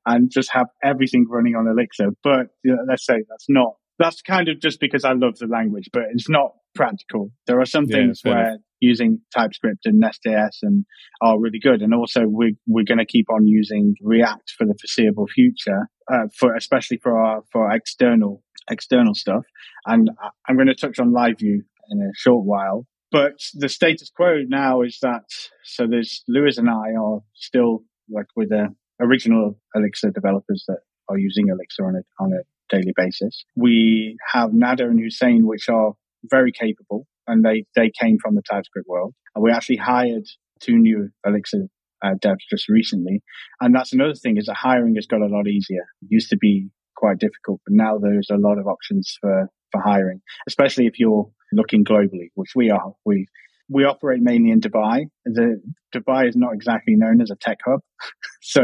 and 0.06 0.30
just 0.30 0.50
have 0.52 0.66
everything 0.83 1.26
running 1.28 1.54
on 1.54 1.66
Elixir. 1.66 2.11
But 2.22 2.48
you 2.64 2.74
know, 2.74 2.83
let's 2.88 3.04
say 3.04 3.16
that's 3.28 3.46
not, 3.48 3.74
that's 3.98 4.22
kind 4.22 4.48
of 4.48 4.61
just 4.61 4.80
because 4.80 5.04
I 5.04 5.12
love 5.12 5.38
the 5.38 5.46
language, 5.46 5.90
but 5.92 6.02
it's 6.12 6.28
not 6.28 6.52
practical. 6.74 7.30
There 7.46 7.61
are 7.61 7.66
some 7.66 7.85
yeah, 7.87 7.96
things 7.96 8.20
where 8.22 8.48
enough. 8.48 8.61
using 8.80 9.20
TypeScript 9.37 9.85
and 9.85 10.00
Nest.js 10.00 10.59
and 10.62 10.85
are 11.20 11.38
really 11.38 11.59
good. 11.59 11.83
And 11.83 11.92
also 11.92 12.22
we, 12.26 12.56
we're 12.66 12.85
going 12.85 12.98
to 12.98 13.06
keep 13.06 13.26
on 13.30 13.46
using 13.46 13.94
React 14.02 14.52
for 14.56 14.66
the 14.66 14.74
foreseeable 14.80 15.26
future, 15.26 15.88
uh, 16.11 16.28
for, 16.38 16.54
especially 16.54 16.98
for 17.02 17.18
our, 17.18 17.42
for 17.52 17.68
our 17.68 17.76
external, 17.76 18.42
external 18.70 19.14
stuff. 19.14 19.44
And 19.85 20.11
I'm 20.48 20.56
going 20.56 20.68
to 20.68 20.74
touch 20.74 20.98
on 20.98 21.12
live 21.12 21.38
view 21.38 21.62
in 21.90 22.00
a 22.00 22.11
short 22.16 22.46
while. 22.46 22.87
But 23.12 23.40
the 23.54 23.68
status 23.68 24.10
quo 24.14 24.42
now 24.46 24.82
is 24.82 24.98
that 25.02 25.24
so 25.64 25.86
there's 25.86 26.22
Lewis 26.28 26.58
and 26.58 26.70
I 26.70 26.94
are 27.00 27.20
still 27.34 27.82
like 28.08 28.26
with 28.36 28.50
the 28.50 28.74
original 29.00 29.58
Elixir 29.74 30.10
developers 30.10 30.64
that 30.68 30.78
are 31.08 31.18
using 31.18 31.48
Elixir 31.48 31.86
on 31.86 31.96
a 31.96 32.22
on 32.22 32.32
a 32.32 32.42
daily 32.74 32.92
basis. 32.96 33.44
We 33.56 34.16
have 34.32 34.52
Nada 34.52 34.84
and 34.84 35.00
Hussein, 35.00 35.46
which 35.46 35.68
are 35.68 35.94
very 36.30 36.52
capable, 36.52 37.06
and 37.26 37.44
they 37.44 37.64
they 37.74 37.90
came 38.00 38.18
from 38.22 38.34
the 38.36 38.42
TypeScript 38.48 38.88
world. 38.88 39.14
And 39.34 39.42
we 39.42 39.50
actually 39.50 39.76
hired 39.76 40.26
two 40.60 40.76
new 40.76 41.10
Elixir 41.24 41.68
uh, 42.04 42.14
devs 42.22 42.46
just 42.48 42.68
recently. 42.68 43.22
And 43.60 43.74
that's 43.74 43.92
another 43.92 44.14
thing 44.14 44.36
is 44.36 44.46
that 44.46 44.56
hiring 44.56 44.94
has 44.96 45.06
got 45.06 45.22
a 45.22 45.26
lot 45.26 45.46
easier. 45.46 45.84
It 46.02 46.08
used 46.10 46.30
to 46.30 46.36
be 46.36 46.68
quite 46.96 47.18
difficult, 47.18 47.60
but 47.66 47.74
now 47.74 47.98
there's 47.98 48.28
a 48.30 48.36
lot 48.36 48.58
of 48.58 48.66
options 48.66 49.16
for, 49.20 49.48
for 49.72 49.80
hiring, 49.80 50.20
especially 50.46 50.86
if 50.86 50.98
you're 50.98 51.30
looking 51.52 51.84
globally, 51.84 52.28
which 52.34 52.52
we 52.54 52.70
are. 52.70 52.92
We, 53.04 53.26
we 53.68 53.84
operate 53.84 54.20
mainly 54.20 54.50
in 54.50 54.60
Dubai. 54.60 55.06
The 55.24 55.60
Dubai 55.94 56.28
is 56.28 56.36
not 56.36 56.54
exactly 56.54 56.94
known 56.96 57.20
as 57.20 57.30
a 57.30 57.36
tech 57.36 57.58
hub. 57.64 57.80
so 58.42 58.62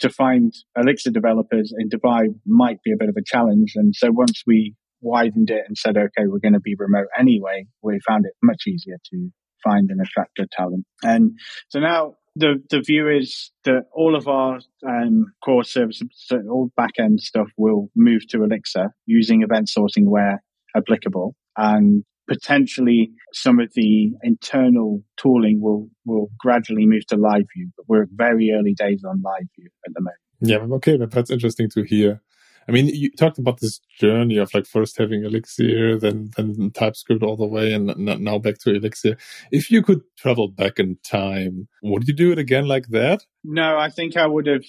to 0.00 0.10
find 0.10 0.52
Elixir 0.76 1.10
developers 1.10 1.72
in 1.76 1.88
Dubai 1.88 2.28
might 2.46 2.82
be 2.84 2.92
a 2.92 2.96
bit 2.96 3.08
of 3.08 3.16
a 3.18 3.24
challenge. 3.24 3.72
And 3.74 3.94
so 3.94 4.10
once 4.10 4.42
we 4.46 4.74
widened 5.00 5.50
it 5.50 5.64
and 5.66 5.76
said, 5.76 5.96
okay, 5.96 6.26
we're 6.26 6.38
going 6.38 6.54
to 6.54 6.60
be 6.60 6.74
remote 6.78 7.08
anyway, 7.18 7.66
we 7.82 7.98
found 8.06 8.26
it 8.26 8.32
much 8.42 8.62
easier 8.66 8.96
to 9.12 9.30
find 9.62 9.90
and 9.90 10.00
attract 10.00 10.36
good 10.36 10.50
talent. 10.50 10.84
And 11.02 11.32
so 11.68 11.80
now 11.80 12.14
the 12.36 12.62
the 12.70 12.80
view 12.80 13.08
is 13.08 13.50
that 13.64 13.84
all 13.92 14.14
of 14.14 14.28
our 14.28 14.60
um, 14.86 15.32
core 15.44 15.64
services, 15.64 16.08
all 16.30 16.70
backend 16.78 17.20
stuff, 17.20 17.48
will 17.56 17.90
move 17.96 18.26
to 18.28 18.44
Elixir 18.44 18.94
using 19.06 19.42
event 19.42 19.68
sourcing 19.76 20.04
where 20.06 20.42
applicable, 20.76 21.34
and 21.56 22.04
potentially 22.28 23.10
some 23.32 23.58
of 23.58 23.70
the 23.74 24.12
internal 24.22 25.02
tooling 25.16 25.60
will 25.60 25.88
will 26.04 26.28
gradually 26.38 26.86
move 26.86 27.06
to 27.06 27.16
LiveView. 27.16 27.70
But 27.76 27.86
we're 27.88 28.06
very 28.12 28.50
early 28.52 28.74
days 28.74 29.02
on 29.08 29.22
live 29.22 29.46
view 29.56 29.70
at 29.86 29.94
the 29.94 30.00
moment. 30.00 30.16
Yeah, 30.40 30.74
okay, 30.76 30.96
but 30.96 31.10
that's 31.10 31.30
interesting 31.30 31.68
to 31.70 31.82
hear. 31.82 32.22
I 32.68 32.72
mean, 32.72 32.88
you 32.88 33.10
talked 33.10 33.38
about 33.38 33.60
this 33.60 33.80
journey 33.98 34.36
of 34.36 34.52
like 34.52 34.66
first 34.66 34.98
having 34.98 35.24
Elixir, 35.24 35.98
then 35.98 36.30
then 36.36 36.70
TypeScript 36.74 37.22
all 37.22 37.36
the 37.36 37.46
way, 37.46 37.72
and 37.72 37.96
now 37.96 38.38
back 38.38 38.58
to 38.58 38.74
Elixir. 38.74 39.16
If 39.50 39.70
you 39.70 39.82
could 39.82 40.02
travel 40.18 40.48
back 40.48 40.78
in 40.78 40.98
time, 41.02 41.68
would 41.82 42.06
you 42.06 42.14
do 42.14 42.30
it 42.30 42.38
again 42.38 42.68
like 42.68 42.88
that? 42.88 43.24
No, 43.42 43.78
I 43.78 43.88
think 43.88 44.16
I 44.18 44.26
would 44.26 44.46
have. 44.46 44.64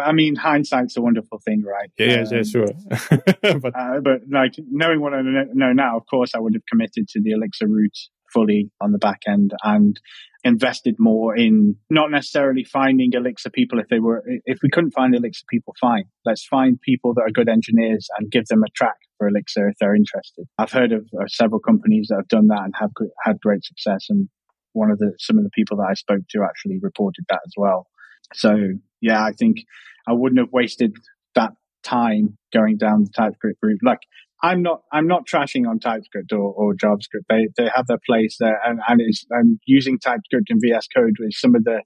I 0.00 0.12
mean, 0.12 0.34
hindsight's 0.34 0.96
a 0.96 1.00
wonderful 1.00 1.40
thing, 1.44 1.62
right? 1.62 1.90
Yeah, 1.96 2.22
um, 2.22 2.26
yeah, 2.32 2.42
sure. 2.42 2.72
but, 3.60 3.76
uh, 3.76 4.00
but 4.00 4.20
like 4.28 4.54
knowing 4.70 5.00
what 5.00 5.14
I 5.14 5.22
know 5.22 5.72
now, 5.72 5.96
of 5.96 6.06
course, 6.06 6.34
I 6.34 6.40
would 6.40 6.54
have 6.54 6.66
committed 6.68 7.06
to 7.10 7.20
the 7.22 7.30
Elixir 7.30 7.68
route 7.68 7.98
fully 8.34 8.70
on 8.80 8.92
the 8.92 8.98
back 8.98 9.20
end 9.26 9.52
and 9.62 10.00
invested 10.42 10.96
more 10.98 11.34
in 11.34 11.76
not 11.88 12.10
necessarily 12.10 12.64
finding 12.64 13.12
Elixir 13.14 13.50
people 13.50 13.78
if 13.78 13.88
they 13.88 14.00
were, 14.00 14.22
if 14.44 14.58
we 14.62 14.68
couldn't 14.68 14.90
find 14.90 15.14
Elixir 15.14 15.44
people, 15.48 15.74
fine. 15.80 16.04
Let's 16.26 16.44
find 16.44 16.78
people 16.80 17.14
that 17.14 17.22
are 17.22 17.30
good 17.30 17.48
engineers 17.48 18.08
and 18.18 18.30
give 18.30 18.46
them 18.46 18.62
a 18.62 18.70
track 18.76 18.96
for 19.16 19.28
Elixir 19.28 19.68
if 19.68 19.76
they're 19.78 19.94
interested. 19.94 20.46
I've 20.58 20.72
heard 20.72 20.92
of 20.92 21.08
several 21.28 21.60
companies 21.60 22.08
that 22.10 22.16
have 22.16 22.28
done 22.28 22.48
that 22.48 22.64
and 22.64 22.74
have 22.78 22.90
had 23.22 23.40
great 23.40 23.64
success. 23.64 24.06
And 24.10 24.28
one 24.72 24.90
of 24.90 24.98
the, 24.98 25.12
some 25.18 25.38
of 25.38 25.44
the 25.44 25.50
people 25.54 25.78
that 25.78 25.88
I 25.90 25.94
spoke 25.94 26.24
to 26.30 26.42
actually 26.42 26.78
reported 26.82 27.24
that 27.28 27.40
as 27.46 27.52
well. 27.56 27.86
So 28.34 28.56
yeah, 29.00 29.24
I 29.24 29.32
think 29.32 29.58
I 30.06 30.12
wouldn't 30.12 30.40
have 30.40 30.52
wasted 30.52 30.96
that 31.34 31.52
time 31.84 32.36
going 32.52 32.76
down 32.76 33.04
the 33.04 33.10
TypeScript 33.10 33.58
route. 33.62 33.80
Like 33.82 34.00
I'm 34.44 34.60
not 34.62 34.82
I'm 34.92 35.06
not 35.06 35.26
trashing 35.26 35.66
on 35.66 35.78
TypeScript 35.78 36.30
or, 36.30 36.52
or 36.52 36.74
JavaScript. 36.74 37.24
They 37.30 37.48
they 37.56 37.70
have 37.74 37.86
their 37.86 38.00
place 38.04 38.36
there, 38.38 38.60
and 38.62 38.78
and 38.86 39.00
it's 39.00 39.24
and 39.30 39.58
using 39.66 39.98
TypeScript 39.98 40.50
and 40.50 40.60
VS 40.62 40.86
Code 40.94 41.14
with 41.18 41.32
some 41.32 41.54
of 41.54 41.64
the 41.64 41.80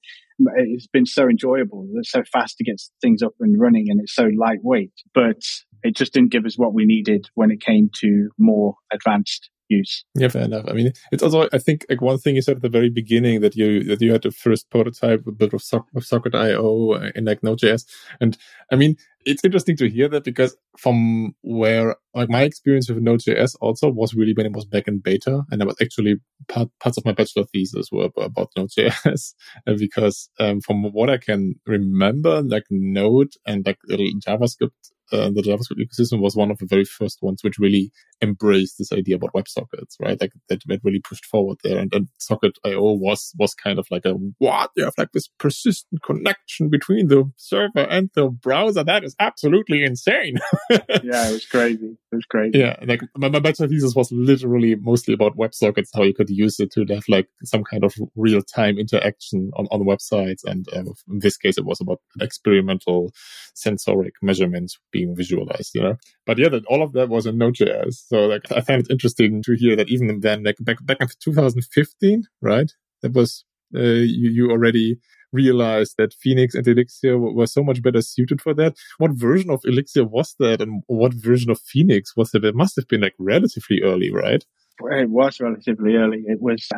it's 0.56 0.88
been 0.88 1.06
so 1.06 1.28
enjoyable. 1.28 1.88
It's 1.94 2.10
so 2.10 2.24
fast 2.32 2.56
to 2.58 2.64
get 2.64 2.82
things 3.00 3.22
up 3.22 3.34
and 3.38 3.60
running, 3.60 3.86
and 3.88 4.00
it's 4.00 4.14
so 4.14 4.28
lightweight. 4.36 4.92
But 5.14 5.42
it 5.84 5.94
just 5.94 6.12
didn't 6.12 6.32
give 6.32 6.46
us 6.46 6.58
what 6.58 6.74
we 6.74 6.84
needed 6.84 7.28
when 7.34 7.52
it 7.52 7.60
came 7.60 7.90
to 8.00 8.28
more 8.38 8.74
advanced 8.92 9.50
use. 9.68 10.04
Yeah, 10.14 10.28
fair 10.28 10.42
enough. 10.42 10.64
I 10.68 10.72
mean, 10.72 10.92
it's 11.12 11.22
also 11.22 11.48
I 11.52 11.58
think 11.58 11.86
like 11.88 12.00
one 12.00 12.18
thing 12.18 12.36
you 12.36 12.42
said 12.42 12.56
at 12.56 12.62
the 12.62 12.68
very 12.68 12.90
beginning 12.90 13.40
that 13.40 13.56
you 13.56 13.84
that 13.84 14.00
you 14.00 14.12
had 14.12 14.22
the 14.22 14.30
first 14.30 14.70
prototype 14.70 15.24
built 15.36 15.52
with, 15.52 15.62
Sock, 15.62 15.86
with 15.92 16.04
Socket.io 16.04 16.92
in 17.14 17.24
like 17.24 17.42
Node.js, 17.42 17.84
and 18.20 18.36
I 18.72 18.76
mean 18.76 18.96
it's 19.24 19.44
interesting 19.44 19.76
to 19.76 19.90
hear 19.90 20.08
that 20.08 20.24
because 20.24 20.56
from 20.78 21.34
where 21.42 21.96
like 22.14 22.30
my 22.30 22.42
experience 22.42 22.88
with 22.88 22.98
Node.js 22.98 23.56
also 23.60 23.90
was 23.90 24.14
really 24.14 24.32
when 24.32 24.46
it 24.46 24.52
was 24.52 24.64
back 24.64 24.88
in 24.88 24.98
beta, 24.98 25.42
and 25.50 25.62
I 25.62 25.66
was 25.66 25.76
actually 25.80 26.16
part, 26.48 26.68
parts 26.80 26.96
of 26.96 27.04
my 27.04 27.12
bachelor 27.12 27.44
thesis 27.52 27.90
were 27.92 28.08
about 28.16 28.50
Node.js 28.56 29.34
because 29.78 30.30
um, 30.38 30.60
from 30.60 30.82
what 30.92 31.10
I 31.10 31.18
can 31.18 31.56
remember, 31.66 32.42
like 32.42 32.64
Node 32.70 33.34
and 33.46 33.66
like 33.66 33.78
JavaScript 33.90 34.70
uh, 35.12 35.30
the 35.30 35.42
JavaScript 35.42 35.82
ecosystem 35.82 36.20
was 36.20 36.36
one 36.36 36.50
of 36.50 36.58
the 36.58 36.66
very 36.66 36.84
first 36.84 37.18
ones 37.22 37.42
which 37.42 37.58
really 37.58 37.90
embraced 38.20 38.78
this 38.78 38.92
idea 38.92 39.16
about 39.16 39.32
WebSockets, 39.32 39.96
right? 40.00 40.20
Like 40.20 40.32
that, 40.48 40.62
that 40.66 40.80
really 40.84 41.00
pushed 41.00 41.24
forward 41.24 41.58
there. 41.62 41.78
And, 41.78 41.92
and 41.94 42.08
Socket.io 42.18 42.92
was, 42.92 43.32
was 43.38 43.54
kind 43.54 43.78
of 43.78 43.86
like 43.90 44.04
a, 44.04 44.12
what? 44.38 44.70
You 44.76 44.84
have 44.84 44.94
like 44.98 45.12
this 45.12 45.28
persistent 45.38 46.02
connection 46.02 46.68
between 46.68 47.08
the 47.08 47.30
server 47.36 47.80
and 47.80 48.10
the 48.14 48.28
browser. 48.28 48.84
That 48.84 49.04
is 49.04 49.14
absolutely 49.18 49.84
insane. 49.84 50.36
yeah, 50.70 51.28
it 51.28 51.32
was 51.32 51.46
crazy. 51.46 51.96
It 52.12 52.16
was 52.16 52.26
crazy. 52.26 52.58
Yeah. 52.58 52.76
Like 52.82 53.02
my, 53.16 53.28
my 53.28 53.40
bachelor 53.40 53.68
thesis 53.68 53.94
was 53.94 54.10
literally 54.12 54.74
mostly 54.74 55.14
about 55.14 55.36
WebSockets, 55.36 55.90
how 55.94 56.02
you 56.02 56.14
could 56.14 56.30
use 56.30 56.58
it 56.60 56.70
to 56.72 56.84
have 56.92 57.04
like 57.08 57.28
some 57.44 57.64
kind 57.64 57.84
of 57.84 57.94
real 58.16 58.42
time 58.42 58.78
interaction 58.78 59.50
on, 59.56 59.66
on 59.70 59.82
websites. 59.82 60.44
And 60.44 60.66
um, 60.74 60.94
in 61.08 61.20
this 61.20 61.36
case, 61.36 61.58
it 61.58 61.64
was 61.64 61.80
about 61.80 62.00
experimental 62.20 63.12
sensoric 63.54 64.14
measurements 64.22 64.78
being 64.98 65.14
visualized, 65.14 65.72
you 65.74 65.82
know. 65.82 65.96
But 66.26 66.38
yeah, 66.38 66.50
that 66.50 66.66
all 66.66 66.82
of 66.82 66.92
that 66.92 67.08
was 67.08 67.26
in 67.26 67.38
Node.js. 67.38 67.94
So 68.10 68.16
like 68.26 68.50
I 68.58 68.60
find 68.60 68.80
it 68.82 68.90
interesting 68.90 69.42
to 69.46 69.52
hear 69.54 69.76
that 69.76 69.88
even 69.88 70.20
then, 70.20 70.42
like 70.44 70.56
back 70.60 70.78
back 70.84 70.98
in 71.00 71.08
2015, 71.20 72.24
right? 72.42 72.70
That 73.02 73.12
was 73.12 73.44
uh, 73.74 74.02
you 74.16 74.30
you 74.36 74.50
already 74.50 74.98
realized 75.32 75.94
that 75.98 76.14
Phoenix 76.14 76.54
and 76.54 76.66
Elixir 76.66 77.18
were 77.18 77.46
so 77.46 77.62
much 77.62 77.82
better 77.82 78.00
suited 78.00 78.40
for 78.40 78.54
that. 78.54 78.74
What 78.96 79.12
version 79.12 79.50
of 79.50 79.60
Elixir 79.64 80.04
was 80.04 80.34
that, 80.38 80.60
and 80.60 80.82
what 80.86 81.14
version 81.14 81.50
of 81.50 81.60
Phoenix 81.60 82.16
was 82.16 82.30
that? 82.30 82.44
It 82.44 82.54
must 82.54 82.76
have 82.76 82.88
been 82.88 83.02
like 83.02 83.14
relatively 83.18 83.82
early, 83.82 84.10
right? 84.10 84.44
It 84.80 85.10
was 85.10 85.40
relatively 85.40 85.96
early. 85.96 86.22
It 86.26 86.40
was 86.40 86.68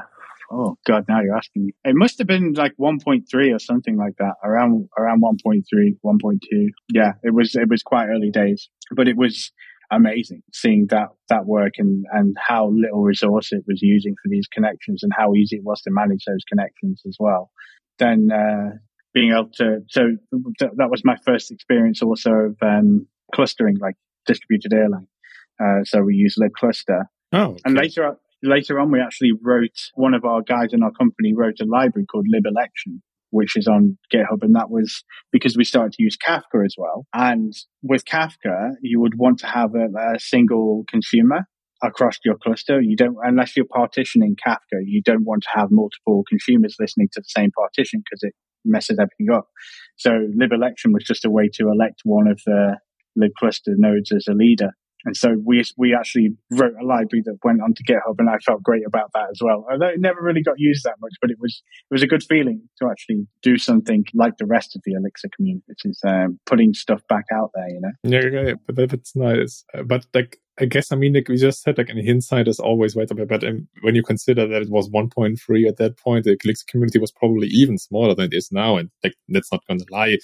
oh 0.50 0.76
god, 0.86 1.04
now 1.08 1.20
you're 1.20 1.36
asking 1.36 1.66
me. 1.66 1.72
It 1.84 1.94
must 1.94 2.18
have 2.18 2.26
been 2.26 2.54
like 2.54 2.72
1.3 2.78 3.54
or 3.54 3.58
something 3.58 3.96
like 3.96 4.16
that, 4.18 4.34
around 4.44 4.88
around 4.98 5.22
1.3, 5.22 5.62
1.2. 6.04 6.38
Yeah, 6.92 7.12
it 7.22 7.34
was 7.34 7.54
it 7.54 7.68
was 7.68 7.82
quite 7.82 8.06
early 8.08 8.30
days, 8.30 8.68
but 8.92 9.08
it 9.08 9.16
was 9.16 9.52
amazing 9.92 10.40
seeing 10.52 10.86
that 10.88 11.08
that 11.28 11.46
work 11.46 11.72
and 11.78 12.04
and 12.12 12.36
how 12.38 12.70
little 12.70 13.02
resource 13.02 13.52
it 13.52 13.64
was 13.66 13.80
using 13.82 14.14
for 14.22 14.28
these 14.28 14.46
connections 14.46 15.02
and 15.02 15.12
how 15.16 15.34
easy 15.34 15.56
it 15.56 15.64
was 15.64 15.80
to 15.82 15.90
manage 15.90 16.24
those 16.26 16.44
connections 16.48 17.02
as 17.06 17.16
well. 17.18 17.50
Then 17.98 18.30
uh, 18.32 18.76
being 19.12 19.32
able 19.32 19.50
to 19.54 19.80
so 19.88 20.16
th- 20.58 20.72
that 20.76 20.90
was 20.90 21.02
my 21.04 21.16
first 21.24 21.50
experience 21.50 22.02
also 22.02 22.30
of 22.30 22.56
um, 22.62 23.06
clustering 23.34 23.78
like 23.78 23.96
distributed 24.26 24.72
Erlang. 24.72 25.06
Uh, 25.62 25.84
so 25.84 26.02
we 26.02 26.14
use 26.14 26.36
libcluster. 26.40 27.04
Oh, 27.32 27.50
okay. 27.50 27.60
and 27.64 27.74
later 27.74 28.16
later 28.42 28.79
on, 28.79 28.90
we 28.90 29.00
actually 29.00 29.33
wrote, 29.40 29.76
one 29.94 30.14
of 30.14 30.24
our 30.24 30.42
guys 30.42 30.72
in 30.72 30.83
our 30.83 30.92
company 30.92 31.33
wrote 31.35 31.61
a 31.61 31.64
library 31.64 32.07
called 32.07 32.26
libelection, 32.33 33.00
which 33.31 33.57
is 33.57 33.66
on 33.66 33.98
GitHub. 34.12 34.42
And 34.42 34.55
that 34.55 34.70
was 34.70 35.05
because 35.33 35.57
we 35.57 35.64
started 35.64 35.92
to 35.92 36.03
use 36.03 36.16
Kafka 36.16 36.64
as 36.64 36.74
well. 36.76 37.07
And 37.14 37.53
with 37.83 38.05
Kafka, 38.05 38.72
you 38.83 39.00
would 39.00 39.18
want 39.18 39.38
to 39.40 39.46
have 39.46 39.74
a, 39.74 40.14
a 40.14 40.18
single 40.18 40.85
consumer 40.88 41.46
across 41.83 42.18
your 42.24 42.37
cluster. 42.37 42.81
You 42.81 42.96
don't, 42.96 43.16
unless 43.22 43.57
you're 43.57 43.66
partitioning 43.66 44.37
Kafka, 44.46 44.81
you 44.85 45.03
don't 45.03 45.24
want 45.24 45.44
to 45.44 45.48
have 45.55 45.68
multiple 45.70 46.24
consumers 46.29 46.76
listening 46.79 47.09
to 47.12 47.20
the 47.20 47.29
same 47.29 47.50
partition 47.57 48.03
because 48.05 48.22
it 48.22 48.35
messes 48.64 48.98
everything 48.98 49.35
up. 49.35 49.48
So 49.96 50.11
libelection 50.11 50.92
was 50.92 51.05
just 51.05 51.24
a 51.24 51.31
way 51.31 51.48
to 51.55 51.70
elect 51.70 52.00
one 52.05 52.26
of 52.26 52.40
the 52.44 52.76
libcluster 53.18 53.74
nodes 53.76 54.12
as 54.12 54.26
a 54.29 54.35
leader. 54.35 54.70
And 55.04 55.16
so 55.16 55.36
we 55.44 55.64
we 55.76 55.94
actually 55.94 56.30
wrote 56.50 56.74
a 56.80 56.84
library 56.84 57.22
that 57.24 57.38
went 57.44 57.62
onto 57.62 57.82
GitHub, 57.84 58.16
and 58.18 58.28
I 58.28 58.38
felt 58.38 58.62
great 58.62 58.82
about 58.86 59.10
that 59.14 59.28
as 59.30 59.40
well. 59.40 59.66
Although 59.70 59.88
it 59.88 60.00
never 60.00 60.20
really 60.20 60.42
got 60.42 60.56
used 60.58 60.84
that 60.84 60.96
much, 61.00 61.12
but 61.20 61.30
it 61.30 61.38
was 61.40 61.62
it 61.90 61.94
was 61.94 62.02
a 62.02 62.06
good 62.06 62.22
feeling 62.22 62.62
to 62.80 62.88
actually 62.90 63.26
do 63.42 63.58
something 63.58 64.04
like 64.14 64.36
the 64.38 64.46
rest 64.46 64.76
of 64.76 64.82
the 64.84 64.92
Elixir 64.92 65.28
community, 65.34 65.64
which 65.66 65.84
is 65.84 66.00
um, 66.06 66.38
putting 66.46 66.74
stuff 66.74 67.02
back 67.08 67.24
out 67.32 67.50
there. 67.54 67.68
You 67.68 67.80
know. 67.80 67.92
Yeah, 68.02 68.42
yeah, 68.42 68.54
but 68.66 68.90
that's 68.90 69.16
nice. 69.16 69.64
Uh, 69.74 69.82
but 69.82 70.07
like, 70.14 70.38
I 70.59 70.66
guess 70.66 70.92
I 70.92 70.96
mean, 70.96 71.14
like 71.14 71.28
we 71.28 71.36
just 71.36 71.62
said, 71.62 71.78
like 71.78 71.90
in 71.90 72.05
hindsight 72.05 72.48
is 72.48 72.61
always 72.61 72.96
right. 72.96 73.09
But 73.09 73.44
um, 73.44 73.68
when 73.82 73.94
you 73.94 74.03
consider 74.03 74.46
that 74.46 74.62
it 74.62 74.70
was 74.70 74.90
1.3 74.90 75.68
at 75.68 75.76
that 75.78 75.98
point, 75.98 76.24
the 76.24 76.36
Elixir 76.44 76.66
community 76.68 76.98
was 76.98 77.12
probably 77.12 77.48
even 77.48 77.78
smaller 77.78 78.14
than 78.14 78.26
it 78.26 78.34
is 78.34 78.51
now, 78.53 78.76
and 78.76 78.90
like 79.03 79.14
that's 79.28 79.53
not 79.53 79.66
going 79.66 79.80
to 79.80 79.86
lie. 79.90 80.18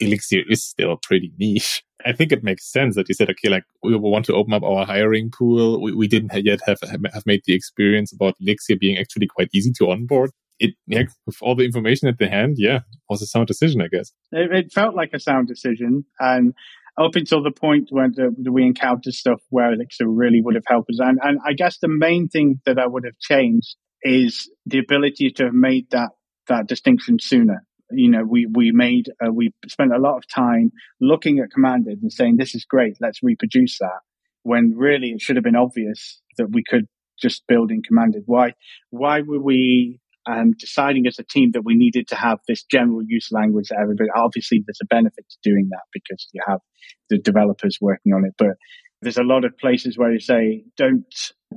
Elixir 0.00 0.42
is 0.48 0.64
still 0.64 0.98
pretty 1.02 1.32
niche. 1.38 1.82
I 2.04 2.12
think 2.12 2.32
it 2.32 2.44
makes 2.44 2.70
sense 2.70 2.94
that 2.94 3.08
you 3.08 3.14
said, 3.14 3.30
okay, 3.30 3.48
like 3.48 3.64
we 3.82 3.96
want 3.96 4.24
to 4.26 4.34
open 4.34 4.52
up 4.52 4.62
our 4.62 4.86
hiring 4.86 5.30
pool. 5.30 5.80
We, 5.80 5.94
we 5.94 6.08
didn't 6.08 6.32
yet 6.44 6.60
have 6.66 6.80
have 6.82 7.26
made 7.26 7.42
the 7.46 7.54
experience 7.54 8.12
about 8.12 8.34
Elixir 8.40 8.76
being 8.76 8.98
actually 8.98 9.26
quite 9.26 9.50
easy 9.52 9.72
to 9.78 9.90
onboard. 9.90 10.30
It, 10.58 10.74
yeah, 10.86 11.04
with 11.24 11.38
all 11.40 11.54
the 11.54 11.64
information 11.64 12.06
at 12.08 12.18
the 12.18 12.28
hand, 12.28 12.56
yeah, 12.58 12.80
was 13.08 13.22
a 13.22 13.26
sound 13.26 13.46
decision, 13.46 13.80
I 13.80 13.88
guess. 13.88 14.12
It, 14.30 14.52
it 14.52 14.72
felt 14.72 14.94
like 14.94 15.10
a 15.14 15.20
sound 15.20 15.48
decision, 15.48 16.04
and 16.18 16.52
up 16.98 17.14
until 17.14 17.42
the 17.42 17.50
point 17.50 17.88
when 17.90 18.14
we 18.38 18.64
encountered 18.64 19.14
stuff 19.14 19.40
where 19.48 19.72
Elixir 19.72 20.06
really 20.06 20.42
would 20.42 20.54
have 20.54 20.64
helped 20.66 20.90
us. 20.90 20.98
And, 21.00 21.18
and 21.22 21.38
I 21.46 21.54
guess 21.54 21.78
the 21.78 21.88
main 21.88 22.28
thing 22.28 22.60
that 22.66 22.78
I 22.78 22.86
would 22.86 23.04
have 23.04 23.18
changed 23.18 23.76
is 24.02 24.50
the 24.66 24.78
ability 24.78 25.30
to 25.30 25.44
have 25.44 25.54
made 25.54 25.90
that 25.90 26.10
that 26.48 26.66
distinction 26.66 27.18
sooner. 27.18 27.64
You 27.92 28.10
know, 28.10 28.24
we, 28.24 28.46
we 28.46 28.72
made, 28.72 29.10
uh, 29.24 29.32
we 29.32 29.52
spent 29.68 29.92
a 29.94 29.98
lot 29.98 30.16
of 30.16 30.24
time 30.28 30.70
looking 31.00 31.38
at 31.38 31.50
commanded 31.50 31.98
and 32.02 32.12
saying, 32.12 32.36
this 32.36 32.54
is 32.54 32.64
great. 32.64 32.96
Let's 33.00 33.22
reproduce 33.22 33.78
that 33.78 34.00
when 34.42 34.74
really 34.76 35.08
it 35.10 35.20
should 35.20 35.36
have 35.36 35.44
been 35.44 35.56
obvious 35.56 36.20
that 36.38 36.50
we 36.50 36.62
could 36.68 36.86
just 37.20 37.42
build 37.46 37.70
in 37.70 37.82
commanded. 37.82 38.22
Why, 38.26 38.54
why 38.90 39.20
were 39.20 39.40
we 39.40 40.00
um, 40.26 40.52
deciding 40.58 41.06
as 41.06 41.18
a 41.18 41.24
team 41.24 41.50
that 41.52 41.64
we 41.64 41.74
needed 41.74 42.08
to 42.08 42.16
have 42.16 42.38
this 42.46 42.64
general 42.64 43.02
use 43.06 43.28
language 43.30 43.68
that 43.68 43.78
everybody, 43.80 44.08
obviously 44.14 44.62
there's 44.66 44.80
a 44.82 44.86
benefit 44.86 45.24
to 45.28 45.36
doing 45.42 45.68
that 45.70 45.82
because 45.92 46.28
you 46.32 46.42
have 46.46 46.60
the 47.08 47.18
developers 47.18 47.78
working 47.80 48.12
on 48.12 48.24
it, 48.24 48.34
but 48.38 48.56
there's 49.02 49.18
a 49.18 49.22
lot 49.22 49.44
of 49.44 49.56
places 49.58 49.96
where 49.96 50.12
you 50.12 50.20
say, 50.20 50.64
don't 50.76 51.04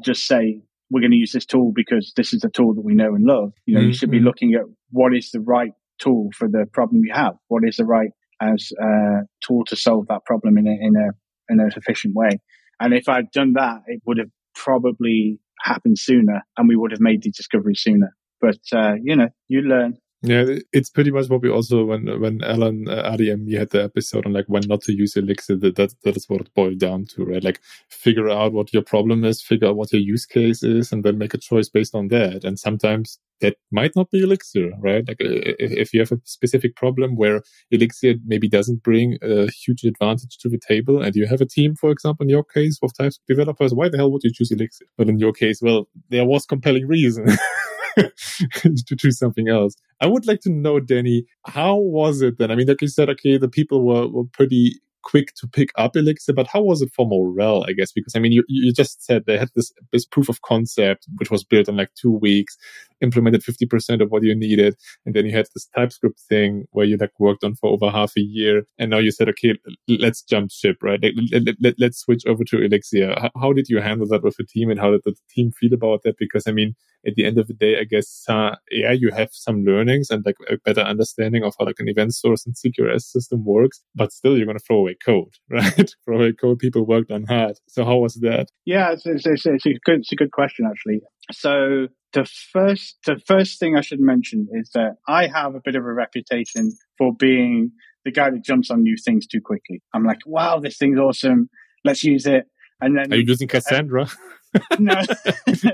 just 0.01 0.25
say, 0.25 0.61
we're 0.89 1.01
going 1.01 1.11
to 1.11 1.17
use 1.17 1.31
this 1.31 1.45
tool 1.45 1.71
because 1.73 2.13
this 2.15 2.33
is 2.33 2.43
a 2.43 2.49
tool 2.49 2.73
that 2.75 2.85
we 2.85 2.93
know 2.93 3.15
and 3.15 3.25
love. 3.25 3.53
You 3.65 3.75
know, 3.75 3.79
mm-hmm. 3.81 3.87
you 3.89 3.93
should 3.93 4.11
be 4.11 4.17
mm-hmm. 4.17 4.27
looking 4.27 4.53
at 4.53 4.63
what 4.91 5.15
is 5.15 5.31
the 5.31 5.39
right 5.39 5.73
tool 5.99 6.29
for 6.37 6.47
the 6.47 6.65
problem 6.73 7.03
you 7.03 7.13
have. 7.13 7.35
What 7.47 7.63
is 7.67 7.77
the 7.77 7.85
right 7.85 8.11
as 8.41 8.71
uh, 8.81 9.21
tool 9.45 9.63
to 9.65 9.75
solve 9.75 10.07
that 10.07 10.25
problem 10.25 10.57
in 10.57 10.67
a, 10.67 10.71
in 10.71 10.95
a 10.95 11.09
in 11.49 11.59
an 11.59 11.71
efficient 11.75 12.15
way. 12.15 12.39
And 12.79 12.93
if 12.93 13.07
I'd 13.07 13.31
done 13.31 13.53
that, 13.53 13.81
it 13.87 14.01
would 14.05 14.17
have 14.17 14.29
probably 14.55 15.39
happened 15.61 15.99
sooner, 15.99 16.41
and 16.57 16.67
we 16.67 16.75
would 16.75 16.91
have 16.91 16.99
made 16.99 17.23
the 17.23 17.31
discovery 17.31 17.75
sooner. 17.75 18.15
But 18.41 18.59
uh, 18.73 18.95
you 19.01 19.15
know, 19.15 19.29
you 19.47 19.61
learn. 19.61 19.97
Yeah, 20.25 20.45
it's 20.71 20.89
pretty 20.89 21.11
much 21.11 21.29
what 21.29 21.41
we 21.41 21.49
also 21.49 21.83
when 21.83 22.05
when 22.21 22.41
Allen 22.45 22.87
uh, 22.87 23.13
and 23.19 23.45
me 23.45 23.55
had 23.55 23.71
the 23.71 23.83
episode 23.83 24.25
on 24.25 24.31
like 24.31 24.45
when 24.47 24.63
not 24.67 24.81
to 24.83 24.93
use 24.93 25.17
Elixir. 25.17 25.57
That, 25.57 25.75
that 25.75 25.95
that 26.03 26.15
is 26.15 26.29
what 26.29 26.39
it 26.39 26.53
boiled 26.55 26.79
down 26.79 27.07
to, 27.15 27.25
right? 27.25 27.43
Like 27.43 27.59
figure 27.89 28.29
out 28.29 28.53
what 28.53 28.73
your 28.73 28.83
problem 28.83 29.25
is, 29.25 29.41
figure 29.41 29.67
out 29.67 29.75
what 29.75 29.91
your 29.91 30.01
use 30.01 30.25
case 30.25 30.63
is, 30.63 30.93
and 30.93 31.03
then 31.03 31.17
make 31.17 31.33
a 31.33 31.37
choice 31.37 31.67
based 31.67 31.93
on 31.93 32.07
that. 32.07 32.45
And 32.45 32.57
sometimes 32.57 33.19
that 33.41 33.57
might 33.69 33.97
not 33.97 34.11
be 34.11 34.23
Elixir, 34.23 34.71
right? 34.79 35.05
Like 35.05 35.17
if 35.19 35.93
you 35.93 35.99
have 35.99 36.13
a 36.13 36.21
specific 36.23 36.77
problem 36.77 37.17
where 37.17 37.41
Elixir 37.69 38.15
maybe 38.25 38.47
doesn't 38.47 38.81
bring 38.81 39.17
a 39.21 39.51
huge 39.51 39.83
advantage 39.83 40.37
to 40.37 40.47
the 40.47 40.59
table, 40.65 41.01
and 41.01 41.17
you 41.17 41.27
have 41.27 41.41
a 41.41 41.45
team, 41.45 41.75
for 41.75 41.91
example, 41.91 42.23
in 42.23 42.29
your 42.29 42.45
case 42.45 42.79
of 42.81 42.95
types 42.97 43.17
of 43.17 43.25
developers, 43.27 43.73
why 43.73 43.89
the 43.89 43.97
hell 43.97 44.11
would 44.13 44.23
you 44.23 44.31
choose 44.33 44.51
Elixir? 44.53 44.85
But 44.97 45.09
in 45.09 45.19
your 45.19 45.33
case, 45.33 45.59
well, 45.61 45.89
there 46.07 46.23
was 46.23 46.45
compelling 46.45 46.87
reason. 46.87 47.27
to 47.97 48.95
choose 48.97 49.17
something 49.17 49.49
else. 49.49 49.75
I 50.01 50.07
would 50.07 50.27
like 50.27 50.41
to 50.41 50.51
know, 50.51 50.79
Danny, 50.79 51.25
how 51.45 51.77
was 51.77 52.21
it 52.21 52.37
then? 52.37 52.51
I 52.51 52.55
mean, 52.55 52.67
like 52.67 52.81
you 52.81 52.87
said, 52.87 53.09
okay, 53.09 53.37
the 53.37 53.49
people 53.49 53.85
were, 53.85 54.07
were 54.07 54.25
pretty 54.25 54.79
quick 55.03 55.33
to 55.35 55.47
pick 55.47 55.69
up 55.77 55.95
Elixir, 55.95 56.33
but 56.33 56.47
how 56.47 56.61
was 56.61 56.81
it 56.81 56.89
for 56.95 57.05
morale, 57.05 57.65
I 57.67 57.73
guess? 57.73 57.91
Because 57.91 58.15
I 58.15 58.19
mean, 58.19 58.31
you, 58.31 58.43
you 58.47 58.73
just 58.73 59.03
said 59.03 59.23
they 59.25 59.37
had 59.37 59.49
this, 59.55 59.71
this 59.91 60.05
proof 60.05 60.29
of 60.29 60.41
concept, 60.41 61.07
which 61.17 61.29
was 61.29 61.43
built 61.43 61.67
in 61.67 61.77
like 61.77 61.93
two 61.95 62.11
weeks, 62.11 62.57
implemented 63.03 63.43
50% 63.43 64.01
of 64.01 64.09
what 64.09 64.23
you 64.23 64.35
needed. 64.35 64.75
And 65.05 65.15
then 65.15 65.25
you 65.25 65.31
had 65.31 65.47
this 65.53 65.67
TypeScript 65.75 66.19
thing 66.29 66.65
where 66.71 66.85
you 66.85 66.97
like 66.97 67.11
worked 67.19 67.43
on 67.43 67.55
for 67.55 67.69
over 67.69 67.89
half 67.89 68.13
a 68.17 68.21
year. 68.21 68.63
And 68.79 68.89
now 68.89 68.99
you 68.99 69.11
said, 69.11 69.29
okay, 69.29 69.55
let's 69.87 70.23
jump 70.23 70.51
ship, 70.51 70.77
right? 70.81 70.99
Let, 71.01 71.45
let, 71.45 71.55
let, 71.61 71.75
let's 71.77 71.99
switch 71.99 72.25
over 72.25 72.43
to 72.45 72.63
Elixir. 72.63 73.13
How, 73.17 73.29
how, 73.39 73.53
did 73.53 73.67
you 73.69 73.81
handle 73.81 74.07
that 74.07 74.23
with 74.23 74.37
the 74.37 74.45
team 74.45 74.69
and 74.69 74.79
how 74.79 74.91
did 74.91 75.01
the 75.05 75.15
team 75.29 75.51
feel 75.51 75.73
about 75.73 76.01
that? 76.03 76.15
Because 76.17 76.47
I 76.47 76.51
mean, 76.51 76.75
at 77.05 77.15
the 77.15 77.25
end 77.25 77.37
of 77.37 77.47
the 77.47 77.53
day, 77.53 77.77
I 77.79 77.83
guess, 77.83 78.23
uh, 78.29 78.55
yeah, 78.71 78.91
you 78.91 79.11
have 79.11 79.29
some 79.31 79.63
learnings 79.63 80.09
and 80.09 80.25
like 80.25 80.35
a 80.49 80.57
better 80.63 80.81
understanding 80.81 81.43
of 81.43 81.53
how 81.59 81.65
like 81.65 81.75
an 81.79 81.89
event 81.89 82.15
source 82.15 82.45
and 82.45 82.55
CQRS 82.55 83.01
system 83.01 83.43
works, 83.43 83.81
but 83.93 84.13
still 84.13 84.37
you're 84.37 84.45
going 84.45 84.57
to 84.57 84.63
throw 84.63 84.77
away 84.77 84.95
code, 85.05 85.33
right? 85.49 85.91
throw 86.05 86.17
away 86.17 86.33
code 86.33 86.59
people 86.59 86.85
worked 86.85 87.11
on 87.11 87.23
hard. 87.23 87.57
So 87.67 87.83
how 87.83 87.97
was 87.97 88.15
that? 88.15 88.47
Yeah, 88.65 88.91
it's, 88.91 89.05
it's, 89.05 89.25
it's, 89.25 89.45
it's, 89.45 89.65
a 89.65 89.73
good, 89.83 89.99
it's 89.99 90.11
a 90.11 90.15
good 90.15 90.31
question, 90.31 90.65
actually. 90.65 91.01
So 91.31 91.87
the 92.13 92.25
first, 92.25 92.97
the 93.05 93.19
first 93.25 93.59
thing 93.59 93.75
I 93.77 93.81
should 93.81 93.99
mention 93.99 94.47
is 94.51 94.69
that 94.73 94.95
I 95.07 95.27
have 95.27 95.55
a 95.55 95.61
bit 95.63 95.75
of 95.75 95.85
a 95.85 95.93
reputation 95.93 96.71
for 96.97 97.13
being 97.13 97.71
the 98.05 98.11
guy 98.11 98.29
that 98.29 98.43
jumps 98.43 98.69
on 98.69 98.83
new 98.83 98.95
things 98.97 99.25
too 99.25 99.41
quickly. 99.41 99.81
I'm 99.93 100.03
like, 100.03 100.19
wow, 100.25 100.59
this 100.59 100.77
thing's 100.77 100.99
awesome. 100.99 101.49
Let's 101.85 102.03
use 102.03 102.25
it. 102.25 102.45
And 102.81 102.97
then 102.97 103.13
are 103.13 103.15
you 103.15 103.23
using 103.25 103.49
uh, 103.49 103.53
Cassandra? 103.53 104.09
no, 104.79 105.01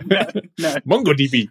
no, 0.05 0.25
no. 0.57 0.75
MongoDB. 0.87 1.49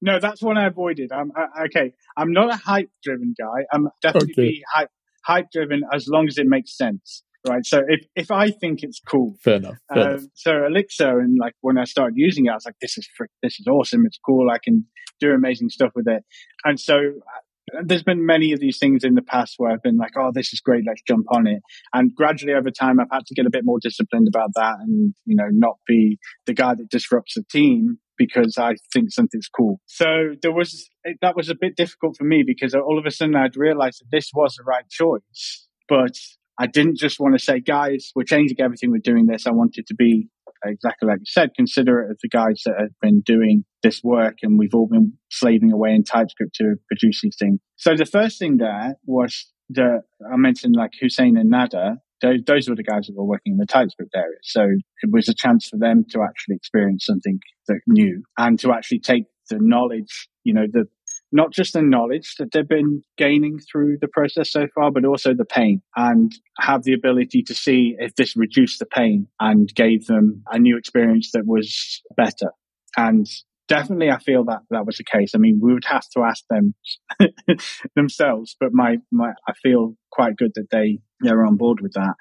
no, 0.00 0.18
that's 0.18 0.40
one 0.40 0.56
I 0.56 0.66
avoided. 0.66 1.12
I'm 1.12 1.32
I, 1.36 1.64
okay. 1.64 1.92
I'm 2.16 2.32
not 2.32 2.50
a 2.50 2.56
hype 2.56 2.90
driven 3.02 3.34
guy. 3.38 3.66
I'm 3.72 3.88
definitely 4.00 4.32
okay. 4.44 4.62
hype 4.72 4.90
hype 5.24 5.50
driven 5.52 5.82
as 5.92 6.08
long 6.08 6.26
as 6.26 6.38
it 6.38 6.46
makes 6.46 6.76
sense. 6.76 7.22
Right. 7.48 7.64
So 7.64 7.82
if, 7.86 8.06
if 8.14 8.30
I 8.30 8.50
think 8.50 8.82
it's 8.82 9.00
cool, 9.00 9.36
fair 9.42 9.56
enough. 9.56 9.76
Fair 9.92 10.02
um, 10.02 10.08
enough. 10.10 10.22
So 10.34 10.66
Elixir 10.66 11.20
and 11.20 11.36
like 11.40 11.54
when 11.60 11.78
I 11.78 11.84
started 11.84 12.14
using 12.16 12.46
it, 12.46 12.50
I 12.50 12.54
was 12.54 12.64
like, 12.66 12.78
this 12.80 12.98
is 12.98 13.08
frick, 13.16 13.30
this 13.42 13.58
is 13.58 13.66
awesome. 13.66 14.04
It's 14.06 14.18
cool. 14.24 14.50
I 14.50 14.58
can 14.62 14.86
do 15.20 15.32
amazing 15.32 15.70
stuff 15.70 15.92
with 15.94 16.06
it. 16.08 16.24
And 16.64 16.78
so 16.78 16.94
uh, 16.96 17.82
there's 17.84 18.02
been 18.02 18.24
many 18.24 18.52
of 18.52 18.60
these 18.60 18.78
things 18.78 19.04
in 19.04 19.14
the 19.14 19.22
past 19.22 19.54
where 19.58 19.70
I've 19.70 19.82
been 19.82 19.96
like, 19.96 20.12
oh, 20.16 20.30
this 20.32 20.52
is 20.52 20.60
great. 20.60 20.84
Let's 20.86 21.02
jump 21.06 21.26
on 21.30 21.46
it. 21.46 21.62
And 21.92 22.14
gradually 22.14 22.54
over 22.54 22.70
time, 22.70 23.00
I've 23.00 23.08
had 23.10 23.26
to 23.26 23.34
get 23.34 23.46
a 23.46 23.50
bit 23.50 23.64
more 23.64 23.78
disciplined 23.80 24.28
about 24.28 24.50
that 24.54 24.76
and, 24.80 25.14
you 25.24 25.36
know, 25.36 25.48
not 25.50 25.76
be 25.86 26.18
the 26.46 26.54
guy 26.54 26.74
that 26.74 26.88
disrupts 26.88 27.34
the 27.34 27.44
team 27.50 27.98
because 28.16 28.58
I 28.58 28.74
think 28.92 29.12
something's 29.12 29.48
cool. 29.48 29.80
So 29.86 30.34
there 30.42 30.52
was, 30.52 30.88
that 31.20 31.36
was 31.36 31.48
a 31.50 31.54
bit 31.58 31.76
difficult 31.76 32.16
for 32.16 32.24
me 32.24 32.42
because 32.44 32.74
all 32.74 32.98
of 32.98 33.06
a 33.06 33.10
sudden 33.10 33.36
I'd 33.36 33.56
realized 33.56 34.00
that 34.00 34.10
this 34.10 34.30
was 34.34 34.56
the 34.56 34.64
right 34.64 34.88
choice, 34.88 35.68
but 35.88 36.16
I 36.58 36.66
didn't 36.66 36.98
just 36.98 37.20
want 37.20 37.38
to 37.38 37.44
say, 37.44 37.60
guys, 37.60 38.10
we're 38.14 38.24
changing 38.24 38.60
everything. 38.60 38.90
We're 38.90 38.98
doing 38.98 39.26
this. 39.26 39.46
I 39.46 39.52
wanted 39.52 39.86
to 39.86 39.94
be 39.94 40.28
exactly 40.64 41.06
like 41.06 41.20
you 41.20 41.26
said, 41.26 41.54
considerate 41.54 42.10
of 42.10 42.18
the 42.22 42.28
guys 42.28 42.62
that 42.66 42.74
have 42.78 42.90
been 43.00 43.20
doing 43.20 43.64
this 43.82 44.02
work 44.02 44.38
and 44.42 44.58
we've 44.58 44.74
all 44.74 44.88
been 44.88 45.12
slaving 45.30 45.72
away 45.72 45.90
in 45.94 46.02
TypeScript 46.02 46.54
to 46.56 46.74
produce 46.88 47.20
these 47.22 47.36
things. 47.38 47.60
So 47.76 47.94
the 47.94 48.04
first 48.04 48.38
thing 48.38 48.56
there 48.56 48.96
was 49.06 49.46
that 49.70 50.02
I 50.32 50.36
mentioned 50.36 50.74
like 50.76 50.92
Hussein 51.00 51.36
and 51.36 51.50
Nada. 51.50 51.98
Those, 52.20 52.40
those 52.46 52.68
were 52.68 52.74
the 52.74 52.82
guys 52.82 53.06
that 53.06 53.14
were 53.14 53.24
working 53.24 53.52
in 53.52 53.58
the 53.58 53.66
TypeScript 53.66 54.10
area. 54.16 54.38
So 54.42 54.62
it 54.62 55.10
was 55.12 55.28
a 55.28 55.34
chance 55.34 55.68
for 55.68 55.78
them 55.78 56.04
to 56.10 56.22
actually 56.22 56.56
experience 56.56 57.06
something 57.06 57.38
that 57.68 57.80
new 57.86 58.24
and 58.36 58.58
to 58.60 58.72
actually 58.72 58.98
take 58.98 59.24
the 59.50 59.58
knowledge, 59.60 60.28
you 60.42 60.52
know, 60.52 60.66
the 60.70 60.86
not 61.30 61.52
just 61.52 61.74
the 61.74 61.82
knowledge 61.82 62.36
that 62.38 62.52
they've 62.52 62.68
been 62.68 63.02
gaining 63.16 63.58
through 63.58 63.98
the 64.00 64.08
process 64.08 64.50
so 64.50 64.66
far, 64.74 64.90
but 64.90 65.04
also 65.04 65.34
the 65.34 65.44
pain 65.44 65.82
and 65.96 66.32
have 66.58 66.84
the 66.84 66.94
ability 66.94 67.42
to 67.42 67.54
see 67.54 67.96
if 67.98 68.14
this 68.14 68.36
reduced 68.36 68.78
the 68.78 68.86
pain 68.86 69.26
and 69.38 69.74
gave 69.74 70.06
them 70.06 70.42
a 70.50 70.58
new 70.58 70.76
experience 70.76 71.30
that 71.32 71.46
was 71.46 72.02
better. 72.16 72.52
And 72.96 73.28
definitely 73.68 74.10
I 74.10 74.18
feel 74.18 74.44
that 74.44 74.60
that 74.70 74.86
was 74.86 74.96
the 74.96 75.04
case. 75.04 75.32
I 75.34 75.38
mean, 75.38 75.60
we 75.62 75.74
would 75.74 75.84
have 75.84 76.08
to 76.14 76.22
ask 76.22 76.44
them 76.48 76.74
themselves, 77.94 78.56
but 78.58 78.72
my, 78.72 78.96
my, 79.12 79.32
I 79.46 79.52
feel 79.62 79.96
quite 80.10 80.36
good 80.36 80.52
that 80.54 80.68
they, 80.70 81.00
they're 81.20 81.44
on 81.44 81.56
board 81.56 81.80
with 81.80 81.92
that. 81.92 82.14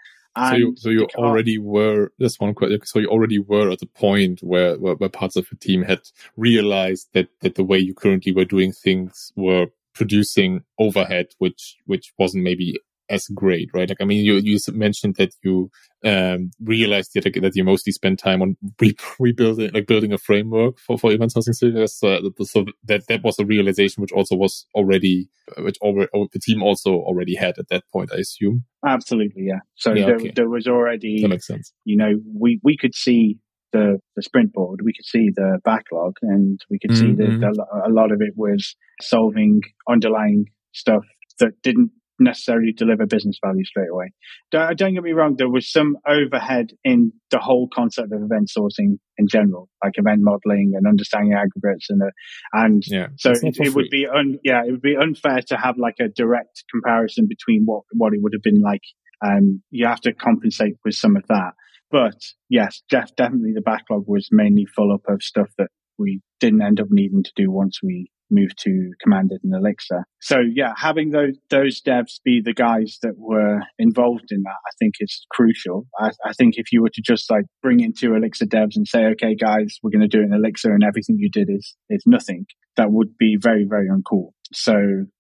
So 0.49 0.55
you, 0.55 0.75
so 0.75 0.89
you 0.89 1.07
already 1.15 1.57
were 1.57 2.11
just 2.19 2.39
one 2.39 2.53
question. 2.53 2.79
So 2.85 2.99
you 2.99 3.07
already 3.07 3.39
were 3.39 3.71
at 3.71 3.79
the 3.79 3.85
point 3.87 4.41
where, 4.41 4.75
where, 4.77 4.95
where 4.95 5.09
parts 5.09 5.35
of 5.35 5.47
the 5.49 5.55
team 5.55 5.83
had 5.83 6.01
realized 6.35 7.09
that 7.13 7.29
that 7.41 7.55
the 7.55 7.63
way 7.63 7.77
you 7.77 7.93
currently 7.93 8.31
were 8.31 8.45
doing 8.45 8.71
things 8.71 9.31
were 9.35 9.67
producing 9.93 10.63
overhead, 10.79 11.27
which 11.39 11.77
which 11.85 12.13
wasn't 12.19 12.43
maybe 12.43 12.79
as 13.09 13.27
great, 13.33 13.69
right? 13.73 13.89
Like, 13.89 14.01
I 14.01 14.05
mean, 14.05 14.23
you, 14.23 14.35
you 14.35 14.57
mentioned 14.71 15.15
that 15.15 15.31
you, 15.43 15.69
um, 16.03 16.51
realized 16.61 17.11
that, 17.15 17.23
that 17.41 17.55
you 17.55 17.63
mostly 17.63 17.91
spend 17.91 18.19
time 18.19 18.41
on 18.41 18.57
re- 18.79 18.95
rebuilding, 19.19 19.71
like 19.73 19.87
building 19.87 20.13
a 20.13 20.17
framework 20.17 20.79
for, 20.79 20.97
for 20.97 21.11
event 21.11 21.33
sourcing 21.33 21.55
services. 21.55 21.97
So, 21.97 22.19
so 22.43 22.65
that, 22.85 23.07
that 23.07 23.23
was 23.23 23.39
a 23.39 23.45
realization 23.45 24.01
which 24.01 24.11
also 24.11 24.35
was 24.35 24.65
already, 24.75 25.29
which 25.57 25.77
already, 25.79 26.09
the 26.31 26.39
team 26.39 26.61
also 26.61 26.91
already 26.91 27.35
had 27.35 27.57
at 27.57 27.69
that 27.69 27.83
point, 27.91 28.11
I 28.13 28.17
assume. 28.17 28.65
Absolutely. 28.85 29.43
Yeah. 29.47 29.59
So 29.75 29.93
yeah, 29.93 30.05
there, 30.05 30.15
okay. 30.15 30.31
there 30.35 30.49
was 30.49 30.67
already, 30.67 31.21
that 31.21 31.29
makes 31.29 31.47
sense. 31.47 31.73
You 31.85 31.97
know, 31.97 32.11
we, 32.33 32.59
we 32.63 32.77
could 32.77 32.95
see 32.95 33.39
the, 33.73 33.99
the 34.15 34.21
sprint 34.21 34.53
board, 34.53 34.81
we 34.83 34.93
could 34.93 35.05
see 35.05 35.29
the 35.35 35.59
backlog 35.63 36.15
and 36.21 36.59
we 36.69 36.79
could 36.79 36.91
mm-hmm. 36.91 36.99
see 36.99 37.13
that 37.15 37.29
mm-hmm. 37.29 37.91
a 37.91 37.93
lot 37.93 38.11
of 38.11 38.21
it 38.21 38.33
was 38.35 38.75
solving 39.01 39.61
underlying 39.89 40.45
stuff 40.73 41.03
that 41.39 41.51
didn't 41.63 41.91
necessarily 42.19 42.73
deliver 42.73 43.05
business 43.05 43.37
value 43.43 43.63
straight 43.63 43.89
away. 43.91 44.11
Don't, 44.51 44.77
don't, 44.77 44.93
get 44.93 45.03
me 45.03 45.11
wrong, 45.11 45.35
there 45.37 45.49
was 45.49 45.71
some 45.71 45.97
overhead 46.07 46.71
in 46.83 47.13
the 47.31 47.39
whole 47.39 47.67
concept 47.73 48.11
of 48.11 48.21
event 48.21 48.49
sourcing 48.55 48.97
in 49.17 49.27
general, 49.27 49.69
like 49.83 49.93
event 49.95 50.21
modeling 50.21 50.73
and 50.75 50.87
understanding 50.87 51.33
aggregates 51.33 51.89
and, 51.89 52.01
uh, 52.01 52.11
and 52.53 52.83
yeah, 52.87 53.07
so 53.17 53.31
it, 53.31 53.57
it 53.59 53.75
would 53.75 53.89
be, 53.89 54.07
un, 54.07 54.39
yeah, 54.43 54.63
it 54.65 54.71
would 54.71 54.81
be 54.81 54.95
unfair 54.95 55.39
to 55.47 55.57
have 55.57 55.77
like 55.77 55.97
a 55.99 56.07
direct 56.07 56.63
comparison 56.71 57.27
between 57.27 57.63
what, 57.65 57.83
what 57.91 58.13
it 58.13 58.21
would 58.21 58.33
have 58.33 58.43
been 58.43 58.61
like. 58.61 58.83
Um, 59.25 59.61
you 59.71 59.87
have 59.87 60.01
to 60.01 60.13
compensate 60.13 60.75
with 60.85 60.95
some 60.95 61.15
of 61.15 61.23
that. 61.27 61.51
But 61.89 62.21
yes, 62.49 62.81
Jeff, 62.89 63.15
definitely 63.15 63.53
the 63.53 63.61
backlog 63.61 64.05
was 64.07 64.29
mainly 64.31 64.65
full 64.65 64.93
up 64.93 65.03
of 65.07 65.23
stuff 65.23 65.49
that 65.57 65.69
we 65.97 66.21
didn't 66.39 66.61
end 66.61 66.79
up 66.79 66.87
needing 66.89 67.23
to 67.23 67.31
do 67.35 67.49
once 67.49 67.79
we 67.81 68.11
moved 68.29 68.57
to 68.59 68.91
Commanded 69.01 69.39
and 69.43 69.53
Elixir. 69.53 70.05
So 70.21 70.37
yeah, 70.53 70.73
having 70.75 71.11
those 71.11 71.35
those 71.49 71.81
devs 71.81 72.19
be 72.23 72.41
the 72.43 72.53
guys 72.53 72.97
that 73.01 73.13
were 73.17 73.59
involved 73.79 74.31
in 74.31 74.41
that, 74.43 74.49
I 74.49 74.71
think 74.79 74.95
is 74.99 75.25
crucial. 75.31 75.87
I, 75.99 76.11
I 76.25 76.33
think 76.33 76.55
if 76.57 76.71
you 76.71 76.81
were 76.81 76.89
to 76.93 77.01
just 77.01 77.29
like 77.29 77.45
bring 77.61 77.79
in 77.79 77.93
two 77.93 78.15
Elixir 78.15 78.45
devs 78.45 78.75
and 78.75 78.87
say, 78.87 79.05
okay, 79.05 79.35
guys, 79.35 79.77
we're 79.81 79.91
going 79.91 80.07
to 80.07 80.17
do 80.17 80.23
an 80.23 80.33
Elixir, 80.33 80.73
and 80.73 80.83
everything 80.83 81.17
you 81.19 81.29
did 81.31 81.49
is 81.49 81.75
is 81.89 82.03
nothing, 82.05 82.45
that 82.75 82.91
would 82.91 83.17
be 83.17 83.37
very 83.39 83.65
very 83.67 83.87
uncool. 83.89 84.31
So 84.53 84.73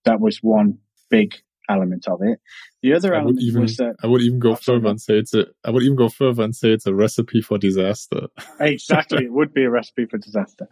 that 0.05 0.19
was 0.19 0.39
one 0.41 0.79
big 1.09 1.35
element 1.69 2.07
of 2.07 2.19
it. 2.21 2.39
The 2.81 2.93
other 2.93 3.15
I 3.15 3.19
element 3.19 3.39
even, 3.41 3.61
was 3.61 3.77
that 3.77 3.95
I 4.03 4.07
would 4.07 4.21
even 4.21 4.39
go 4.39 4.55
further 4.55 4.87
and 4.87 5.01
say 5.01 5.15
it's 5.15 5.33
a 5.33 5.45
I 5.65 5.71
would 5.71 5.83
even 5.83 5.97
go 5.97 6.09
further 6.09 6.43
and 6.43 6.55
say 6.55 6.69
it's 6.69 6.85
a 6.85 6.93
recipe 6.93 7.41
for 7.41 7.57
disaster. 7.57 8.27
exactly, 8.59 9.25
it 9.25 9.31
would 9.31 9.53
be 9.53 9.63
a 9.63 9.69
recipe 9.69 10.05
for 10.05 10.17
disaster. 10.17 10.67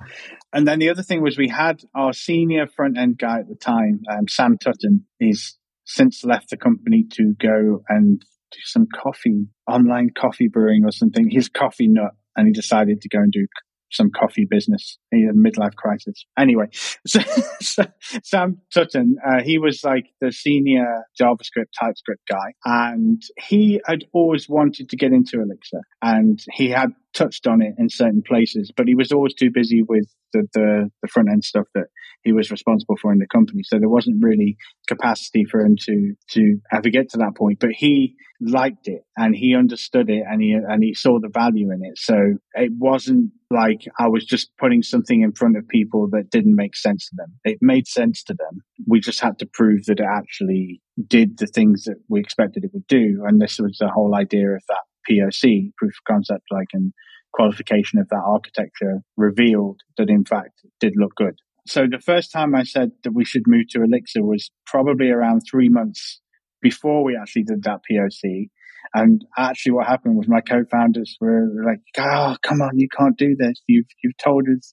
And 0.54 0.68
then 0.68 0.80
the 0.80 0.90
other 0.90 1.04
thing 1.04 1.22
was 1.22 1.38
we 1.38 1.50
had 1.50 1.82
our 1.94 2.14
senior 2.14 2.68
front 2.68 2.98
end 2.98 3.18
guy 3.18 3.40
at 3.40 3.50
the 3.50 3.56
time, 3.56 4.02
um, 4.10 4.28
Sam 4.28 4.58
Tutton. 4.58 5.06
He's 5.20 5.58
since 5.86 6.24
left 6.24 6.50
the 6.50 6.58
company 6.58 7.06
to 7.12 7.34
go 7.40 7.84
and 7.90 8.20
do 8.20 8.60
some 8.64 8.88
coffee, 8.94 9.48
online 9.68 10.10
coffee 10.18 10.48
brewing 10.48 10.84
or 10.86 10.92
something. 10.92 11.30
He's 11.30 11.50
coffee 11.50 11.88
nut, 11.88 12.12
and 12.36 12.48
he 12.48 12.54
decided 12.54 13.02
to 13.02 13.10
go 13.10 13.20
and 13.20 13.32
do 13.32 13.48
some 13.92 14.10
coffee 14.12 14.48
business. 14.50 14.98
Had 15.12 15.30
a 15.30 15.34
midlife 15.34 15.76
crisis. 15.76 16.26
Anyway, 16.38 16.66
so, 17.08 17.20
so 17.62 17.86
Sam 18.24 18.62
Tutton, 18.74 19.16
uh, 19.26 19.42
he 19.44 19.58
was 19.58 19.82
like 19.84 20.08
the 20.22 20.32
senior 20.32 21.04
JavaScript 21.20 21.72
TypeScript 21.80 22.22
guy, 22.30 22.54
and 22.66 23.22
he 23.40 23.82
had 23.86 24.06
always 24.14 24.50
wanted 24.50 24.90
to 24.90 24.98
get 24.98 25.14
into 25.14 25.42
Elixir, 25.42 25.82
and 26.02 26.40
he 26.54 26.70
had 26.70 26.90
touched 27.16 27.48
on 27.48 27.62
it 27.62 27.74
in 27.78 27.90
certain 27.90 28.22
places, 28.22 28.72
but 28.76 28.88
he 28.88 28.96
was 28.96 29.12
always 29.12 29.34
too 29.34 29.50
busy 29.52 29.82
with 29.82 30.08
the, 30.34 30.48
the, 30.54 30.92
the 31.02 31.08
front 31.08 31.30
end 31.30 31.44
stuff 31.44 31.66
that 31.74 31.86
he 32.24 32.32
was 32.32 32.52
responsible 32.52 32.98
for 33.02 33.14
in 33.14 33.20
the 33.20 33.28
company. 33.28 33.62
So 33.64 33.80
there 33.80 33.90
wasn't 33.90 34.24
really 34.24 34.58
capacity 34.88 35.46
for 35.46 35.62
him 35.62 35.76
to, 35.86 36.14
to 36.32 36.58
ever 36.74 36.90
get 36.90 37.10
to 37.12 37.18
that 37.20 37.36
point, 37.36 37.60
but 37.60 37.72
he 37.72 38.16
liked 38.42 38.88
it 38.88 39.04
and 39.16 39.36
he 39.36 39.56
understood 39.56 40.10
it 40.10 40.24
and 40.30 40.42
he, 40.42 40.52
and 40.52 40.84
he 40.84 40.94
saw 40.94 41.20
the 41.20 41.30
value 41.30 41.72
in 41.72 41.82
it. 41.84 41.98
So 41.98 42.16
it 42.56 42.72
wasn't 42.78 43.32
like 43.50 43.88
I 44.00 44.08
was 44.08 44.26
just 44.26 44.50
putting 44.58 44.82
something 44.82 45.22
in 45.22 45.32
front 45.34 45.56
of 45.56 45.68
people 45.68 46.10
that 46.12 46.32
didn't 46.32 46.56
make 46.56 46.76
sense 46.76 47.08
to 47.10 47.16
them. 47.16 47.34
It 47.44 47.60
made 47.62 47.88
sense 47.88 48.24
to 48.24 48.34
them. 48.34 48.62
We 48.88 49.00
just 49.00 49.22
had 49.22 49.40
to 49.40 49.46
prove 49.46 49.86
that 49.86 50.00
it 50.00 50.06
actually 50.06 50.82
did 51.08 51.38
the 51.38 51.48
things 51.48 51.84
that 51.84 51.98
we 52.10 52.20
expected 52.20 52.64
it 52.64 52.72
would 52.74 52.88
do. 52.88 53.24
And 53.26 53.40
this 53.40 53.60
was 53.60 53.78
the 53.80 53.90
whole 53.90 54.16
idea 54.16 54.50
of 54.50 54.64
that 54.68 54.82
POC, 55.10 55.72
proof 55.78 55.92
of 55.92 56.04
concept, 56.08 56.44
like 56.52 56.68
and 56.74 56.94
qualification 57.36 58.00
of 58.00 58.08
that 58.10 58.24
architecture 58.26 59.02
revealed 59.18 59.82
that 59.98 60.10
in 60.10 60.24
fact 60.24 60.62
did 60.80 60.94
look 60.96 61.14
good. 61.16 61.36
So 61.68 61.86
the 61.90 62.00
first 62.00 62.32
time 62.32 62.56
I 62.56 62.64
said 62.64 62.92
that 63.04 63.14
we 63.14 63.26
should 63.26 63.44
move 63.48 63.66
to 63.72 63.84
Elixir 63.84 64.24
was 64.24 64.52
probably 64.66 65.10
around 65.10 65.42
three 65.42 65.70
months 65.70 66.22
before 66.62 67.04
we 67.04 67.18
actually 67.20 67.44
did 67.44 67.64
that 67.64 67.82
POC. 67.90 68.50
And 68.94 69.26
actually 69.38 69.74
what 69.74 69.88
happened 69.88 70.16
was 70.16 70.28
my 70.28 70.42
co-founders 70.42 71.18
were 71.20 71.48
like, 71.66 71.80
oh, 71.98 72.38
come 72.44 72.62
on, 72.62 72.78
you 72.78 72.88
can't 72.96 73.18
do 73.18 73.36
this. 73.38 73.62
You've, 73.68 73.88
you've 74.04 74.18
told 74.18 74.44
us 74.56 74.72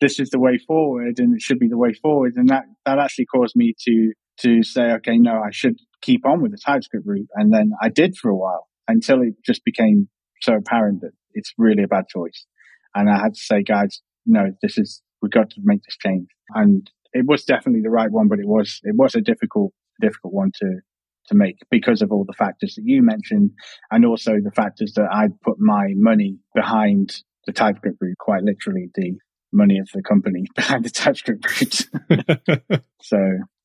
this 0.00 0.20
is 0.20 0.30
the 0.30 0.38
way 0.38 0.58
forward 0.58 1.18
and 1.18 1.34
it 1.34 1.42
should 1.42 1.58
be 1.58 1.68
the 1.68 1.76
way 1.76 1.92
forward. 1.92 2.34
And 2.36 2.48
that, 2.48 2.64
that 2.86 2.98
actually 2.98 3.26
caused 3.26 3.56
me 3.56 3.74
to, 3.86 4.12
to 4.42 4.62
say, 4.62 4.92
okay, 4.92 5.18
no, 5.18 5.32
I 5.32 5.50
should 5.50 5.76
keep 6.00 6.24
on 6.24 6.40
with 6.40 6.52
the 6.52 6.58
TypeScript 6.64 7.04
route. 7.04 7.28
And 7.34 7.52
then 7.52 7.72
I 7.82 7.88
did 7.88 8.16
for 8.16 8.30
a 8.30 8.36
while 8.36 8.67
until 8.88 9.22
it 9.22 9.34
just 9.44 9.64
became 9.64 10.08
so 10.40 10.54
apparent 10.54 11.02
that 11.02 11.12
it's 11.34 11.52
really 11.58 11.82
a 11.82 11.88
bad 11.88 12.08
choice. 12.08 12.46
And 12.94 13.08
I 13.10 13.18
had 13.18 13.34
to 13.34 13.40
say, 13.40 13.62
guys, 13.62 14.00
no, 14.26 14.52
this 14.62 14.78
is, 14.78 15.02
we've 15.22 15.30
got 15.30 15.50
to 15.50 15.60
make 15.62 15.82
this 15.84 15.96
change. 15.96 16.28
And 16.54 16.90
it 17.12 17.26
was 17.26 17.44
definitely 17.44 17.82
the 17.82 17.90
right 17.90 18.10
one, 18.10 18.28
but 18.28 18.38
it 18.38 18.46
was, 18.46 18.80
it 18.82 18.96
was 18.96 19.14
a 19.14 19.20
difficult, 19.20 19.72
difficult 20.00 20.32
one 20.32 20.52
to, 20.60 20.80
to 21.28 21.34
make 21.34 21.58
because 21.70 22.02
of 22.02 22.10
all 22.10 22.24
the 22.24 22.32
factors 22.32 22.74
that 22.74 22.84
you 22.84 23.02
mentioned 23.02 23.50
and 23.90 24.04
also 24.04 24.32
the 24.42 24.50
factors 24.50 24.94
that 24.96 25.08
I'd 25.12 25.40
put 25.40 25.58
my 25.58 25.88
money 25.94 26.38
behind 26.54 27.22
the 27.46 27.52
TypeScript 27.52 27.98
route, 28.00 28.18
quite 28.18 28.42
literally 28.42 28.90
the 28.94 29.18
money 29.52 29.78
of 29.78 29.88
the 29.92 30.02
company 30.02 30.44
behind 30.54 30.84
the 30.84 30.90
TypeScript 30.90 31.44
route. 31.60 32.82
so 33.02 33.18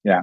yeah, 0.03 0.21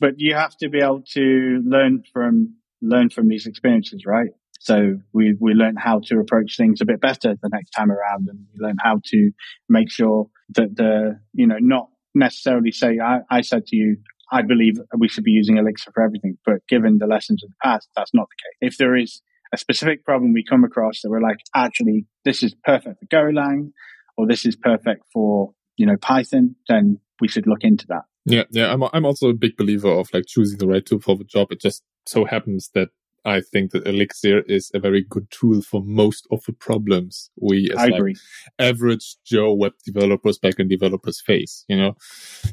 but 0.00 0.14
you 0.18 0.34
have 0.34 0.56
to 0.58 0.68
be 0.68 0.78
able 0.78 1.02
to 1.12 1.62
learn 1.64 2.02
from, 2.12 2.56
learn 2.82 3.10
from 3.10 3.28
these 3.28 3.46
experiences, 3.46 4.04
right? 4.06 4.30
So 4.60 4.98
we, 5.12 5.34
we 5.38 5.52
learn 5.52 5.76
how 5.76 6.00
to 6.06 6.18
approach 6.18 6.56
things 6.56 6.80
a 6.80 6.86
bit 6.86 7.00
better 7.00 7.36
the 7.40 7.48
next 7.50 7.70
time 7.70 7.90
around 7.90 8.28
and 8.28 8.46
we 8.52 8.64
learn 8.64 8.76
how 8.82 9.00
to 9.06 9.30
make 9.68 9.90
sure 9.90 10.28
that 10.54 10.76
the, 10.76 11.20
you 11.32 11.46
know, 11.46 11.58
not 11.60 11.88
necessarily 12.14 12.72
say, 12.72 12.98
I, 12.98 13.20
I 13.30 13.42
said 13.42 13.66
to 13.66 13.76
you, 13.76 13.98
I 14.32 14.42
believe 14.42 14.74
we 14.98 15.08
should 15.08 15.24
be 15.24 15.30
using 15.30 15.56
Elixir 15.56 15.92
for 15.92 16.02
everything, 16.02 16.36
but 16.44 16.66
given 16.68 16.98
the 16.98 17.06
lessons 17.06 17.44
of 17.44 17.50
the 17.50 17.56
past, 17.62 17.88
that's 17.96 18.12
not 18.12 18.26
the 18.28 18.42
case. 18.42 18.72
If 18.72 18.78
there 18.78 18.96
is 18.96 19.20
a 19.52 19.58
specific 19.58 20.04
problem 20.04 20.32
we 20.32 20.44
come 20.44 20.64
across 20.64 21.02
that 21.02 21.10
we're 21.10 21.20
like, 21.20 21.38
actually, 21.54 22.06
this 22.24 22.42
is 22.42 22.54
perfect 22.64 22.98
for 22.98 23.06
Golang 23.06 23.70
or 24.16 24.26
this 24.26 24.44
is 24.44 24.56
perfect 24.56 25.04
for, 25.12 25.52
you 25.76 25.86
know, 25.86 25.96
Python, 25.96 26.56
then 26.68 26.98
we 27.20 27.28
should 27.28 27.46
look 27.46 27.62
into 27.62 27.86
that. 27.88 28.02
Yeah, 28.24 28.42
yeah, 28.50 28.72
I'm 28.72 28.82
I'm 28.92 29.06
also 29.06 29.28
a 29.28 29.34
big 29.34 29.56
believer 29.56 29.88
of 29.88 30.08
like 30.12 30.24
choosing 30.26 30.58
the 30.58 30.66
right 30.66 30.84
tool 30.84 31.00
for 31.00 31.16
the 31.16 31.22
job. 31.22 31.52
It 31.52 31.60
just 31.60 31.84
so 32.06 32.24
happens 32.24 32.70
that 32.74 32.88
I 33.26 33.40
think 33.40 33.72
that 33.72 33.88
Elixir 33.88 34.42
is 34.42 34.70
a 34.72 34.78
very 34.78 35.02
good 35.02 35.28
tool 35.32 35.60
for 35.60 35.82
most 35.82 36.28
of 36.30 36.44
the 36.46 36.52
problems 36.52 37.30
we 37.40 37.68
as 37.76 37.90
like 37.90 38.16
average 38.60 39.16
Joe 39.26 39.52
web 39.52 39.72
developers, 39.84 40.38
backend 40.38 40.70
developers 40.70 41.20
face. 41.20 41.64
You 41.68 41.76
know, 41.76 41.96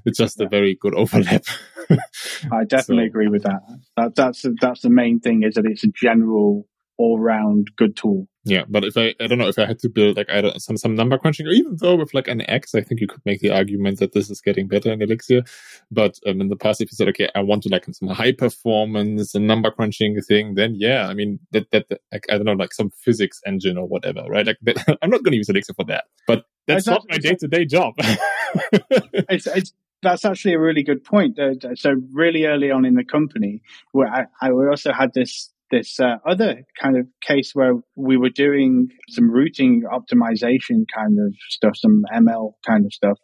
it's 0.03 0.17
just 0.17 0.39
yeah. 0.39 0.47
a 0.47 0.49
very 0.49 0.75
good 0.81 0.95
overlap. 0.95 1.43
I 2.51 2.63
definitely 2.65 3.05
so. 3.05 3.09
agree 3.09 3.27
with 3.27 3.43
that. 3.43 3.61
that. 3.97 4.15
That's 4.15 4.43
that's 4.59 4.81
the 4.81 4.89
main 4.89 5.19
thing 5.19 5.43
is 5.43 5.53
that 5.55 5.67
it's 5.67 5.83
a 5.83 5.89
general 5.89 6.67
all 6.97 7.19
round 7.19 7.69
good 7.75 7.95
tool. 7.95 8.27
Yeah, 8.45 8.65
but 8.67 8.83
if 8.83 8.97
I, 8.97 9.15
I 9.21 9.27
don't 9.27 9.37
know, 9.37 9.47
if 9.47 9.57
I 9.57 9.65
had 9.65 9.79
to 9.79 9.89
build 9.89 10.17
like 10.17 10.29
either 10.29 10.51
some, 10.57 10.75
some 10.75 10.95
number 10.95 11.17
crunching 11.17 11.47
or 11.47 11.51
even 11.51 11.77
though 11.77 11.95
with 11.95 12.13
like 12.13 12.25
Nx, 12.25 12.75
I 12.75 12.81
think 12.81 12.99
you 12.99 13.07
could 13.07 13.21
make 13.25 13.39
the 13.39 13.51
argument 13.51 13.99
that 13.99 14.11
this 14.11 14.29
is 14.29 14.41
getting 14.41 14.67
better 14.67 14.91
in 14.91 15.01
Elixir. 15.01 15.43
But 15.89 16.19
um, 16.27 16.41
in 16.41 16.49
the 16.49 16.57
past, 16.57 16.81
if 16.81 16.91
you 16.91 16.95
said, 16.95 17.07
okay, 17.09 17.29
I 17.35 17.41
want 17.41 17.63
to 17.63 17.69
like 17.69 17.85
some 17.93 18.09
high 18.09 18.33
performance 18.33 19.33
and 19.33 19.47
number 19.47 19.71
crunching 19.71 20.19
thing, 20.21 20.55
then 20.55 20.75
yeah, 20.75 21.07
I 21.07 21.13
mean, 21.13 21.39
that, 21.51 21.71
that, 21.71 21.85
like, 22.11 22.25
I 22.29 22.33
don't 22.33 22.45
know, 22.45 22.53
like 22.53 22.73
some 22.73 22.89
physics 22.89 23.39
engine 23.45 23.77
or 23.77 23.87
whatever, 23.87 24.25
right? 24.27 24.45
Like 24.45 24.57
that, 24.63 24.77
I'm 25.01 25.09
not 25.09 25.23
going 25.23 25.31
to 25.31 25.37
use 25.37 25.49
Elixir 25.49 25.73
for 25.73 25.85
that, 25.85 26.05
but 26.27 26.43
that's 26.67 26.85
not 26.85 27.05
my 27.09 27.17
day 27.17 27.35
to 27.35 27.47
day 27.47 27.65
job. 27.65 27.93
it's, 27.97 29.47
it's, 29.47 29.73
that's 30.01 30.25
actually 30.25 30.53
a 30.53 30.59
really 30.59 30.83
good 30.83 31.03
point. 31.05 31.39
Uh, 31.39 31.53
so 31.75 31.95
really 32.11 32.45
early 32.45 32.71
on 32.71 32.83
in 32.83 32.95
the 32.95 33.05
company, 33.05 33.61
where 33.93 34.09
I, 34.09 34.25
I 34.41 34.51
also 34.51 34.91
had 34.91 35.13
this 35.13 35.49
this 35.73 35.99
uh, 35.99 36.17
other 36.25 36.61
kind 36.79 36.97
of 36.97 37.07
case 37.21 37.51
where 37.53 37.73
we 37.95 38.15
were 38.15 38.29
doing 38.29 38.89
some 39.09 39.31
routing 39.31 39.83
optimization 39.91 40.85
kind 40.93 41.17
of 41.19 41.33
stuff, 41.49 41.73
some 41.75 42.03
ML 42.13 42.53
kind 42.65 42.85
of 42.85 42.93
stuff. 42.93 43.17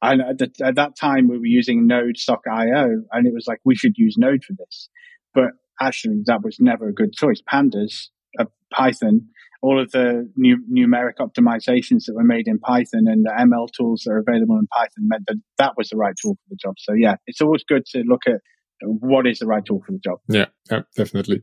And 0.00 0.22
at, 0.22 0.38
the, 0.38 0.50
at 0.64 0.76
that 0.76 0.96
time, 0.96 1.26
we 1.28 1.38
were 1.38 1.46
using 1.46 1.86
Node 1.86 2.16
Sock.io, 2.16 3.02
and 3.10 3.26
it 3.26 3.34
was 3.34 3.46
like, 3.48 3.58
we 3.64 3.74
should 3.74 3.94
use 3.96 4.14
Node 4.16 4.44
for 4.44 4.54
this. 4.56 4.88
But 5.34 5.50
actually, 5.80 6.22
that 6.26 6.44
was 6.44 6.58
never 6.60 6.88
a 6.88 6.94
good 6.94 7.12
choice. 7.12 7.42
Pandas, 7.52 8.08
uh, 8.38 8.44
Python, 8.72 9.28
all 9.62 9.80
of 9.80 9.90
the 9.90 10.30
numeric 10.38 11.16
optimizations 11.18 12.04
that 12.06 12.14
were 12.14 12.22
made 12.22 12.46
in 12.46 12.60
Python 12.60 13.06
and 13.06 13.24
the 13.24 13.32
ML 13.36 13.68
tools 13.76 14.02
that 14.04 14.12
are 14.12 14.18
available 14.26 14.58
in 14.58 14.68
Python 14.68 15.08
meant 15.08 15.24
that 15.26 15.40
that 15.58 15.72
was 15.76 15.88
the 15.88 15.96
right 15.96 16.14
tool 16.22 16.34
for 16.34 16.48
the 16.50 16.56
job. 16.62 16.74
So 16.78 16.92
yeah, 16.92 17.16
it's 17.26 17.40
always 17.40 17.64
good 17.64 17.84
to 17.86 18.04
look 18.06 18.22
at 18.28 18.40
what 18.82 19.26
is 19.26 19.38
the 19.38 19.46
right 19.46 19.64
tool 19.64 19.82
for 19.84 19.92
the 19.92 19.98
job. 19.98 20.18
Yeah, 20.28 20.46
yeah, 20.70 20.82
definitely. 20.96 21.42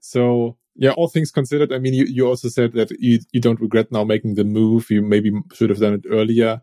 So 0.00 0.58
yeah, 0.76 0.90
all 0.90 1.08
things 1.08 1.30
considered, 1.30 1.72
I 1.72 1.78
mean, 1.78 1.94
you, 1.94 2.04
you 2.04 2.26
also 2.26 2.48
said 2.48 2.72
that 2.72 2.90
you, 2.98 3.20
you 3.32 3.40
don't 3.40 3.60
regret 3.60 3.92
now 3.92 4.04
making 4.04 4.34
the 4.34 4.44
move. 4.44 4.90
You 4.90 5.02
maybe 5.02 5.30
should 5.52 5.70
have 5.70 5.78
done 5.78 5.94
it 5.94 6.04
earlier. 6.10 6.60